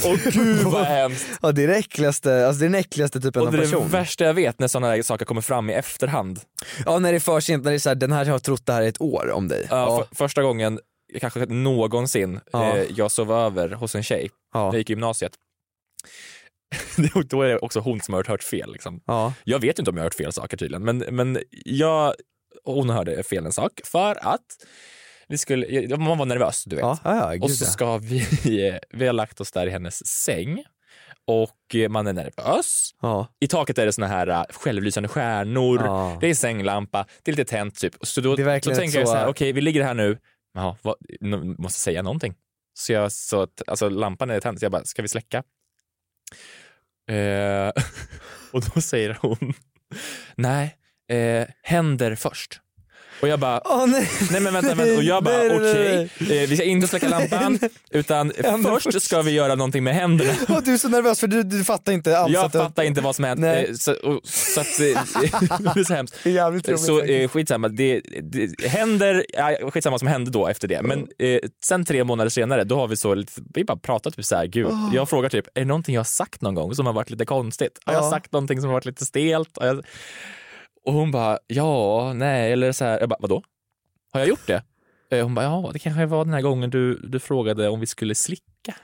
Och 0.05 0.19
gud 0.33 0.59
vad 0.59 0.85
hemskt. 0.85 1.27
Ja 1.43 1.53
det 1.53 1.63
är 1.65 1.69
det 1.69 1.77
äckligaste, 1.77 2.47
alltså 2.47 2.61
det 2.61 2.67
är 2.67 2.71
den 2.71 2.81
äckligaste 2.81 3.21
typen 3.21 3.43
Och 3.43 3.49
av 3.49 3.53
det 3.53 3.59
är 3.59 3.63
det 3.63 3.67
person. 3.71 3.89
värsta 3.89 4.25
jag 4.25 4.35
vet 4.35 4.59
när 4.59 4.69
sådana 4.69 4.87
här 4.95 5.03
saker 5.03 5.25
kommer 5.25 5.41
fram 5.41 5.71
i 5.71 5.73
efterhand. 5.73 6.41
Ja 6.87 6.99
när 6.99 7.13
det 7.13 7.19
är 7.19 7.21
för 7.21 7.41
sent, 7.41 7.65
när 7.65 7.71
det 7.71 7.77
är 7.77 7.79
såhär, 7.79 7.97
den 7.97 8.13
här 8.13 8.25
har 8.25 8.39
trott 8.39 8.67
det 8.67 8.73
här 8.73 8.83
i 8.83 8.87
ett 8.89 9.01
år 9.01 9.31
om 9.31 9.49
dig. 9.49 9.67
Ja, 9.71 10.07
för, 10.09 10.15
första 10.17 10.43
gången, 10.43 10.81
kanske 11.21 11.47
någonsin, 11.47 12.41
Ja. 12.53 12.77
eh, 12.77 12.85
jag 12.97 13.11
sov 13.11 13.33
över 13.33 13.69
hos 13.71 13.95
en 13.95 14.03
tjej 14.03 14.31
Ja. 14.55 14.59
när 14.61 14.67
jag 14.67 14.79
gick 14.79 14.91
i 14.91 14.93
gymnasiet. 14.93 15.33
Och 17.15 17.27
Då 17.27 17.43
är 17.43 17.49
det 17.49 17.59
också 17.59 17.81
hon 17.81 18.01
som 18.01 18.15
har 18.15 18.25
hört 18.25 18.43
fel. 18.43 18.73
Liksom. 18.73 19.01
Ja. 19.07 19.33
Jag 19.45 19.59
vet 19.59 19.79
inte 19.79 19.91
om 19.91 19.97
jag 19.97 20.03
har 20.03 20.07
hört 20.07 20.15
fel 20.15 20.33
saker 20.33 20.57
tydligen, 20.57 20.85
men, 20.85 20.99
men 20.99 21.39
jag, 21.65 22.15
hon 22.65 22.91
hörde 22.91 23.23
fel 23.23 23.47
en 23.47 23.53
sak 23.53 23.81
för 23.85 24.27
att 24.29 24.47
vi 25.31 25.39
skulle, 25.39 25.97
man 25.97 26.19
var 26.19 26.27
nervös, 26.27 26.65
du 26.65 26.77
vet. 26.77 26.83
Ja, 26.83 26.99
ja, 27.05 27.31
gud, 27.33 27.43
och 27.43 27.51
så 27.51 27.65
ska 27.65 27.99
vi, 27.99 28.27
vi 28.91 29.07
har 29.07 29.13
lagt 29.13 29.41
oss 29.41 29.53
där 29.53 29.67
i 29.67 29.71
hennes 29.71 30.07
säng 30.07 30.65
och 31.27 31.77
man 31.91 32.07
är 32.07 32.13
nervös. 32.13 32.91
Ja. 33.03 33.27
I 33.41 33.47
taket 33.49 33.79
är 33.79 33.87
det 33.87 33.93
såna 33.93 34.07
här 34.07 34.27
äh, 34.27 34.43
självlysande 34.51 35.09
stjärnor, 35.09 35.81
Ja. 35.85 36.19
det 36.21 36.27
är 36.31 36.35
sänglampa, 36.35 37.07
det 37.23 37.31
är 37.31 37.37
lite 37.37 37.51
tänt 37.51 37.75
typ. 37.81 37.95
Så 38.01 38.21
då, 38.21 38.37
Det 38.37 38.43
då 38.59 38.75
tänker 38.75 38.99
jag 38.99 39.09
så- 39.09 39.13
så 39.13 39.19
här, 39.19 39.27
okej 39.29 39.53
vi 39.53 39.61
ligger 39.61 39.85
här 39.85 39.95
nu, 39.95 40.19
ja, 40.55 40.77
vad, 40.83 40.95
nu, 41.21 41.37
måste 41.59 41.81
säga 41.81 42.03
någonting. 42.03 42.35
Så 42.75 42.93
jag, 42.93 43.13
så 43.13 43.43
att, 43.43 43.63
alltså 43.67 43.89
lampan 43.89 44.31
är 44.31 44.41
tänd, 44.41 44.59
så 44.59 44.65
jag 44.65 44.73
bara, 44.73 44.85
ska 44.85 45.03
vi 45.03 45.09
släcka? 45.09 45.43
Eh, 47.11 47.73
och 48.53 48.63
då 48.75 48.81
säger 48.81 49.19
hon, 49.21 49.55
nej, 50.37 50.77
eh, 51.09 51.49
händer 51.63 52.15
först. 52.15 52.61
Och 53.23 53.29
jag 53.29 53.41
bara, 53.41 53.61
Åh 53.65 53.87
nej. 53.87 54.09
nej 54.31 54.41
men 54.41 54.53
vänta, 54.55 54.75
vänta. 54.75 54.95
Och 54.97 55.03
jag 55.03 55.25
bara, 55.25 55.47
okej, 55.57 56.11
nej, 56.19 56.43
eh, 56.43 56.49
vi 56.49 56.57
ska 56.57 56.65
inte 56.65 56.89
släcka 56.89 57.09
lampan, 57.09 57.59
utan 57.91 58.33
Händer 58.45 58.79
först 58.81 59.03
ska 59.03 59.23
vi 59.23 59.31
göra 59.31 59.55
någonting 59.55 59.85
med 59.85 59.95
händerna. 59.95 60.33
Och 60.49 60.63
du 60.63 60.75
är 60.75 60.79
så 60.79 60.89
nervös 60.89 61.21
för 61.21 61.27
du, 61.27 61.43
du 61.43 61.65
fattar 61.65 61.93
inte 61.93 62.19
alls 62.19 62.33
Jag 62.33 62.45
att 62.45 62.53
du- 62.53 62.59
fattar 62.59 62.83
inte 62.83 63.01
vad 63.01 63.17
som 63.17 63.25
hänt. 63.25 63.41
Nej. 63.41 63.65
Eh, 63.69 63.75
Så, 63.75 63.93
och, 63.93 64.21
så 64.25 64.61
att, 64.61 64.67
eh, 64.81 64.85
det 65.75 65.81
är 65.81 65.85
så 65.85 65.95
hemskt. 65.95 66.17
Det 66.25 66.31
är 66.31 66.35
jävligt 66.35 66.69
roligt 66.69 66.81
Så 66.81 67.01
eh, 67.03 67.29
skitsamma, 67.29 67.69
det, 67.69 68.01
det 68.23 68.69
händer, 68.69 69.25
ja, 69.29 69.71
skitsamma 69.71 69.91
vad 69.93 70.01
som 70.01 70.09
hände 70.09 70.31
då 70.31 70.49
efter 70.49 70.69
det. 70.69 70.83
Men 70.83 71.07
sen 71.65 71.85
tre 71.85 72.05
månader 72.05 72.31
senare, 72.31 72.65
då 72.65 72.77
har 72.77 72.89
vi 72.89 72.97
så 72.97 73.15
lite, 73.15 73.33
vi 73.55 73.65
bara 73.65 73.77
pratat 73.79 74.17
typ 74.17 74.25
så 74.25 74.37
här, 74.37 74.47
gud, 74.47 74.67
Oh. 74.67 74.91
jag 74.95 75.09
frågar 75.09 75.29
typ, 75.29 75.47
är 75.55 75.61
det 75.61 75.65
någonting 75.67 75.95
jag 75.95 76.01
har 76.01 76.05
sagt 76.05 76.41
någon 76.43 76.55
gång 76.55 76.75
som 76.75 76.87
har 76.87 76.93
varit 76.93 77.11
lite 77.11 77.25
konstigt? 77.25 77.79
Har 77.85 77.93
jag 77.95 78.03
Ja. 78.05 78.11
sagt 78.11 78.33
någonting 78.33 78.61
som 78.61 78.69
har 78.69 78.75
varit 78.75 78.85
lite 78.87 79.05
stelt? 79.07 79.59
Och 80.87 80.93
hon 80.93 81.11
bara, 81.11 81.39
ja, 81.47 82.13
nej, 82.13 82.53
eller 82.53 82.73
så 82.73 82.85
här, 82.85 83.01
jag 83.01 83.09
bara, 83.09 83.19
vadå? 83.21 83.43
Har 84.13 84.21
jag 84.21 84.29
gjort 84.29 84.47
det? 84.47 84.63
Eh, 85.11 85.23
Hon 85.23 85.35
bara, 85.35 85.45
ja, 85.45 85.71
det 85.73 85.79
kanske 85.79 86.07
var 86.07 86.25
den 86.25 86.35
här 86.35 86.41
gången 86.43 86.71
du, 86.71 86.95
du 86.95 87.21
frågade 87.21 87.69
om 87.69 87.81
vi 87.81 87.87
skulle 87.87 88.15
slicka. 88.15 88.45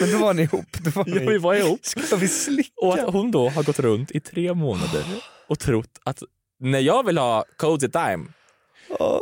Men 0.00 0.10
då 0.12 0.18
var 0.18 0.34
ni 0.34 0.42
ihop. 0.42 0.66
Då 0.84 0.90
var 0.90 1.04
Ja, 1.08 1.14
ni... 1.14 1.26
vi 1.26 1.38
var 1.38 1.54
ihop. 1.54 1.80
Ska 1.82 2.16
vi 2.16 2.28
slicka? 2.28 2.72
Och 2.82 2.98
att 2.98 3.12
hon 3.12 3.30
då 3.30 3.48
har 3.48 3.62
gått 3.62 3.78
runt 3.78 4.10
i 4.10 4.20
tre 4.20 4.54
månader 4.54 5.04
och 5.48 5.58
trott 5.58 5.98
att 6.04 6.22
när 6.60 6.78
jag 6.78 7.06
vill 7.06 7.18
ha 7.18 7.44
cozy 7.56 7.88
time 7.88 8.24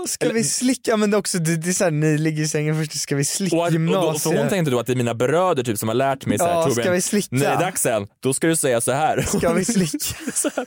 Ska 0.06 0.24
Eller- 0.24 0.34
vi 0.34 0.44
slicka? 0.44 0.96
Men 0.96 1.10
det 1.10 1.16
är 1.16 1.18
också, 1.18 1.38
det, 1.38 1.56
det 1.56 1.68
är 1.68 1.72
såhär, 1.72 1.90
ni 1.90 2.18
ligger 2.18 2.42
i 2.42 2.48
sängen 2.48 2.76
först, 2.84 3.00
ska 3.00 3.16
vi 3.16 3.24
slicka 3.24 3.56
och, 3.56 3.62
att, 3.66 3.68
och 3.68 3.72
då, 3.72 3.78
gymnasiet? 3.82 4.22
för 4.22 4.40
hon 4.40 4.48
tänkte 4.48 4.70
då 4.70 4.78
att 4.80 4.86
det 4.86 4.92
är 4.92 4.96
mina 4.96 5.14
bröder 5.14 5.64
typ 5.64 5.78
som 5.78 5.88
har 5.88 5.94
lärt 5.94 6.26
mig 6.26 6.38
så 6.38 6.44
här, 6.44 6.52
Ja, 6.52 6.62
Torbjörn, 6.64 6.84
ska 6.84 6.92
vi 6.92 7.00
slicka? 7.02 7.36
är 7.50 7.60
dags 7.60 7.82
sen, 7.82 8.06
då 8.20 8.34
ska 8.34 8.46
du 8.46 8.56
säga 8.56 8.80
så 8.80 8.92
här. 8.92 9.22
Ska 9.22 9.52
vi 9.52 9.64
slicka? 9.74 9.98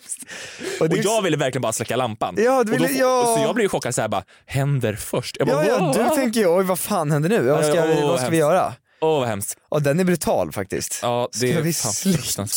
Och 0.79 0.85
Och, 0.85 0.97
jag 0.97 1.21
ville 1.21 1.37
verkligen 1.37 1.61
bara 1.61 1.73
släcka 1.73 1.95
lampan. 1.95 2.35
Ja, 2.37 2.63
du 2.63 2.71
och 2.71 2.77
då, 2.79 2.85
ville- 2.85 2.99
ja. 2.99 3.35
Så 3.37 3.43
jag 3.43 3.55
blev 3.55 3.67
chockad 3.67 3.95
så 3.95 4.01
här 4.01 4.07
bara, 4.07 4.23
händer 4.45 4.93
först. 4.95 5.35
Jag 5.39 5.47
bara, 5.47 5.67
Ja, 5.67 5.93
ja, 5.97 6.09
du 6.09 6.15
tänker 6.15 6.39
ju 6.39 6.47
oj 6.47 6.63
vad 6.63 6.79
fan 6.79 7.11
händer 7.11 7.29
nu? 7.29 7.41
Vad 7.41 7.65
ska, 7.65 7.75
Ja, 7.75 7.85
vi, 7.85 8.01
vad 8.01 8.19
ska 8.19 8.29
vi 8.29 8.37
göra? 8.37 8.73
Åh 9.01 9.19
vad 9.19 9.27
hemskt. 9.27 9.57
Ja 9.71 9.79
den 9.79 9.99
är 9.99 10.03
brutal 10.03 10.51
faktiskt. 10.51 10.99
Ja, 11.01 11.29
det 11.31 11.37
Ska 11.37 11.47
är 11.47 11.61
vi 11.61 11.73
slicka? 11.73 12.47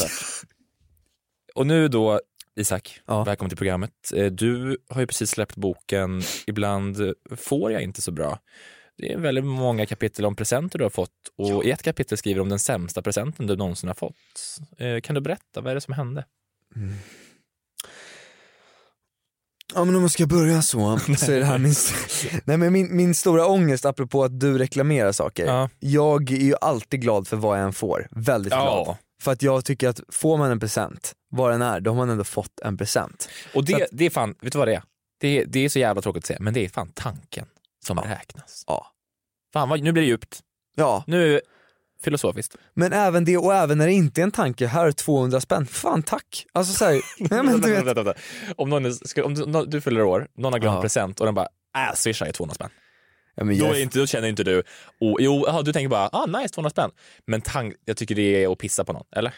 Och 1.54 1.66
nu 1.66 1.88
då, 1.88 2.20
Isak, 2.56 3.00
välkommen 3.26 3.48
till 3.50 3.56
programmet. 3.58 3.90
Eh, 4.14 4.26
Du 4.26 4.76
har 4.88 5.00
ju 5.00 5.06
precis 5.06 5.30
släppt 5.30 5.56
boken 5.56 6.22
Ibland 6.46 7.12
får 7.36 7.72
jag 7.72 7.82
inte 7.82 8.02
så 8.02 8.12
bra. 8.12 8.38
Det 8.98 9.12
är 9.12 9.18
väldigt 9.18 9.44
många 9.44 9.86
kapitel 9.86 10.24
om 10.26 10.36
presenter 10.36 10.78
du 10.78 10.84
har 10.84 10.90
fått 10.90 11.10
och 11.38 11.64
i 11.64 11.70
ett 11.70 11.82
kapitel 11.82 12.18
skriver 12.18 12.34
du 12.34 12.40
om 12.40 12.48
den 12.48 12.58
sämsta 12.58 13.02
presenten 13.02 13.46
du 13.46 13.56
någonsin 13.56 13.88
har 13.88 13.94
fått. 13.94 14.14
Eh, 14.78 15.00
Kan 15.00 15.14
du 15.14 15.20
berätta, 15.20 15.60
vad 15.60 15.70
är 15.70 15.74
det 15.74 15.80
som 15.80 15.94
hände? 15.94 16.24
Ja 19.74 19.84
men 19.84 19.94
om 19.94 20.02
man 20.02 20.10
ska 20.10 20.26
börja 20.26 20.62
så, 20.62 20.98
så 21.18 21.32
är 21.32 21.38
det 21.38 21.44
här 21.44 21.58
min, 21.58 21.74
nej, 22.44 22.56
men 22.56 22.72
min, 22.72 22.96
min 22.96 23.14
stora 23.14 23.46
ångest 23.46 23.84
apropå 23.84 24.24
att 24.24 24.40
du 24.40 24.58
reklamerar 24.58 25.12
saker. 25.12 25.46
Ja. 25.46 25.70
Jag 25.78 26.30
är 26.30 26.36
ju 26.36 26.54
alltid 26.60 27.00
glad 27.00 27.28
för 27.28 27.36
vad 27.36 27.58
jag 27.58 27.64
än 27.64 27.72
får, 27.72 28.08
väldigt 28.10 28.52
Ja. 28.52 28.82
glad. 28.84 28.96
För 29.22 29.32
att 29.32 29.42
jag 29.42 29.64
tycker 29.64 29.88
att 29.88 30.00
får 30.08 30.36
man 30.36 30.50
en 30.50 30.60
present, 30.60 31.12
vad 31.36 31.50
den 31.50 31.62
är, 31.62 31.80
då 31.80 31.90
har 31.90 31.96
man 31.96 32.10
ändå 32.10 32.24
fått 32.24 32.60
en 32.60 32.76
present. 32.76 33.28
Och 33.54 33.64
det, 33.64 33.74
att- 33.74 33.88
det 33.92 34.04
är 34.06 34.10
fan, 34.10 34.34
vet 34.40 34.52
du 34.52 34.58
vad 34.58 34.68
det 34.68 34.74
är? 34.74 34.82
Det, 35.20 35.44
det 35.44 35.64
är 35.64 35.68
så 35.68 35.78
jävla 35.78 36.02
tråkigt 36.02 36.22
att 36.22 36.26
säga, 36.26 36.38
men 36.40 36.54
det 36.54 36.64
är 36.64 36.68
fan 36.68 36.92
tanken 36.94 37.46
som 37.86 37.98
räknas. 37.98 38.64
Ja. 38.66 38.86
Fan, 39.52 39.68
vad, 39.68 39.80
nu 39.82 39.92
blir 39.92 40.02
det 40.02 40.08
djupt. 40.08 40.40
Ja. 40.76 41.04
Nu 41.06 41.40
filosofiskt. 42.04 42.56
Men 42.74 42.92
även 42.92 43.24
det, 43.24 43.36
och 43.36 43.54
även 43.54 43.78
när 43.78 43.86
det 43.86 43.92
inte 43.92 44.20
är 44.20 44.22
en 44.22 44.30
tanke, 44.30 44.66
här 44.66 44.86
är 44.86 44.92
200 44.92 45.40
spänn, 45.40 45.66
fan 45.66 46.02
tack. 46.02 46.46
Alltså 46.52 46.72
såhär, 46.74 46.92
nej 47.18 47.42
men 47.42 47.60
du 47.60 47.70
vet, 47.70 47.78
Vänta, 47.78 47.84
vänta, 47.84 48.02
vänta. 48.02 48.20
Om, 48.56 48.70
någon 48.70 48.84
är, 48.86 48.90
ska, 48.90 49.24
om 49.24 49.34
du, 49.34 49.64
du 49.66 49.80
fyller 49.80 50.02
år, 50.02 50.28
någon 50.36 50.52
har 50.52 50.60
glömt 50.60 50.74
Ja. 50.76 50.82
present 50.82 51.20
och 51.20 51.26
den 51.26 51.34
bara, 51.34 51.48
äh, 51.76 51.94
swisha 51.94 52.26
är 52.26 52.32
200 52.32 52.54
spänn. 52.54 52.70
ja, 53.34 53.44
men 53.44 53.58
Då, 53.58 53.64
jag, 53.66 53.76
är 53.78 53.82
inte, 53.82 53.98
då 53.98 54.06
känner 54.06 54.28
inte 54.28 54.44
du, 54.44 54.62
oh, 55.00 55.16
jo, 55.18 55.46
aha, 55.46 55.62
du 55.62 55.72
tänker 55.72 55.88
bara, 55.88 56.08
ah 56.12 56.26
nice 56.26 56.48
200 56.54 56.70
spänn. 56.70 56.90
Men 57.26 57.40
tank, 57.40 57.74
jag 57.84 57.96
tycker 57.96 58.14
det 58.14 58.44
är 58.44 58.52
att 58.52 58.58
pissa 58.58 58.84
på 58.84 58.92
någon, 58.92 59.06
eller? 59.16 59.34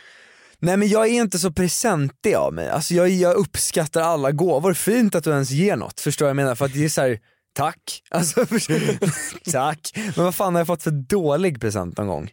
Nej 0.58 0.76
men 0.76 0.88
jag 0.88 1.06
är 1.06 1.12
inte 1.22 1.38
så 1.38 1.52
presentig 1.52 2.34
av 2.34 2.54
mig, 2.54 2.68
alltså 2.68 2.94
jag, 2.94 3.08
jag 3.08 3.34
uppskattar 3.34 4.00
alla 4.00 4.32
gåvor, 4.32 4.74
fint 4.74 5.14
att 5.14 5.24
du 5.24 5.30
ens 5.30 5.50
ger 5.50 5.76
något, 5.76 6.00
förstår 6.00 6.28
jag 6.28 6.34
vad 6.34 6.40
jag 6.40 6.44
menar? 6.44 6.54
För 6.54 6.64
att 6.64 6.72
det 6.72 6.84
är 6.84 6.88
såhär, 6.88 7.18
tack, 7.54 8.02
alltså 8.10 8.46
tack. 9.52 9.92
Men 9.94 10.24
vad 10.24 10.34
fan 10.34 10.54
har 10.54 10.60
jag 10.60 10.66
fått 10.66 10.82
för 10.82 10.90
dålig 10.90 11.60
present 11.60 11.98
någon 11.98 12.06
gång? 12.06 12.30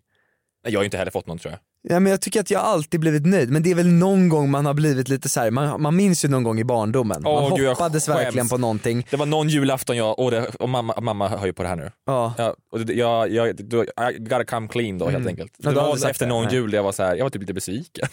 Jag 0.67 0.79
har 0.79 0.85
inte 0.85 0.97
heller 0.97 1.11
fått 1.11 1.27
någon 1.27 1.37
tror 1.37 1.51
jag. 1.51 1.59
Ja, 1.89 1.99
men 1.99 2.11
jag 2.11 2.21
tycker 2.21 2.39
att 2.39 2.51
jag 2.51 2.61
alltid 2.61 2.99
blivit 2.99 3.25
nöjd, 3.25 3.49
men 3.49 3.63
det 3.63 3.71
är 3.71 3.75
väl 3.75 3.87
någon 3.87 4.29
gång 4.29 4.51
man 4.51 4.65
har 4.65 4.73
blivit 4.73 5.09
lite 5.09 5.29
så 5.29 5.39
här, 5.39 5.51
man, 5.51 5.81
man 5.81 5.95
minns 5.95 6.25
ju 6.25 6.29
någon 6.29 6.43
gång 6.43 6.59
i 6.59 6.63
barndomen, 6.63 7.21
man 7.23 7.33
Åh, 7.33 7.55
gud, 7.57 7.67
hoppades 7.67 8.09
verkligen 8.09 8.49
på 8.49 8.57
någonting. 8.57 9.07
Det 9.09 9.17
var 9.17 9.25
någon 9.25 9.49
julafton 9.49 9.97
jag, 9.97 10.19
och, 10.19 10.31
det, 10.31 10.45
och 10.59 10.69
mamma, 10.69 11.01
mamma 11.01 11.27
hör 11.27 11.45
ju 11.45 11.53
på 11.53 11.63
det 11.63 11.69
här 11.69 11.75
nu. 11.75 11.91
Ja. 12.05 12.33
Ja, 12.37 12.55
och 12.71 12.79
det, 12.85 12.93
jag, 12.93 13.31
jag, 13.31 13.49
I 13.49 14.17
gotta 14.19 14.45
come 14.45 14.67
clean 14.67 14.97
då 14.97 15.05
helt 15.05 15.15
Mm. 15.17 15.27
enkelt. 15.27 15.53
Ja, 15.57 15.69
Det 15.69 15.75
var 15.75 16.09
efter 16.09 16.27
någon 16.27 16.45
nej. 16.45 16.53
jul 16.53 16.71
där 16.71 16.77
jag 16.77 16.83
var 16.83 16.91
så 16.91 17.03
här, 17.03 17.15
jag 17.15 17.25
var 17.25 17.29
typ 17.29 17.41
lite 17.41 17.53
besviken. 17.53 18.07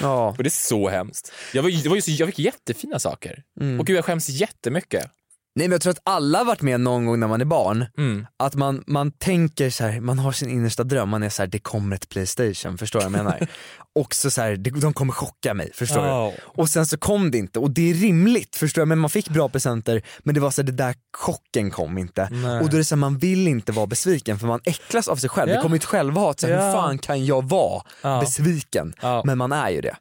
Ja. 0.00 0.28
Och 0.38 0.42
det 0.42 0.48
är 0.48 0.50
så 0.50 0.88
hemskt. 0.88 1.32
Jag, 1.52 1.62
var, 1.62 1.82
det 1.82 1.88
var 1.88 1.96
ju 1.96 2.02
så, 2.02 2.10
jag 2.10 2.28
fick 2.28 2.38
jättefina 2.38 2.98
saker. 2.98 3.42
Mm. 3.60 3.80
Och 3.80 3.86
gud 3.86 3.96
jag 3.96 4.04
skäms 4.04 4.28
jättemycket. 4.28 5.10
Nej 5.56 5.68
men 5.68 5.72
jag 5.72 5.80
tror 5.80 5.90
att 5.90 6.00
alla 6.04 6.38
har 6.38 6.44
varit 6.44 6.62
med 6.62 6.80
någon 6.80 7.06
gång 7.06 7.20
när 7.20 7.26
man 7.28 7.40
är 7.40 7.44
barn, 7.44 7.86
Mm. 7.98 8.26
att 8.38 8.54
man, 8.54 8.84
man 8.86 9.10
tänker 9.12 9.70
så 9.70 9.84
här, 9.84 10.00
man 10.00 10.18
har 10.18 10.32
sin 10.32 10.48
innersta 10.50 10.84
dröm, 10.84 11.08
man 11.08 11.22
är 11.22 11.28
så 11.28 11.42
här, 11.42 11.46
det 11.46 11.58
kommer 11.58 11.96
ett 11.96 12.08
Playstation, 12.08 12.78
förstår 12.78 13.00
du 13.00 13.04
vad 13.06 13.18
jag 13.18 13.24
menar? 13.24 13.46
och 13.94 14.14
så, 14.14 14.30
så 14.30 14.40
här, 14.40 14.56
de 14.56 14.92
kommer 14.92 15.12
chocka 15.12 15.54
mig, 15.54 15.70
förstår 15.74 16.06
Ja. 16.06 16.32
du? 16.36 16.42
Och 16.62 16.68
sen 16.68 16.86
så 16.86 16.98
kom 16.98 17.30
det 17.30 17.38
inte, 17.38 17.58
och 17.58 17.70
det 17.70 17.90
är 17.90 17.94
rimligt, 17.94 18.56
förstår 18.56 18.82
du? 18.82 18.86
Men 18.86 18.98
man 18.98 19.10
fick 19.10 19.28
bra 19.28 19.48
presenter, 19.48 20.02
men 20.18 20.34
det 20.34 20.40
var 20.40 20.50
så 20.50 20.62
här, 20.62 20.66
det 20.66 20.72
där 20.72 20.94
chocken 21.16 21.70
kom 21.70 21.98
inte. 21.98 22.28
Nej. 22.30 22.60
Och 22.60 22.68
då 22.70 22.76
är 22.76 22.78
det 22.78 22.84
så 22.84 22.94
här, 22.94 23.00
man 23.00 23.18
vill 23.18 23.48
inte 23.48 23.72
vara 23.72 23.86
besviken 23.86 24.38
för 24.38 24.46
man 24.46 24.60
äcklas 24.64 25.08
av 25.08 25.16
sig 25.16 25.30
själv, 25.30 25.50
Ja. 25.50 25.56
det 25.56 25.62
kommer 25.62 25.76
ett 25.76 25.84
självhat, 25.84 26.40
så 26.40 26.46
här, 26.46 26.54
Ja. 26.54 26.66
hur 26.66 26.72
fan 26.72 26.98
kan 26.98 27.26
jag 27.26 27.48
vara 27.48 27.82
Ja. 28.02 28.20
besviken? 28.20 28.94
Ja. 29.02 29.22
Men 29.24 29.38
man 29.38 29.52
är 29.52 29.70
ju 29.70 29.80
det. 29.80 29.96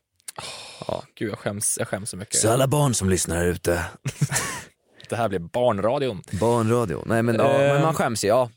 Ja, 0.87 1.03
gud 1.19 1.31
jag 1.31 1.39
skäms, 1.39 1.75
jag 1.79 1.87
skäms 1.87 2.09
så 2.09 2.17
mycket. 2.17 2.35
Så 2.35 2.51
alla 2.51 2.67
barn 2.67 2.93
som 2.93 3.09
lyssnar 3.09 3.35
här 3.35 3.45
ute, 3.45 3.85
Det 5.09 5.15
här 5.15 5.29
blir 5.29 5.39
barnradion. 5.39 6.21
barnradio, 6.39 7.03
nej 7.05 7.23
men, 7.23 7.35
ja, 7.35 7.53
Eh. 7.61 7.73
men 7.73 7.81
man 7.81 7.93
skäms 7.93 8.23
ju, 8.23 8.27
ja. 8.27 8.49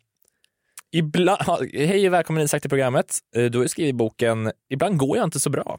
Ibland, 0.93 1.41
hej 1.75 2.07
och 2.09 2.13
välkommen 2.15 2.43
Isak 2.43 2.61
till 2.63 2.71
programmet. 2.71 3.19
Eh, 3.37 3.45
Du 3.45 3.59
har 3.59 3.63
ju 3.65 3.69
skrivit 3.69 3.95
boken 3.95 4.53
Ibland 4.71 4.97
går 4.99 5.17
jag 5.17 5.25
inte 5.27 5.41
så 5.41 5.51
bra. 5.51 5.79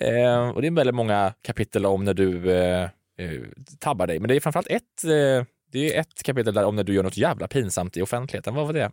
Eh, 0.00 0.48
och 0.48 0.62
det 0.62 0.68
är 0.68 0.70
väldigt 0.76 0.94
många 0.94 1.34
kapitel 1.42 1.86
om 1.86 2.04
när 2.04 2.14
du 2.14 2.52
eh, 2.52 2.82
eh, 3.18 3.40
tabbar 3.80 4.06
dig. 4.06 4.20
Men 4.20 4.28
det 4.28 4.36
är 4.36 4.40
framförallt 4.40 4.68
ett, 4.68 5.04
eh, 5.04 5.44
det 5.72 5.94
är 5.96 6.00
ett 6.00 6.22
kapitel 6.24 6.54
där 6.54 6.64
om 6.64 6.76
när 6.76 6.84
du 6.84 6.94
gör 6.94 7.02
något 7.02 7.16
jävla 7.16 7.48
pinsamt 7.48 7.96
i 7.96 8.02
offentligheten. 8.02 8.54
Vad 8.54 8.66
var 8.66 8.72
det? 8.72 8.90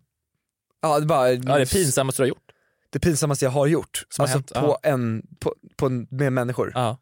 Ja, 0.82 1.00
det, 1.00 1.06
bara, 1.06 1.32
Ja, 1.32 1.58
det 1.58 1.72
pinsammaste 1.72 2.22
du 2.22 2.24
har 2.24 2.30
gjort. 2.30 2.52
det 2.90 3.00
pinsammaste 3.00 3.46
jag 3.46 3.52
har 3.52 3.68
gjort. 3.68 4.06
Som 4.10 4.24
har 4.28 4.36
alltså 4.36 4.56
hänt, 4.60 4.68
på 4.68 4.78
en, 4.84 5.24
på, 5.40 5.54
på, 5.78 5.90
med 6.10 6.34
människor. 6.34 6.72
Ja. 6.76 6.98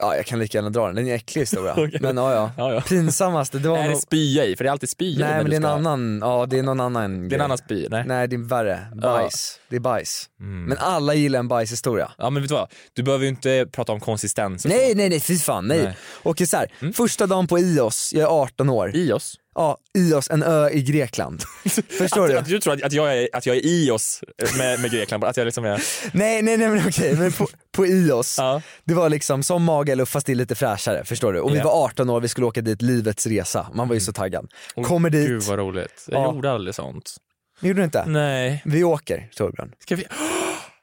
Ja. 0.00 0.16
jag 0.16 0.26
kan 0.26 0.38
lika 0.38 0.58
gärna 0.58 0.70
dra 0.70 0.86
den, 0.86 0.94
den 0.94 1.06
är 1.08 1.14
äcklig 1.14 1.42
historia. 1.42 1.72
Okej. 1.76 1.98
Men 2.00 2.16
ja, 2.16 2.32
ja. 2.34 2.50
Ja, 2.56 2.74
ja. 2.74 2.80
Pinsammaste, 2.80 3.58
det 3.58 3.68
var 3.68 3.78
Är 3.78 3.82
det 3.82 3.88
nog... 3.90 4.00
spya 4.00 4.44
i? 4.44 4.56
För 4.56 4.64
det 4.64 4.68
är 4.70 4.72
alltid 4.72 4.88
spya 4.88 5.26
Nej 5.26 5.36
men 5.42 5.50
det 5.50 5.54
är 5.54 5.56
en 5.56 5.62
ska- 5.62 5.70
annan, 5.70 6.18
ja 6.22 6.46
det 6.46 6.58
är 6.58 6.62
någon 6.62 6.80
annan 6.80 7.28
Det 7.28 7.34
är 7.34 7.38
en 7.38 7.44
annan 7.44 7.58
spy? 7.58 7.88
Nej. 7.90 8.04
Nej 8.06 8.28
det 8.28 8.36
är 8.36 8.48
värre, 8.48 8.80
bajs. 9.02 9.60
Det 9.68 9.76
är 9.76 9.80
bajs. 9.80 10.26
Mm. 10.40 10.64
Men 10.64 10.78
alla 10.80 11.14
gillar 11.14 11.38
en 11.40 11.48
bajshistoria. 11.48 12.12
Ja 12.18 12.30
men 12.30 12.42
vet 12.42 12.48
du 12.48 12.54
vad? 12.54 12.68
Du 12.92 13.02
behöver 13.02 13.24
ju 13.24 13.28
inte 13.28 13.66
prata 13.72 13.92
om 13.92 14.00
konsistens. 14.00 14.64
Nej 14.64 14.90
så. 14.90 14.96
nej 14.96 15.08
nej 15.08 15.20
fy 15.20 15.38
fan 15.38 15.66
nej. 15.68 15.82
Nej. 15.84 15.96
Okej 16.22 16.46
så 16.46 16.56
här, 16.56 16.66
Mm. 16.80 16.92
första 16.92 17.26
dagen 17.26 17.46
på 17.46 17.58
Ios, 17.58 18.10
jag 18.14 18.22
är 18.22 18.42
18 18.42 18.70
år. 18.70 18.96
Ios? 18.96 19.34
Ja, 19.54 19.78
Ios, 19.98 20.30
en 20.30 20.42
ö 20.42 20.70
i 20.70 20.82
Grekland. 20.82 21.42
Förstår 21.98 22.24
att, 22.24 22.30
du? 22.30 22.38
Att 22.38 22.46
du 22.48 22.60
tror 22.60 22.74
att, 22.74 22.82
att, 22.82 22.92
jag 22.92 23.18
är, 23.18 23.28
att 23.32 23.46
jag 23.46 23.56
är 23.56 23.66
i 23.66 23.90
oss 23.90 24.20
med, 24.58 24.80
med 24.80 24.90
Grekland, 24.90 25.24
att 25.24 25.36
jag 25.36 25.44
liksom 25.44 25.64
är... 25.64 25.82
Nej 26.12 26.42
nej 26.42 26.56
nej 26.56 26.68
men 26.68 26.88
okej, 26.88 27.16
men 27.16 27.32
på, 27.32 27.46
på 27.72 27.86
Ios, 27.86 28.34
Ja. 28.38 28.62
det 28.84 28.94
var 28.94 29.08
liksom 29.08 29.42
som 29.42 29.62
Magaluf 29.64 30.08
fast 30.08 30.26
det 30.26 30.32
är 30.32 30.34
lite 30.36 30.54
fräschare, 30.54 31.04
förstår 31.04 31.32
du? 31.32 31.40
Och 31.40 31.52
vi 31.54 31.58
Ja. 31.58 31.64
var 31.64 31.84
18 31.84 32.10
år, 32.10 32.20
vi 32.20 32.28
skulle 32.28 32.46
åka 32.46 32.60
dit, 32.60 32.82
livets 32.82 33.26
resa, 33.26 33.66
man 33.74 33.88
var 33.88 33.94
ju 33.94 34.00
så 34.00 34.12
taggad. 34.12 34.50
Åh, 34.74 34.84
Kommer 34.86 35.10
dit, 35.10 35.28
Gud 35.28 35.42
vad 35.42 35.58
roligt. 35.58 36.04
Jag 36.08 36.20
Ja. 36.20 36.34
gjorde 36.34 36.50
aldrig 36.52 36.74
sånt. 36.74 37.16
gjorde 37.60 37.80
du 37.80 37.84
inte? 37.84 38.04
Nej. 38.06 38.62
Vi 38.64 38.84
åker 38.84 39.28
Torbjörn, 39.36 39.72
Ska 39.78 39.96
vi... 39.96 40.04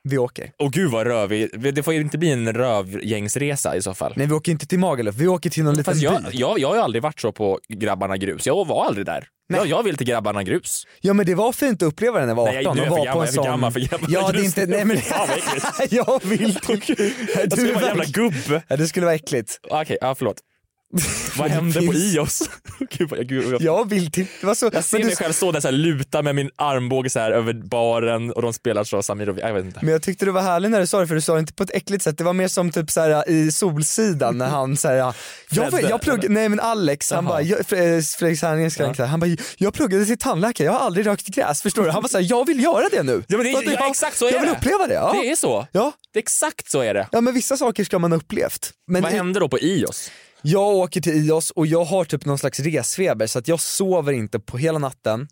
vi 0.10 0.18
åker. 0.18 0.52
Åh 0.60 0.70
gud 0.70 0.92
vad 0.92 1.08
rövig. 1.08 1.50
Det 1.74 1.84
får 1.84 1.94
ju 1.94 2.02
inte 2.02 2.18
bli 2.18 2.32
en 2.32 2.54
rövgängsresa 2.54 3.76
i 3.76 3.82
så 3.82 3.94
fall. 3.94 4.14
Nej 4.16 4.28
vi 4.28 4.34
åker 4.34 4.52
inte 4.52 4.68
till 4.68 4.80
Magaluf, 4.80 5.16
vi 5.16 5.28
åker 5.28 5.50
till 5.50 5.64
någon 5.64 5.74
liten 5.76 5.94
Fast 5.94 6.02
jag, 6.04 6.24
by. 6.24 6.30
jag, 6.32 6.60
jag 6.60 6.68
har 6.68 6.76
ju 6.76 6.82
aldrig 6.82 7.04
varit 7.04 7.20
så 7.20 7.32
på 7.32 7.60
Grabbarna 7.70 8.18
Grus. 8.18 8.48
Jag 8.48 8.68
var 8.68 8.86
aldrig 8.86 9.06
där. 9.06 9.28
Jag, 9.54 9.68
jag 9.68 9.84
vill 9.84 9.98
till 9.98 10.08
Grabbarna 10.08 10.44
Grus. 10.44 10.84
Ja 11.02 11.14
men 11.14 11.26
det 11.26 11.36
var 11.36 11.52
fint 11.52 11.84
att 11.84 11.88
uppleva 11.88 12.20
det 12.20 12.26
när 12.26 12.32
jag 12.32 12.36
var 12.36 12.48
18 12.48 12.54
Nej, 12.54 12.64
jag 12.64 12.72
och 12.72 12.78
för 12.78 12.90
vara 12.90 13.00
på 13.00 13.06
gammal, 13.06 13.22
en 13.22 13.22
jag 13.22 13.24
är 13.24 13.28
för 13.28 13.34
sån... 13.34 13.46
gammal 13.46 13.72
för 13.72 13.80
Grabbarna 13.80 14.08
Ja 14.14 14.22
det 14.32 14.38
är 14.38 14.42
Grus. 14.42 14.46
inte, 14.58 14.66
nej 14.66 14.86
men 14.86 14.98
Fan, 14.98 15.28
vad 15.28 15.38
äckligt. 15.38 15.92
jag 15.94 16.22
vill 16.26 16.56
till... 16.56 17.14
Jag 17.36 17.52
skulle 17.52 17.74
vara 17.74 17.82
en 17.82 17.88
jävla 17.88 18.06
gubbe. 18.06 18.62
Ja, 18.68 18.78
det 18.78 18.88
skulle 18.88 19.06
vara 19.06 19.16
äckligt. 19.16 19.60
Okej, 19.70 19.98
ja 20.02 20.16
förlåt. 20.16 20.38
Vad 21.38 21.50
Det 21.50 21.54
hände 21.54 21.80
på 21.88 21.94
Ios? 21.94 22.50
Gud, 22.98 23.10
vad- 23.10 23.28
gud, 23.28 23.54
jag, 23.54 23.62
Jag 23.62 23.90
vill 23.90 24.12
till... 24.12 24.26
Det 24.42 24.56
så... 24.56 24.70
jag 24.74 24.84
ser 24.84 25.00
mig 25.00 25.08
du... 25.10 25.16
själv 25.16 25.34
stå 25.34 25.52
där 25.52 25.60
så 25.60 25.68
här, 25.68 25.72
luta 25.72 26.22
med 26.22 26.36
min 26.36 26.50
armbåge 26.56 27.10
så 27.10 27.20
här 27.20 27.32
över 27.32 27.54
baren 27.54 28.32
och 28.32 28.42
de 28.42 28.54
spelar 28.54 28.84
så 28.84 29.04
Samir 29.04 29.30
och 29.30 29.38
jag 29.40 29.54
vet 29.54 29.66
inte. 29.66 29.80
men 29.82 29.92
jag 29.92 30.02
tyckte 30.02 30.26
du 30.26 30.32
var 30.32 30.42
härlig 30.42 30.72
när 30.72 30.80
du 30.80 30.88
sa 30.88 31.00
det 31.00 31.08
för 31.08 31.16
du 31.16 31.22
sa 31.22 31.34
det 31.34 31.40
inte 31.40 31.54
på 31.54 31.64
ett 31.64 31.72
äckligt 31.76 32.04
sätt, 32.04 32.18
det 32.18 32.24
var 32.24 32.34
mer 32.34 32.48
som 32.48 32.72
typ 32.72 32.92
såhär 32.92 33.30
i 33.30 33.52
Solsidan 33.52 34.38
när 34.38 34.48
han 34.48 34.78
såhär, 34.78 34.96
jag, 34.96 35.14
Fredde, 35.50 35.82
jag 35.82 36.02
pluggade, 36.02 36.30
nej 36.34 36.50
men 36.50 36.60
Alex, 36.60 37.12
han 37.12 37.26
bara, 37.26 37.42
jag- 37.42 37.60
Fre- 37.60 38.18
Fredrik 38.18 38.42
Herngren, 38.42 39.08
han 39.10 39.20
bara, 39.20 39.30
jag 39.58 39.74
pluggade 39.74 40.06
till 40.06 40.18
tandläkare, 40.18 40.66
jag 40.66 40.74
har 40.74 40.80
aldrig 40.80 41.06
rökt 41.06 41.28
gräs, 41.28 41.62
förstår 41.62 41.84
du? 41.84 41.90
Han 41.92 42.02
var 42.02 42.10
såhär, 42.10 42.26
jag 42.30 42.48
vill 42.48 42.64
göra 42.64 42.86
det 42.92 43.04
nu. 43.04 43.24
Ja, 43.28 43.38
men 43.38 43.46
det, 43.46 43.52
ja, 43.52 43.62
jag- 43.66 43.90
exakt 43.90 44.18
så 44.18 44.28
är 44.28 44.32
Jag 44.34 44.40
vill 44.40 44.50
det. 44.50 44.56
uppleva 44.56 44.88
det, 44.88 44.94
ja. 44.94 45.16
Det 45.22 45.30
är 45.32 45.36
så. 45.36 45.68
Ja. 45.72 45.92
Det 46.14 46.20
exakt 46.20 46.72
så 46.72 46.82
är 46.82 46.94
det. 46.94 47.08
Ja 47.12 47.22
men 47.22 47.34
vissa 47.34 47.58
saker 47.58 47.84
ska 47.84 48.00
man 48.00 48.12
ha 48.12 48.18
upplevt. 48.18 48.72
Men 48.88 49.04
Vad 49.04 49.12
hände 49.12 49.40
då 49.40 49.50
på 49.50 49.60
Ios? 49.60 50.12
Jag 50.50 50.76
åker 50.76 51.02
till 51.02 51.14
Ios 51.14 51.52
och 51.52 51.68
jag 51.68 51.84
har 51.84 52.06
typ 52.06 52.26
någon 52.26 52.38
slags 52.38 52.60
resfeber 52.60 53.28
så 53.28 53.40
att 53.40 53.48
jag 53.48 53.60
sover 53.60 54.14
inte 54.14 54.40
på 54.40 54.58
hela 54.58 54.80
natten 54.80 55.28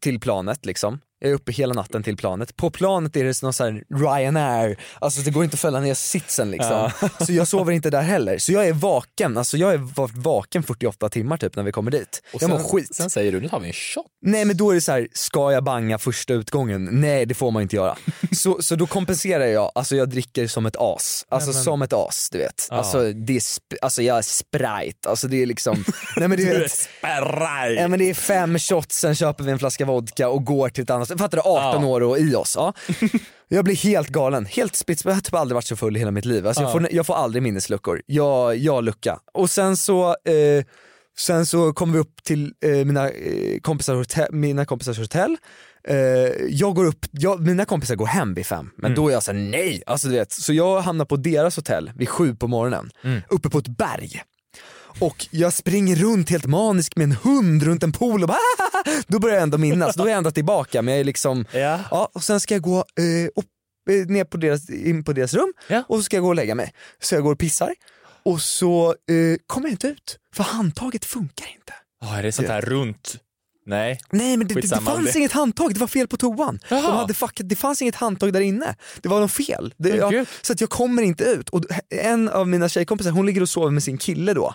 till 0.00 0.20
planet 0.20 0.66
liksom. 0.66 1.00
Jag 1.20 1.30
är 1.30 1.34
uppe 1.34 1.52
hela 1.52 1.74
natten 1.74 2.02
till 2.02 2.16
planet. 2.16 2.56
På 2.56 2.70
planet 2.70 3.16
är 3.16 3.24
det 3.24 3.42
någon 3.42 3.52
sån 3.52 3.66
här 3.74 3.82
Ryanair, 4.18 4.76
alltså 4.98 5.20
det 5.20 5.30
går 5.30 5.44
inte 5.44 5.54
att 5.54 5.60
fälla 5.60 5.80
ner 5.80 5.94
sitsen 5.94 6.50
liksom. 6.50 6.90
Så 7.26 7.32
jag 7.32 7.48
sover 7.48 7.72
inte 7.72 7.90
där 7.90 8.02
heller. 8.02 8.38
Så 8.38 8.52
jag 8.52 8.66
är 8.68 8.72
vaken, 8.72 9.36
alltså 9.38 9.56
jag 9.56 9.72
är 9.74 9.76
varit 9.78 10.14
vaken 10.16 10.62
48 10.62 11.08
timmar 11.08 11.36
typ 11.36 11.56
när 11.56 11.62
vi 11.62 11.72
kommer 11.72 11.90
dit. 11.90 12.22
Och 12.26 12.42
jag 12.42 12.50
sen, 12.50 12.50
mår 12.50 12.58
skit. 12.68 12.94
sen 12.94 13.10
säger 13.10 13.32
du, 13.32 13.40
nu 13.40 13.48
tar 13.48 13.60
vi 13.60 13.66
en 13.66 13.72
shot. 13.72 14.06
Nej 14.22 14.44
men 14.44 14.56
då 14.56 14.70
är 14.70 14.74
det 14.74 14.80
så 14.80 14.92
här, 14.92 15.08
ska 15.12 15.52
jag 15.52 15.64
banga 15.64 15.98
första 15.98 16.34
utgången? 16.34 16.88
Nej 16.92 17.26
det 17.26 17.34
får 17.34 17.50
man 17.50 17.62
inte 17.62 17.76
göra. 17.76 17.96
Så, 18.32 18.62
så 18.62 18.76
då 18.76 18.86
kompenserar 18.86 19.44
jag, 19.46 19.72
alltså 19.74 19.96
jag 19.96 20.08
dricker 20.10 20.46
som 20.46 20.66
ett 20.66 20.76
as. 20.78 21.26
Alltså 21.28 21.48
Nej, 21.50 21.54
men- 21.56 21.64
som 21.64 21.82
ett 21.82 21.92
as 21.92 22.28
du 22.32 22.38
vet. 22.38 22.66
Ja. 22.70 22.76
Alltså, 22.76 23.12
det 23.12 23.36
är 23.36 23.42
alltså 23.82 24.02
jag 24.02 24.18
är 24.18 24.22
sprite, 24.22 25.08
alltså 25.08 25.28
det 25.28 25.42
är 25.42 25.46
liksom, 25.46 25.84
nej 26.16 26.28
men 26.28 26.38
du 26.38 26.44
Du 26.44 26.50
är 26.54 26.60
vet. 26.60 26.70
spärraj. 26.72 27.74
Ja 27.74 27.88
men 27.88 27.98
det 27.98 28.10
är 28.10 28.14
fem 28.14 28.58
shots, 28.58 28.96
sen 29.00 29.14
köper 29.14 29.44
vi 29.44 29.50
en 29.52 29.58
flaska 29.58 29.84
vodka 29.84 30.28
och 30.28 30.44
går 30.44 30.68
till 30.68 30.82
ett 30.82 30.90
annat 30.90 31.09
Fattar 31.18 31.36
du? 31.38 31.42
18 31.44 31.84
år 31.84 32.00
och 32.00 32.18
i 32.18 32.34
oss. 32.34 32.54
Ja. 32.56 32.72
Jag 33.52 33.64
blir 33.64 33.76
helt 33.76 34.08
galen, 34.08 34.46
helt 34.46 34.76
spits, 34.76 35.04
jag 35.04 35.12
har 35.14 35.20
typ 35.20 35.34
aldrig 35.34 35.54
varit 35.54 35.66
så 35.66 35.76
full 35.76 35.96
i 35.96 35.98
hela 35.98 36.10
mitt 36.10 36.24
liv. 36.24 36.46
Alltså, 36.46 36.62
jag, 36.62 36.68
Ja. 36.68 36.72
får, 36.72 36.88
jag 36.92 37.06
får 37.06 37.14
aldrig 37.14 37.42
minnesluckor. 37.42 38.02
Jag, 38.06 38.56
jag 38.56 38.84
lucka. 38.84 39.18
Och 39.34 39.50
sen 39.50 39.76
så 39.76 40.08
eh, 40.08 40.64
Sen 41.18 41.46
så 41.46 41.72
kommer 41.72 41.92
vi 41.92 41.98
upp 41.98 42.22
till 42.24 42.52
eh, 42.64 42.70
mina, 42.84 43.10
eh, 43.10 43.60
kompisar 43.62 43.94
hotell, 43.94 44.32
mina 44.32 44.64
kompisars 44.64 44.98
hotell. 44.98 45.36
Eh, 45.88 45.96
jag 46.48 46.74
går 46.74 46.84
upp, 46.84 47.06
jag, 47.10 47.40
mina 47.40 47.64
kompisar 47.64 47.94
går 47.94 48.06
hem 48.06 48.34
vid 48.34 48.46
fem, 48.46 48.70
men 48.76 48.90
Mm. 48.92 48.96
då 49.02 49.08
är 49.08 49.12
jag 49.12 49.22
såhär 49.22 49.38
nej. 49.38 49.82
Alltså, 49.86 50.08
du 50.08 50.14
vet, 50.14 50.32
så 50.32 50.52
jag 50.52 50.80
hamnar 50.80 51.04
på 51.04 51.16
deras 51.16 51.56
hotell 51.56 51.90
vid 51.96 52.08
sju 52.08 52.34
på 52.34 52.48
morgonen, 52.48 52.90
Mm. 53.04 53.20
uppe 53.28 53.50
på 53.50 53.58
ett 53.58 53.68
berg. 53.68 54.22
Och 54.98 55.26
jag 55.30 55.52
springer 55.52 55.96
runt 55.96 56.30
helt 56.30 56.46
manisk 56.46 56.96
med 56.96 57.04
en 57.04 57.12
hund 57.12 57.62
runt 57.62 57.82
en 57.82 57.92
pool 57.92 58.22
och 58.22 58.28
bara 58.28 58.38
Då 59.06 59.18
börjar 59.18 59.36
jag 59.36 59.42
ändå 59.42 59.58
minnas, 59.58 59.96
då 59.96 60.04
är 60.04 60.08
jag 60.08 60.18
ändå 60.18 60.30
tillbaka 60.30 60.82
men 60.82 60.94
jag 60.94 61.00
är 61.00 61.04
liksom, 61.04 61.44
ja. 61.52 62.10
och 62.12 62.24
sen 62.24 62.40
ska 62.40 62.54
jag 62.54 62.62
gå 62.62 62.78
eh, 62.78 63.26
upp, 63.36 63.46
eh, 63.90 64.06
ner 64.06 64.24
på 64.24 64.36
deras, 64.36 64.70
in 64.70 65.04
på 65.04 65.12
deras 65.12 65.34
rum 65.34 65.52
och 65.86 65.96
så 65.96 66.02
ska 66.02 66.16
jag 66.16 66.22
gå 66.22 66.28
och 66.28 66.34
lägga 66.34 66.54
mig. 66.54 66.72
Så 67.00 67.14
jag 67.14 67.22
går 67.22 67.32
och 67.32 67.38
pissar 67.38 67.74
och 68.22 68.40
så 68.40 68.88
eh, 68.90 69.38
kommer 69.46 69.66
jag 69.66 69.72
inte 69.72 69.88
ut 69.88 70.18
för 70.34 70.44
handtaget 70.44 71.04
funkar 71.04 71.46
inte. 71.46 71.72
Ja, 72.00 72.18
är 72.18 72.22
det 72.22 72.32
sånt 72.32 72.48
här 72.48 72.60
runt? 72.60 73.16
Nej. 73.70 74.00
Nej 74.10 74.36
men 74.36 74.48
det, 74.48 74.54
det, 74.54 74.60
det 74.60 74.80
fanns 74.80 75.16
inget 75.16 75.32
handtag, 75.32 75.74
det 75.74 75.80
var 75.80 75.86
fel 75.86 76.08
på 76.08 76.16
toan. 76.16 76.58
De 76.68 76.74
hade 76.84 77.14
fuckat, 77.14 77.48
det 77.48 77.56
fanns 77.56 77.82
inget 77.82 77.94
handtag 77.94 78.32
där 78.32 78.40
inne. 78.40 78.76
Det 79.02 79.08
var 79.08 79.20
något 79.20 79.32
fel. 79.32 79.74
Det, 79.76 79.88
jag, 79.88 80.26
så 80.42 80.52
att 80.52 80.60
jag 80.60 80.70
kommer 80.70 81.02
inte 81.02 81.24
ut. 81.24 81.48
Och 81.48 81.62
en 81.90 82.28
av 82.28 82.48
mina 82.48 82.68
tjejkompisar 82.68 83.10
hon 83.10 83.26
ligger 83.26 83.40
och 83.42 83.48
sover 83.48 83.70
med 83.70 83.82
sin 83.82 83.98
kille 83.98 84.34
då 84.34 84.54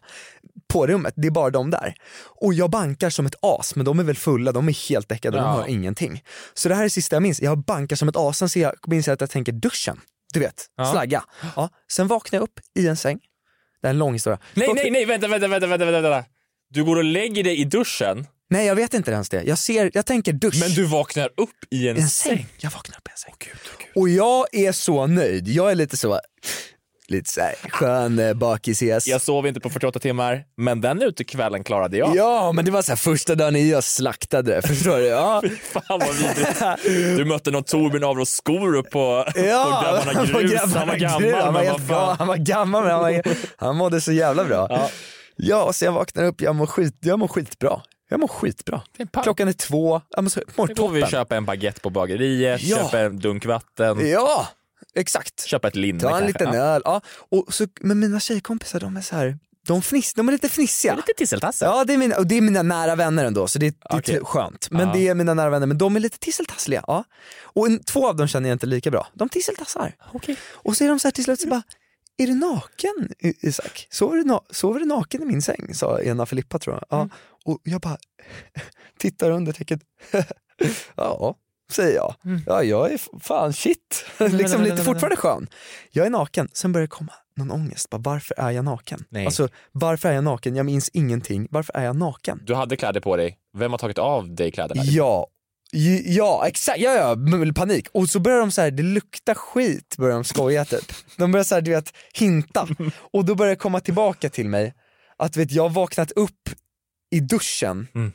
på 0.68 0.88
rummet, 0.88 1.14
det 1.18 1.28
är 1.28 1.32
bara 1.32 1.50
de 1.50 1.70
där. 1.70 1.96
Och 2.42 2.54
jag 2.54 2.70
bankar 2.70 3.10
som 3.10 3.26
ett 3.26 3.36
as, 3.42 3.76
men 3.76 3.86
de 3.86 4.00
är 4.00 4.04
väl 4.04 4.16
fulla, 4.16 4.52
de 4.52 4.68
är 4.70 4.90
helt 4.90 5.10
däckade, 5.10 5.38
de 5.38 5.44
hör 5.56 5.68
ingenting. 5.68 6.24
Så 6.54 6.70
det 6.70 6.76
här 6.76 6.82
är 6.82 6.86
det 6.86 6.90
sista 6.90 7.16
jag 7.16 7.24
minns, 7.24 7.42
jag 7.42 7.58
bankar 7.66 7.96
som 7.96 8.10
ett 8.10 8.16
as, 8.18 8.38
sen 8.38 8.50
ser 8.50 8.62
jag, 8.62 8.74
minns 8.88 9.08
jag 9.08 9.14
att 9.14 9.22
jag 9.22 9.30
tänker 9.30 9.52
duschen, 9.52 10.00
du 10.34 10.40
vet, 10.40 10.66
Ja. 10.78 10.92
slagga. 10.92 11.24
Ja. 11.56 11.70
Sen 11.92 12.08
vaknar 12.08 12.38
jag 12.40 12.44
upp 12.44 12.60
i 12.80 12.88
en 12.88 12.98
säng, 12.98 13.20
det 13.82 13.88
är 13.88 13.90
en 13.92 13.98
lång 13.98 14.14
historia. 14.14 14.40
Nej, 14.54 14.68
Vaknar- 14.68 14.84
nej, 14.84 14.92
nej, 14.92 15.06
vänta, 15.06 15.28
vänta, 15.28 15.48
vänta, 15.48 15.68
vänta, 15.68 16.02
vänta. 16.02 16.24
Du 16.70 16.84
går 16.84 16.96
och 16.96 17.04
lägger 17.04 17.44
dig 17.44 17.60
i 17.60 17.64
duschen, 17.64 18.28
Nej 18.50 18.66
jag 18.66 18.76
vet 18.76 18.94
inte 18.94 19.12
ens 19.12 19.30
det, 19.30 19.44
jag, 19.44 19.58
ser, 19.58 19.92
jag 19.94 20.06
tänker 20.06 20.34
dusch. 20.34 20.60
men 20.62 20.70
du 20.70 20.86
vaknar 20.86 21.26
upp 21.26 21.50
i 21.72 21.88
en, 21.88 21.98
en 21.98 22.08
säng. 22.10 22.38
säng. 22.38 22.48
Jag 22.58 22.72
vaknar 22.72 22.98
upp 22.98 23.08
i 23.08 23.12
en 23.12 23.18
säng. 23.18 23.34
Och 23.96 24.10
jag 24.10 24.46
är 24.52 24.72
så 24.72 25.08
nöjd, 25.08 25.48
jag 25.48 25.72
är 25.72 25.76
lite 25.76 25.98
så, 25.98 26.20
lite 27.08 27.30
så 27.30 27.42
här, 27.42 27.56
skön 27.70 28.20
eh, 28.20 28.34
bakis 28.34 28.82
Jag 29.06 29.22
sov 29.22 29.48
inte 29.48 29.60
på 29.60 29.70
48 29.70 30.00
timmar, 30.00 30.44
men 30.58 30.82
den 30.82 31.02
utekvällen 31.02 31.64
klarade 31.64 31.98
jag. 31.98 32.16
Ja 32.16 32.52
men 32.52 32.66
det 32.66 32.72
var 32.72 32.82
så 32.82 32.92
här, 32.92 32.96
första 32.98 33.36
dagen 33.36 33.56
i 33.56 33.70
jag 33.70 33.84
slaktade 33.84 34.56
det, 34.56 34.62
förstår 34.68 34.98
du? 34.98 35.06
Ja. 35.06 35.42
Fan 35.72 35.84
vad 35.88 36.16
vidrigt. 36.16 37.18
Du 37.18 37.26
mötte 37.26 37.52
någon 37.52 37.64
Torbjörn 37.64 38.04
av 38.04 38.20
och 38.20 38.28
skor 38.28 38.76
upp 38.76 38.90
på, 38.90 39.26
Ja, 39.36 39.82
på 39.82 40.12
Grabbarna 40.12 40.26
Grus. 40.26 40.52
Grabbarna 40.52 40.80
han 40.80 40.88
var 40.88 40.96
Grus. 40.96 41.12
gammal, 41.12 41.42
han 41.44 41.54
var, 41.54 41.64
men 41.64 41.72
vad 41.72 41.88
fan. 41.88 42.16
han 42.20 42.28
var 42.28 42.38
gammal 42.38 42.84
men 42.84 42.92
han, 42.92 43.02
var, 43.02 43.22
han 43.58 43.76
mådde 43.76 44.02
så 44.02 44.12
jävla 44.12 44.44
bra. 44.44 44.68
Ja. 44.70 44.90
Ja, 45.38 45.74
så 45.74 45.86
jag 45.86 45.92
vaknar 45.92 46.24
upp, 46.24 46.42
jag 46.42 46.56
mår, 46.56 46.66
skit, 46.66 46.98
jag 47.02 47.20
mår 47.20 47.28
skitbra. 47.28 47.82
Jag 48.10 48.20
mår 48.20 48.28
skitbra. 48.28 48.82
Klockan 49.24 49.48
är 49.48 49.54
två, 49.54 50.02
jag 50.10 50.24
mår, 50.24 50.58
mår 50.58 50.68
Nu 50.68 50.74
går 50.74 50.90
vi 50.90 51.00
toppen. 51.02 51.12
köpa 51.12 51.36
en 51.36 51.46
baguette 51.46 51.80
på 51.82 51.90
bageriet, 51.90 52.62
Ja. 52.64 52.78
köpa 52.78 53.00
en 53.00 53.20
dunk 53.20 53.46
vatten, 53.46 54.08
Ja, 54.10 54.48
exakt. 54.96 55.46
köpa 55.46 55.68
ett 55.68 55.76
linne 55.76 56.00
Ta 56.00 56.08
en 56.08 56.12
kanske. 56.14 56.28
liten 56.28 56.54
Ja. 56.54 56.66
öl. 56.66 56.82
Ja. 56.86 57.02
Och 57.32 57.54
så, 57.54 57.68
men 57.82 58.00
mina 58.00 58.20
tjejkompisar 58.20 58.80
de 58.80 58.98
är 58.98 59.02
så 59.02 59.16
här, 59.16 59.38
de, 59.68 59.82
fniss, 59.82 60.14
de 60.14 60.28
är 60.28 60.32
lite 60.32 60.50
fnissiga. 60.50 60.96
Lite 60.96 61.14
tisseltassel. 61.18 61.68
Ja, 61.72 61.84
det 61.84 61.94
är, 61.94 61.98
mina, 61.98 62.18
och 62.18 62.28
det 62.28 62.36
är 62.38 62.42
mina 62.42 62.62
nära 62.64 62.96
vänner 62.96 63.26
ändå, 63.26 63.48
så 63.48 63.60
det, 63.60 63.70
det 63.70 63.76
är 63.96 64.00
Okej. 64.00 64.16
ty- 64.16 64.24
skönt. 64.24 64.68
Men 64.72 64.88
Ja. 64.88 64.94
det 64.94 65.08
är 65.08 65.16
mina 65.16 65.34
nära 65.34 65.50
vänner, 65.50 65.68
men 65.68 65.78
de 65.78 65.96
är 65.96 66.00
lite 66.00 66.18
tisseltassliga. 66.20 66.84
Ja. 66.88 67.04
Och 67.44 67.66
en, 67.68 67.84
två 67.84 68.08
av 68.10 68.16
dem 68.16 68.28
känner 68.28 68.50
jag 68.50 68.56
inte 68.56 68.66
lika 68.66 68.92
bra. 68.92 69.08
De 69.14 69.30
tisseltassar. 69.30 69.96
Okej. 70.14 70.38
Och 70.54 70.78
så 70.78 70.84
är 70.84 70.88
de 70.88 71.00
så 71.00 71.08
här 71.08 71.12
till 71.12 71.24
slut 71.24 71.40
så 71.40 71.48
bara, 71.48 71.64
är 72.18 72.28
du 72.28 72.36
naken 72.36 73.10
Isak? 73.20 73.88
Sover 73.90 74.18
du, 74.18 74.24
na- 74.24 74.44
sover 74.50 74.80
du 74.80 74.86
naken 74.86 75.22
i 75.22 75.26
min 75.26 75.42
säng? 75.42 75.74
Sa 75.74 76.02
ena 76.02 76.26
Filippa 76.26 76.60
tror 76.60 76.76
jag. 76.76 76.86
Ja. 76.90 76.98
Mm. 76.98 77.10
Och 77.46 77.60
jag 77.64 77.82
bara 77.82 77.98
tittar 79.00 79.32
under 79.32 79.54
täcket. 79.54 79.82
ja, 80.96 81.36
säger 81.72 81.96
jag. 81.96 82.16
Mm. 82.26 82.42
Ja, 82.46 82.64
jag 82.64 82.94
är 82.94 83.20
fan 83.20 83.54
shit. 83.54 84.06
liksom 84.20 84.64
lite 84.64 84.84
fortfarande 84.84 85.16
skön. 85.16 85.48
Jag 85.92 86.06
är 86.06 86.10
naken, 86.10 86.50
sen 86.54 86.72
börjar 86.72 86.88
det 86.88 86.92
komma 86.92 87.14
någon 87.38 87.52
ångest. 87.52 87.90
Bara, 87.90 87.98
varför 88.02 88.36
är 88.40 88.52
jag 88.52 88.66
naken? 88.66 89.06
Nej. 89.10 89.26
Alltså, 89.26 89.48
varför 89.72 90.10
är 90.10 90.14
jag 90.14 90.24
naken? 90.24 90.56
Jag 90.56 90.66
minns 90.66 90.90
ingenting. 90.90 91.48
Varför 91.52 91.78
är 91.78 91.84
jag 91.84 91.96
naken? 91.96 92.42
Du 92.46 92.56
hade 92.56 92.76
kläder 92.78 93.02
på 93.02 93.16
dig, 93.18 93.38
vem 93.58 93.72
har 93.72 93.78
tagit 93.78 93.98
av 93.98 94.36
dig 94.36 94.52
kläderna? 94.52 94.82
Ja, 94.86 95.28
ja 96.06 96.48
exakt, 96.48 96.80
ja, 96.80 96.96
ja, 96.96 97.16
panik. 97.54 97.88
Och 97.92 98.10
så 98.10 98.20
börjar 98.20 98.40
de 98.40 98.52
så 98.52 98.62
här, 98.62 98.72
det 98.72 98.84
luktar 98.84 99.34
skit, 99.34 99.96
börjar 99.98 100.16
de 100.16 100.24
skoja 100.24 100.66
typ. 100.66 100.94
De 101.18 101.32
börjar 101.32 101.44
så 101.44 101.56
här, 101.56 101.62
du 101.62 101.72
vet, 101.72 101.94
hinta. 102.14 102.68
Och 103.14 103.26
då 103.26 103.36
börjar 103.36 103.50
det 103.50 103.56
komma 103.56 103.80
tillbaka 103.80 104.30
till 104.30 104.50
mig, 104.50 104.74
att 105.18 105.38
vet, 105.38 105.52
jag 105.52 105.64
har 105.64 105.70
vaknat 105.70 106.12
upp 106.12 106.50
i 107.12 107.20
duschen, 107.20 107.88
Mm 107.96 108.12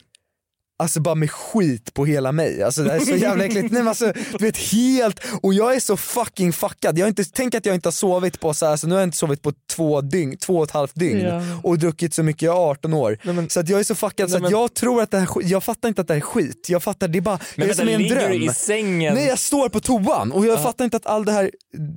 alltså 0.81 0.99
bara 0.99 1.15
med 1.15 1.31
skit 1.31 1.93
på 1.93 2.05
hela 2.05 2.31
mig. 2.31 2.63
Alltså 2.63 2.83
det 2.83 2.89
här 2.91 2.97
är 2.97 3.05
så 3.05 3.15
jävla 3.15 3.45
äckligt. 3.45 3.71
Nej, 3.71 3.81
men 3.81 3.87
alltså, 3.87 4.13
du 4.39 4.45
vet 4.45 4.57
helt, 4.57 5.19
och 5.41 5.53
jag 5.53 5.75
är 5.75 5.79
så 5.79 5.97
fucking 5.97 6.53
fuckad. 6.53 6.97
Jag 6.97 7.03
har 7.05 7.07
inte, 7.09 7.23
tänk 7.33 7.55
att 7.55 7.65
jag 7.65 7.75
inte 7.75 7.87
har 7.87 7.91
sovit 7.91 8.39
på 8.39 8.53
så 8.53 8.65
här, 8.65 8.71
alltså, 8.71 8.87
nu 8.87 8.93
har 8.95 9.01
jag 9.01 9.07
inte 9.07 9.17
sovit 9.17 9.41
på 9.41 9.53
två 9.75 10.01
dygn, 10.01 10.37
två 10.37 10.57
och 10.57 10.63
ett 10.63 10.71
halvt 10.71 10.95
dygn 10.95 11.19
Ja. 11.19 11.41
och 11.63 11.79
druckit 11.79 12.13
så 12.13 12.23
mycket, 12.23 12.41
jag 12.41 12.55
är 12.55 12.59
18 12.71 12.93
år. 12.93 13.17
så 13.49 13.59
att 13.59 13.69
jag 13.69 13.79
är 13.79 13.83
så 13.83 13.95
fuckad 13.95 14.29
så 14.29 14.33
Nej, 14.33 14.37
att 14.37 14.41
men- 14.51 14.51
jag 14.61 14.73
tror 14.73 15.01
att 15.01 15.11
det 15.11 15.19
här, 15.19 15.27
jag 15.43 15.63
fattar 15.63 15.89
inte 15.89 16.01
att 16.01 16.07
det 16.07 16.13
här 16.13 16.21
är 16.21 16.25
skit. 16.25 16.65
Jag 16.69 16.83
fattar, 16.83 17.07
det 17.07 17.19
är 17.19 17.21
bara, 17.21 17.39
Men 17.55 17.67
jag 17.67 17.69
är 17.69 17.79
som 17.79 17.87
en 17.89 18.07
dröm. 18.07 18.31
i 18.33 18.49
sängen? 18.53 19.13
Nej 19.13 19.27
jag 19.27 19.39
står 19.39 19.69
på 19.69 19.79
toan 19.79 20.31
och 20.31 20.45
jag 20.45 20.57
Ja. 20.59 20.63
fattar 20.63 20.85
inte 20.85 20.97
att 20.97 21.05
all 21.05 21.25
det 21.25 21.31
här, 21.31 21.51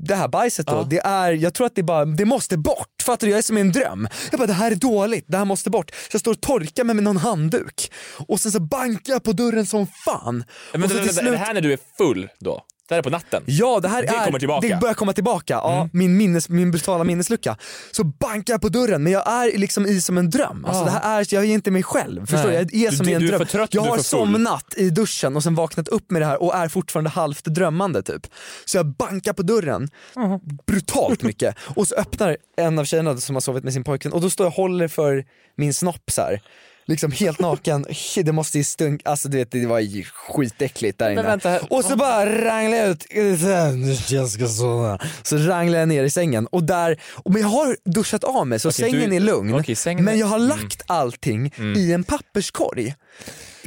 det 0.07 0.15
här 0.15 0.29
bajset 0.29 0.67
då, 0.67 0.73
Ja. 0.73 0.87
det 0.91 0.99
är, 0.99 1.33
jag 1.33 1.55
tror 1.55 1.67
att 1.67 1.75
det 1.75 1.83
bara, 1.83 2.05
det 2.05 2.25
måste 2.25 2.57
bort. 2.57 2.89
Fattar 3.05 3.27
du? 3.27 3.31
Jag 3.31 3.39
är 3.39 3.43
som 3.43 3.59
i 3.59 3.61
en 3.61 3.73
dröm. 3.73 4.09
Jag 4.31 4.39
bara 4.39 4.47
det 4.47 4.53
här 4.53 4.71
är 4.71 4.75
dåligt, 4.77 5.25
det 5.29 5.37
här 5.37 5.45
måste 5.45 5.71
bort. 5.71 5.91
Så 5.91 6.09
jag 6.13 6.21
står 6.21 6.33
och 6.33 6.41
torkar 6.41 6.85
mig 6.85 6.95
med 6.95 7.05
någon 7.05 7.17
handduk 7.17 7.93
och 8.29 8.41
sen 8.41 8.53
så 8.53 8.61
bankar 8.61 9.13
jag 9.13 9.23
på 9.23 9.33
dörren 9.33 9.67
som 9.67 9.87
fan. 10.05 10.45
Men 10.73 10.83
och 10.83 10.91
så 10.91 10.97
vänta, 10.97 11.13
vänta, 11.13 11.29
är 11.29 11.31
det 11.31 11.37
här 11.37 11.55
när 11.55 11.61
du 11.61 11.73
är 11.73 11.79
full 11.99 12.29
då? 12.41 12.63
Det 12.89 12.95
här 12.95 12.99
är 12.99 13.03
på 13.03 13.11
natten? 13.11 13.43
Ja 13.47 13.81
det 13.81 13.89
här 13.89 14.03
Det 14.03 14.09
är, 14.09 14.25
kommer 14.25 14.39
tillbaka. 14.39 14.69
det 14.69 14.77
börjar 14.81 14.95
komma 14.95 15.13
tillbaka, 15.13 15.55
ja, 15.55 15.75
Mm. 15.77 15.91
min, 15.93 16.17
minnes, 16.17 16.49
min 16.49 16.71
brutala 16.71 17.05
minneslucka. 17.05 17.57
Så 17.93 18.05
bankar 18.05 18.55
jag 18.55 18.61
på 18.61 18.69
dörren 18.69 19.03
men 19.03 19.13
jag 19.13 19.29
är 19.29 19.59
liksom 19.59 19.87
i 19.87 20.01
som 20.01 20.19
en 20.19 20.31
dröm. 20.31 20.65
Alltså 20.65 20.81
Ja. 20.81 20.85
det 20.85 20.91
här 20.91 21.21
är, 21.21 21.27
jag 21.35 21.45
är 21.45 21.49
inte 21.49 21.71
mig 21.71 21.83
själv, 21.83 22.27
förstår 22.27 22.49
Nej. 22.51 22.65
du? 22.65 22.79
Jag 22.79 22.87
är 22.87 22.91
Du- 22.91 22.97
som 22.97 23.09
i 23.09 23.13
en 23.13 23.21
du 23.21 23.27
är 23.27 23.31
dröm. 23.31 23.39
för 23.39 23.47
trött, 23.47 23.75
jag 23.75 23.85
du 23.85 23.87
är 23.89 23.91
har 23.91 23.99
somnat 23.99 24.75
i 24.77 24.91
duschen 24.91 25.37
och 25.37 25.43
sen 25.43 25.55
vaknat 25.55 25.89
upp 25.89 26.11
med 26.11 26.23
det 26.23 26.27
här 26.27 26.43
och 26.43 26.55
är 26.55 26.69
fortfarande 26.69 27.11
halvt 27.11 27.45
drömmande 27.45 28.03
typ. 28.03 28.27
Så 28.65 28.77
jag 28.77 28.87
bankar 28.87 29.33
på 29.33 29.43
dörren, 29.43 29.89
brutalt 30.67 31.23
mycket. 31.23 31.57
Och 31.77 31.89
så 31.89 31.95
öppnar 31.95 32.37
en 32.57 32.79
av 32.79 32.85
tjejerna 32.85 33.17
som 33.17 33.37
har 33.37 33.41
sovit 33.41 33.65
med 33.65 33.73
sin 33.73 33.85
pojkvän 33.85 34.13
och 34.13 34.21
då 34.21 34.31
står 34.31 34.45
jag 34.45 34.51
och 34.51 34.57
håller 34.57 34.89
för 34.89 35.25
min 35.57 35.75
snopp 35.75 36.11
så 36.11 36.23
här. 36.23 36.41
Liksom 36.87 37.13
helt 37.13 37.41
naken, 37.41 37.87
det 38.25 38.33
måste 38.33 38.59
ju 38.59 38.65
stunk, 38.65 39.01
alltså 39.05 39.29
du 39.29 39.37
vet 39.37 39.51
det 39.51 39.67
var 39.67 39.79
ju 39.81 40.05
skitäckligt 40.05 40.99
där 40.99 41.11
inne. 41.11 41.23
vänta. 41.23 41.61
Och 41.71 41.85
så 41.85 41.97
bara 41.97 42.45
ranglar 42.45 42.77
jag 42.79 42.89
ut, 42.91 43.07
jag 44.11 44.29
ska 44.29 44.47
sova. 44.49 44.99
Så 45.23 45.37
ranglar 45.37 45.79
jag 45.79 45.89
ner 45.89 46.05
i 46.05 46.11
sängen 46.11 46.47
och 46.47 46.65
där, 46.65 47.01
men 47.25 47.41
jag 47.43 47.49
har 47.49 47.77
duschat 47.85 48.25
av 48.25 48.47
mig 48.47 48.59
så 48.61 48.69
Okej, 48.69 48.91
sängen 48.91 49.11
du- 49.11 49.17
är 49.17 49.21
lugn. 49.21 49.55
okej, 49.55 49.75
sängen 49.75 50.05
men 50.05 50.19
jag 50.19 50.27
har 50.27 50.37
Mm. 50.37 50.49
lagt 50.49 50.83
allting 50.87 51.53
i 51.77 51.93
en 51.93 52.05
papperskorg. 52.05 52.95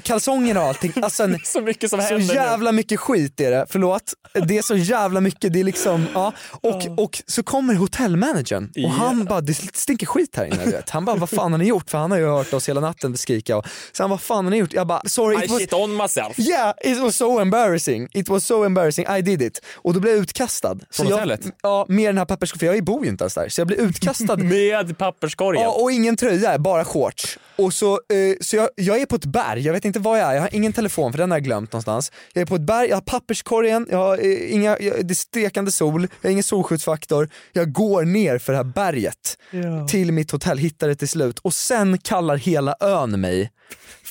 Kalsonger 0.04 0.58
och 0.58 0.64
allting, 0.64 0.94
alltså 1.02 1.24
en, 1.24 1.40
Så 1.46 1.62
mycket 1.62 1.90
som 1.90 2.00
så 2.02 2.06
händer 2.08 2.28
nu. 2.28 2.34
jävla 2.34 2.72
mycket 2.72 3.00
skit 3.00 3.40
är 3.40 3.52
det, 3.52 3.66
förlåt. 3.70 4.14
Det 4.48 4.58
är 4.58 4.62
så 4.62 4.76
jävla 4.76 5.22
mycket, 5.22 5.54
det 5.54 5.60
är 5.60 5.64
liksom, 5.64 6.06
ja. 6.14 6.34
Och, 6.52 6.86
och 6.98 7.22
så 7.28 7.44
kommer 7.44 7.74
hotellmanagern 7.74 8.72
och 8.86 8.92
han 8.92 9.26
bara, 9.26 9.42
det 9.42 9.54
stinker 9.54 10.06
skit 10.06 10.36
här 10.36 10.46
inne 10.46 10.66
du 10.66 10.72
vet. 10.72 10.90
Han 10.90 11.06
bara, 11.06 11.16
vad 11.16 11.30
fan 11.30 11.52
har 11.52 11.58
ni 11.60 11.66
gjort? 11.66 11.90
För 11.90 11.98
han 11.98 12.12
har 12.12 12.18
ju 12.18 12.26
hört 12.28 12.54
oss 12.54 12.70
hela 12.70 12.82
natten 12.82 13.18
skrika. 13.18 13.58
Och, 13.58 13.66
så 13.92 14.04
han, 14.04 14.10
vad 14.10 14.22
fan 14.22 14.46
har 14.46 14.52
ni 14.52 14.58
gjort? 14.58 14.74
Jag 14.74 14.88
bara, 14.88 15.02
sorry. 15.06 15.44
I 15.46 15.48
was- 15.48 15.58
shit 15.58 15.74
on 15.74 15.98
myself. 15.98 16.40
Yeah, 16.40 16.74
it 16.84 16.98
was 16.98 17.16
so 17.16 17.40
embarrassing. 17.40 18.08
It 18.14 18.30
was 18.30 18.46
so 18.46 18.64
embarrassing, 18.66 19.06
I 19.18 19.22
did 19.22 19.42
it. 19.42 19.62
Och 19.76 19.94
då 19.94 20.00
blev 20.00 20.14
jag 20.14 20.22
utkastad. 20.22 20.76
Så 20.90 21.04
Från 21.04 21.08
jag, 21.08 21.16
hotellet? 21.16 21.42
Ja, 21.64 21.86
med 21.90 22.10
den 22.10 22.18
här 22.18 22.26
papperskorgen, 22.26 22.60
för 22.60 22.76
jag 22.76 22.84
bor 22.86 23.04
ju 23.06 23.10
inte 23.12 23.24
ens 23.24 23.34
där. 23.34 23.50
Så 23.50 23.62
jag 23.62 23.68
blev 23.68 23.80
utkastad. 23.80 24.38
Med 24.44 24.98
papperskorgen? 24.98 25.64
Ja, 25.64 25.70
och 25.72 25.92
ingen 25.92 26.18
tröja, 26.18 26.60
bara 26.60 26.86
shorts. 26.86 27.38
Och 27.56 27.74
så, 27.74 27.92
eh, 27.94 28.00
så 28.42 28.56
jag, 28.56 28.70
jag 28.76 29.02
är 29.02 29.06
på 29.06 29.16
ett 29.16 29.26
berg, 29.26 29.62
jag 29.66 29.74
vet 29.74 29.86
inte 29.86 29.97
inte 29.98 30.10
var 30.10 30.18
jag 30.18 30.30
är, 30.30 30.34
jag 30.34 30.42
har 30.42 30.56
ingen 30.56 30.74
telefon 30.74 31.12
för 31.12 31.18
den 31.18 31.32
har 31.32 31.38
jag 31.38 31.44
glömt 31.44 31.72
någonstans. 31.74 32.12
Jag 32.34 32.42
är 32.42 32.46
på 32.46 32.56
ett 32.56 32.62
berg, 32.62 32.88
jag 32.90 32.96
har 32.96 33.02
papperskorgen, 33.02 33.88
jag 33.90 33.98
har 33.98 34.18
eh, 34.18 34.54
inga, 34.54 34.78
jag, 34.80 35.08
det 35.08 35.12
är 35.12 35.16
stekande 35.16 35.72
sol, 35.72 36.08
jag 36.22 36.30
har 36.30 36.32
ingen 36.32 36.44
solskyddsfaktor. 36.44 37.30
Jag 37.54 37.72
går 37.72 38.04
ner 38.06 38.38
för 38.38 38.54
det 38.54 38.58
här 38.58 38.64
berget 38.64 39.38
Ja. 39.52 39.88
till 39.88 40.12
mitt 40.12 40.32
hotell, 40.32 40.58
hittar 40.58 40.88
det 40.88 40.96
till 40.96 41.08
slut 41.10 41.40
och 41.40 41.54
sen 41.54 41.98
kallar 41.98 42.36
hela 42.38 42.76
ön 42.80 43.22
mig 43.22 43.52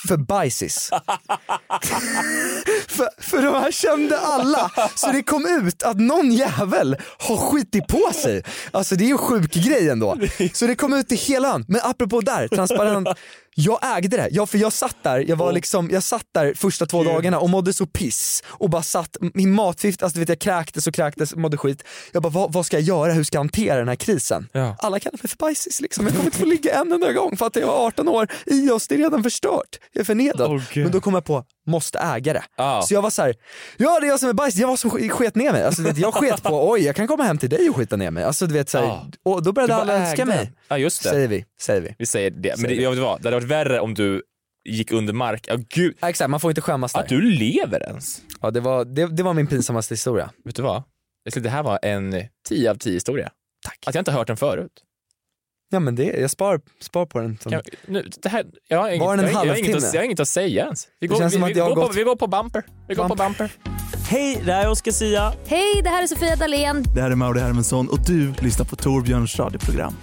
för 0.08 0.16
bajsis. 0.16 0.90
för, 2.88 3.22
för 3.22 3.42
de 3.42 3.54
här 3.54 3.70
kände 3.70 4.18
alla, 4.18 4.70
så 4.94 5.12
det 5.12 5.22
kom 5.22 5.46
ut 5.66 5.82
att 5.82 6.00
någon 6.00 6.32
jävel 6.32 6.96
har 7.18 7.36
skitit 7.36 7.86
på 7.86 8.10
sig. 8.14 8.42
Alltså 8.70 8.94
det 8.94 9.04
är 9.04 9.06
ju 9.06 9.12
en 9.12 9.18
sjuk 9.18 9.52
grej 9.54 9.88
ändå. 9.90 10.16
Så 10.52 10.66
det 10.66 10.74
kom 10.74 10.92
ut 10.92 11.08
till 11.08 11.18
hela 11.18 11.54
ön. 11.54 11.64
Men 11.68 11.80
apropå 11.84 12.20
där, 12.20 12.48
transparent. 12.48 13.08
Jag 13.58 13.96
ägde 13.96 14.16
det, 14.16 14.28
ja, 14.30 14.46
för 14.46 14.58
jag 14.58 14.72
satt 14.72 14.96
där, 15.02 15.24
jag 15.28 15.36
var 15.36 15.52
liksom, 15.52 15.90
jag 15.90 16.02
satt 16.02 16.26
där 16.34 16.54
första 16.54 16.86
två 16.86 17.04
dagarna 17.04 17.38
och 17.38 17.50
mådde 17.50 17.72
så 17.72 17.86
piss 17.86 18.42
och 18.46 18.70
bara 18.70 18.82
satt, 18.82 19.16
min 19.20 19.52
matfift, 19.52 20.02
alltså 20.02 20.14
du 20.14 20.20
vet 20.20 20.28
jag 20.28 20.38
kräktes 20.38 20.86
och 20.86 20.94
kräktes, 20.94 21.34
mådde 21.34 21.56
skit. 21.56 21.82
Jag 22.12 22.22
bara 22.22 22.28
vad, 22.28 22.52
vad 22.52 22.66
ska 22.66 22.76
jag 22.76 22.82
göra, 22.82 23.12
hur 23.12 23.24
ska 23.24 23.36
jag 23.36 23.40
hantera 23.40 23.78
den 23.78 23.88
här 23.88 23.96
krisen? 23.96 24.48
Ja. 24.52 24.76
Alla 24.78 25.00
kallar 25.00 25.18
mig 25.22 25.28
för 25.28 25.36
bajsis 25.36 25.80
liksom, 25.80 26.04
jag 26.04 26.14
kommer 26.14 26.24
inte 26.26 26.38
få 26.38 26.44
ligga 26.44 26.74
en 26.80 26.92
enda 26.92 27.12
gång 27.12 27.36
för 27.36 27.46
att 27.46 27.56
jag 27.56 27.66
var 27.66 27.86
18 27.86 28.08
år 28.08 28.28
i 28.46 28.70
oss, 28.70 28.88
det 28.88 28.94
är 28.94 28.98
redan 28.98 29.22
förstört. 29.22 29.78
Jag 29.92 30.00
är 30.00 30.04
förnedrad. 30.04 30.62
Gud. 30.72 30.84
Men 30.84 30.92
då 30.92 31.00
kom 31.00 31.14
jag 31.14 31.24
på, 31.24 31.44
måste 31.66 31.98
äga 31.98 32.32
det. 32.32 32.42
Ja. 32.56 32.82
Så 32.82 32.94
jag 32.94 33.02
var 33.02 33.10
så 33.10 33.22
här, 33.22 33.34
ja 33.76 34.00
det 34.00 34.06
är 34.06 34.08
jag 34.08 34.20
som 34.20 34.28
är 34.28 34.32
bajs, 34.32 34.56
jag 34.56 34.68
var 34.68 34.76
som 34.76 34.90
sk- 34.90 35.08
sket 35.08 35.34
ner 35.34 35.52
mig. 35.52 35.64
Alltså, 35.64 35.82
vet, 35.82 35.98
jag 35.98 36.14
sket 36.14 36.42
på, 36.42 36.70
oj 36.70 36.80
jag 36.80 36.96
kan 36.96 37.06
komma 37.06 37.24
hem 37.24 37.38
till 37.38 37.50
dig 37.50 37.68
och 37.70 37.76
skita 37.76 37.96
ner 37.96 38.10
mig. 38.10 38.24
Alltså, 38.24 38.46
du 38.46 38.54
vet, 38.54 38.68
så 38.68 38.78
här, 38.78 38.84
Ja. 38.86 39.06
och 39.22 39.42
då 39.42 39.52
började 39.52 39.74
alla 39.74 39.92
älska 39.98 40.24
mig. 40.24 40.52
Ja 40.68 40.78
just 40.78 41.02
det. 41.02 41.08
Säger 41.08 41.28
vi, 41.28 41.44
säger 41.60 41.80
vi. 41.80 41.94
Vi 41.98 42.06
säger 42.06 42.30
det. 42.30 42.48
Men 42.48 42.58
Säger 42.58 42.76
det, 42.76 42.82
jag 42.82 42.90
vet 42.90 43.00
vad, 43.00 43.22
det 43.22 43.26
hade 43.28 43.36
varit 43.36 43.48
värre 43.50 43.80
om 43.80 43.94
du 43.94 44.22
gick 44.68 44.92
under 44.92 45.12
mark. 45.12 45.44
Ja 45.48 45.56
gud, 45.68 45.96
exakt, 46.02 46.30
man 46.30 46.40
får 46.40 46.50
inte 46.50 46.60
skämmas 46.60 46.92
där. 46.92 47.00
att 47.00 47.08
du 47.08 47.20
lever 47.20 47.82
ens. 47.82 48.22
Ja, 48.40 48.50
det, 48.50 48.60
var, 48.60 48.84
det, 48.84 49.06
det 49.16 49.22
var 49.22 49.34
min 49.34 49.46
pinsammaste 49.46 49.94
historia. 49.94 50.30
Vet 50.44 50.56
du 50.56 50.62
vad? 50.62 50.82
Det 51.34 51.48
här 51.48 51.62
var 51.62 51.78
en 51.82 52.14
10 52.48 52.70
av 52.70 52.74
10 52.74 52.92
historia. 52.92 53.30
Tack. 53.64 53.78
Att 53.86 53.94
jag 53.94 54.00
inte 54.00 54.12
hört 54.12 54.26
den 54.26 54.36
förut. 54.36 54.72
Ja 55.70 55.80
men 55.80 55.94
det, 55.94 56.04
jag 56.04 56.30
spar, 56.30 56.60
spar 56.80 57.06
på 57.06 57.20
den. 57.20 57.38
Som, 57.42 57.52
Kan, 57.52 57.62
nu, 57.86 58.10
det 58.22 58.28
här, 58.28 58.46
jag, 58.68 58.78
har 58.78 58.88
inget, 58.88 59.00
Var 59.00 59.16
den 59.16 59.26
en 59.26 59.32
jag, 59.32 59.46
jag, 59.46 59.58
inget 59.58 59.66
halvtimme? 59.74 59.88
att, 59.88 59.94
jag 59.94 60.00
har 60.00 60.04
inget 60.04 60.20
att 60.20 60.28
säga 60.28 60.64
ens. 60.64 60.88
Vi 61.00 61.06
går, 61.06 61.28
vi, 61.30 61.52
vi, 61.52 61.58
jag 61.58 61.64
har 61.64 61.70
går 61.74 61.82
på, 61.82 61.86
gått- 61.88 61.96
vi 61.96 62.02
går 62.02 62.16
på 62.16 62.26
bumper. 62.26 62.62
Vi 62.88 62.94
går 62.94 63.08
på 63.08 63.14
bumper. 63.14 63.50
Hej, 64.08 64.42
det 64.44 64.52
här 64.52 64.64
är 64.64 64.70
Oscar 64.70 64.92
Sia. 64.92 65.32
Hej, 65.46 65.80
det 65.82 65.88
här 65.88 66.02
är 66.02 66.06
Sofia 66.06 66.36
Dalén. 66.36 66.84
Det 66.94 67.00
här 67.02 67.10
är 67.10 67.14
Mauri 67.14 67.40
Hermansson 67.40 67.88
och 67.88 67.98
du 68.06 68.32
lyssnar 68.38 68.66
på 68.66 68.76
Torbjörns 68.76 69.38
radioprogram. 69.38 69.94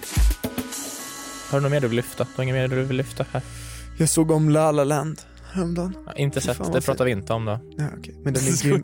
Har 1.50 1.58
du 1.58 1.62
något 1.62 1.70
mer 1.72 1.80
du 1.80 1.88
vill 1.88 1.96
lyfta? 1.96 2.24
Du 2.24 2.30
har 2.36 2.42
inget 2.42 2.54
mer 2.54 2.68
du 2.68 2.82
vill 2.84 2.96
lyfta 2.96 3.24
här? 3.32 3.42
Jag 3.98 4.08
såg 4.08 4.30
om 4.30 4.48
La 4.50 4.72
La 4.72 4.84
Land 4.84 5.20
häromdagen. 5.54 5.96
Ja, 6.06 6.12
inte 6.12 6.40
Fy 6.40 6.46
sett, 6.46 6.56
fan, 6.56 6.72
det 6.72 6.80
pratar 6.80 7.04
vi 7.04 7.10
inte 7.10 7.32
om 7.32 7.44
då. 7.44 7.58
Ja, 7.78 7.84
okej. 7.98 8.14
Men 8.24 8.34
den 8.34 8.42
är 8.42 8.62
grym. 8.64 8.82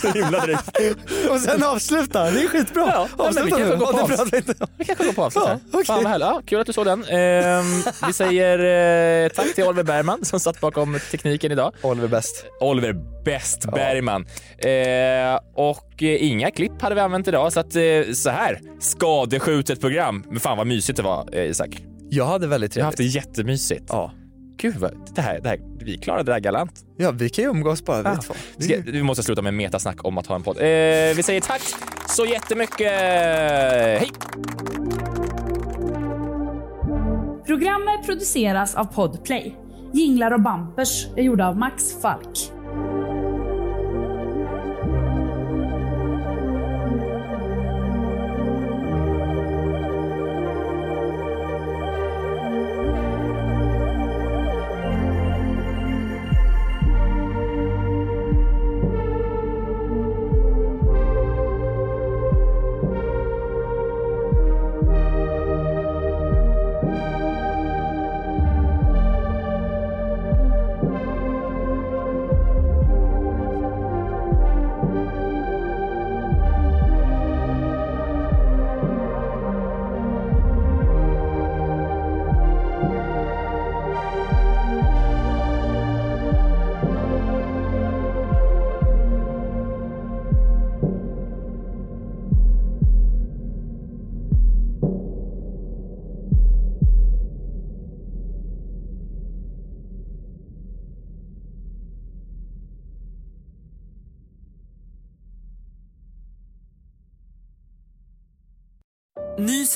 Så 0.00 0.08
himla 0.08 0.46
direkt. 0.46 0.70
och 1.30 1.40
sen 1.40 1.62
avsluta, 1.62 2.30
det 2.30 2.42
är 2.42 2.48
skitbra. 2.48 2.82
Ja, 2.86 3.08
nej, 3.18 3.30
men 3.34 3.44
vi 3.46 3.52
avsluta 3.52 3.74
nu. 3.74 3.76
på 3.78 3.84
Ja, 3.92 3.92
det 3.92 4.02
avslut. 4.02 4.46
pratar 4.58 4.68
vi 4.78 4.84
kanske 4.84 5.04
går 5.04 5.12
på 5.12 5.24
avslut 5.24 5.44
Ja. 5.72 5.82
Fan 5.86 6.02
vad 6.02 6.06
härligt. 6.12 6.26
Ja, 6.26 6.42
kul 6.46 6.60
att 6.60 6.66
du 6.66 6.72
såg 6.72 6.86
den. 6.86 7.04
Ehm, 7.04 7.64
vi 8.06 8.12
säger 8.12 9.24
eh, 9.24 9.28
tack 9.28 9.54
till 9.54 9.64
Oliver 9.64 9.82
Bergman 9.82 10.24
som 10.24 10.40
satt 10.40 10.60
bakom 10.60 10.98
tekniken 11.10 11.52
idag. 11.52 11.72
Oliver 11.82 12.08
bäst. 12.08 12.44
Oliver 12.60 12.94
Bäst 13.24 13.70
Bergman. 13.72 14.26
Eh, 14.58 15.40
och 15.54 16.02
eh, 16.02 16.24
inga 16.30 16.50
klipp 16.50 16.82
hade 16.82 16.94
vi 16.94 17.00
använt 17.00 17.28
idag 17.28 17.52
så 17.52 17.60
att 17.60 17.76
eh, 17.76 17.82
så 18.14 18.30
här 18.30 18.60
skadeskjutet 18.80 19.80
program. 19.80 20.24
Men 20.30 20.40
fan 20.40 20.58
vad 20.58 20.66
mysigt 20.66 20.96
det 20.96 21.02
var 21.02 21.28
eh, 21.32 21.44
Isak. 21.50 21.68
Jag 22.10 22.26
hade 22.26 22.46
väldigt 22.46 22.76
Jag 22.76 22.84
har 22.84 22.92
trevligt. 22.92 23.14
haft 23.16 23.26
det 23.26 23.30
jättemysigt. 23.40 23.84
Ja. 23.88 24.12
Gud 24.60 24.76
vad, 24.76 24.92
det 25.14 25.20
här, 25.22 25.40
det 25.40 25.48
här, 25.48 25.60
vi 25.78 25.98
klarade 25.98 26.24
det 26.24 26.32
här 26.32 26.40
galant. 26.40 26.72
ja, 26.96 27.10
vi 27.10 27.28
kan 27.28 27.44
ju 27.44 27.50
umgås 27.50 27.84
bara 27.84 28.02
Ja. 28.02 28.14
vi 28.14 28.22
två. 28.26 28.34
Vi, 28.56 28.64
ska, 28.64 28.76
vi 28.92 29.02
måste 29.02 29.22
sluta 29.22 29.42
med 29.42 29.54
metasnack 29.54 30.04
om 30.04 30.18
att 30.18 30.26
ha 30.26 30.34
en 30.36 30.42
podd. 30.42 30.56
Eh, 30.56 30.62
vi 31.16 31.22
säger 31.24 31.40
tack 31.40 31.62
så 32.08 32.26
jättemycket. 32.26 32.92
Hej! 34.00 34.10
Programmet 37.46 38.06
produceras 38.06 38.74
av 38.74 38.84
Podplay. 38.84 39.56
Jinglar 39.92 40.30
och 40.30 40.40
bampers 40.40 41.06
är 41.16 41.22
gjorda 41.22 41.48
av 41.48 41.56
Max 41.56 42.00
Falk. 42.02 42.50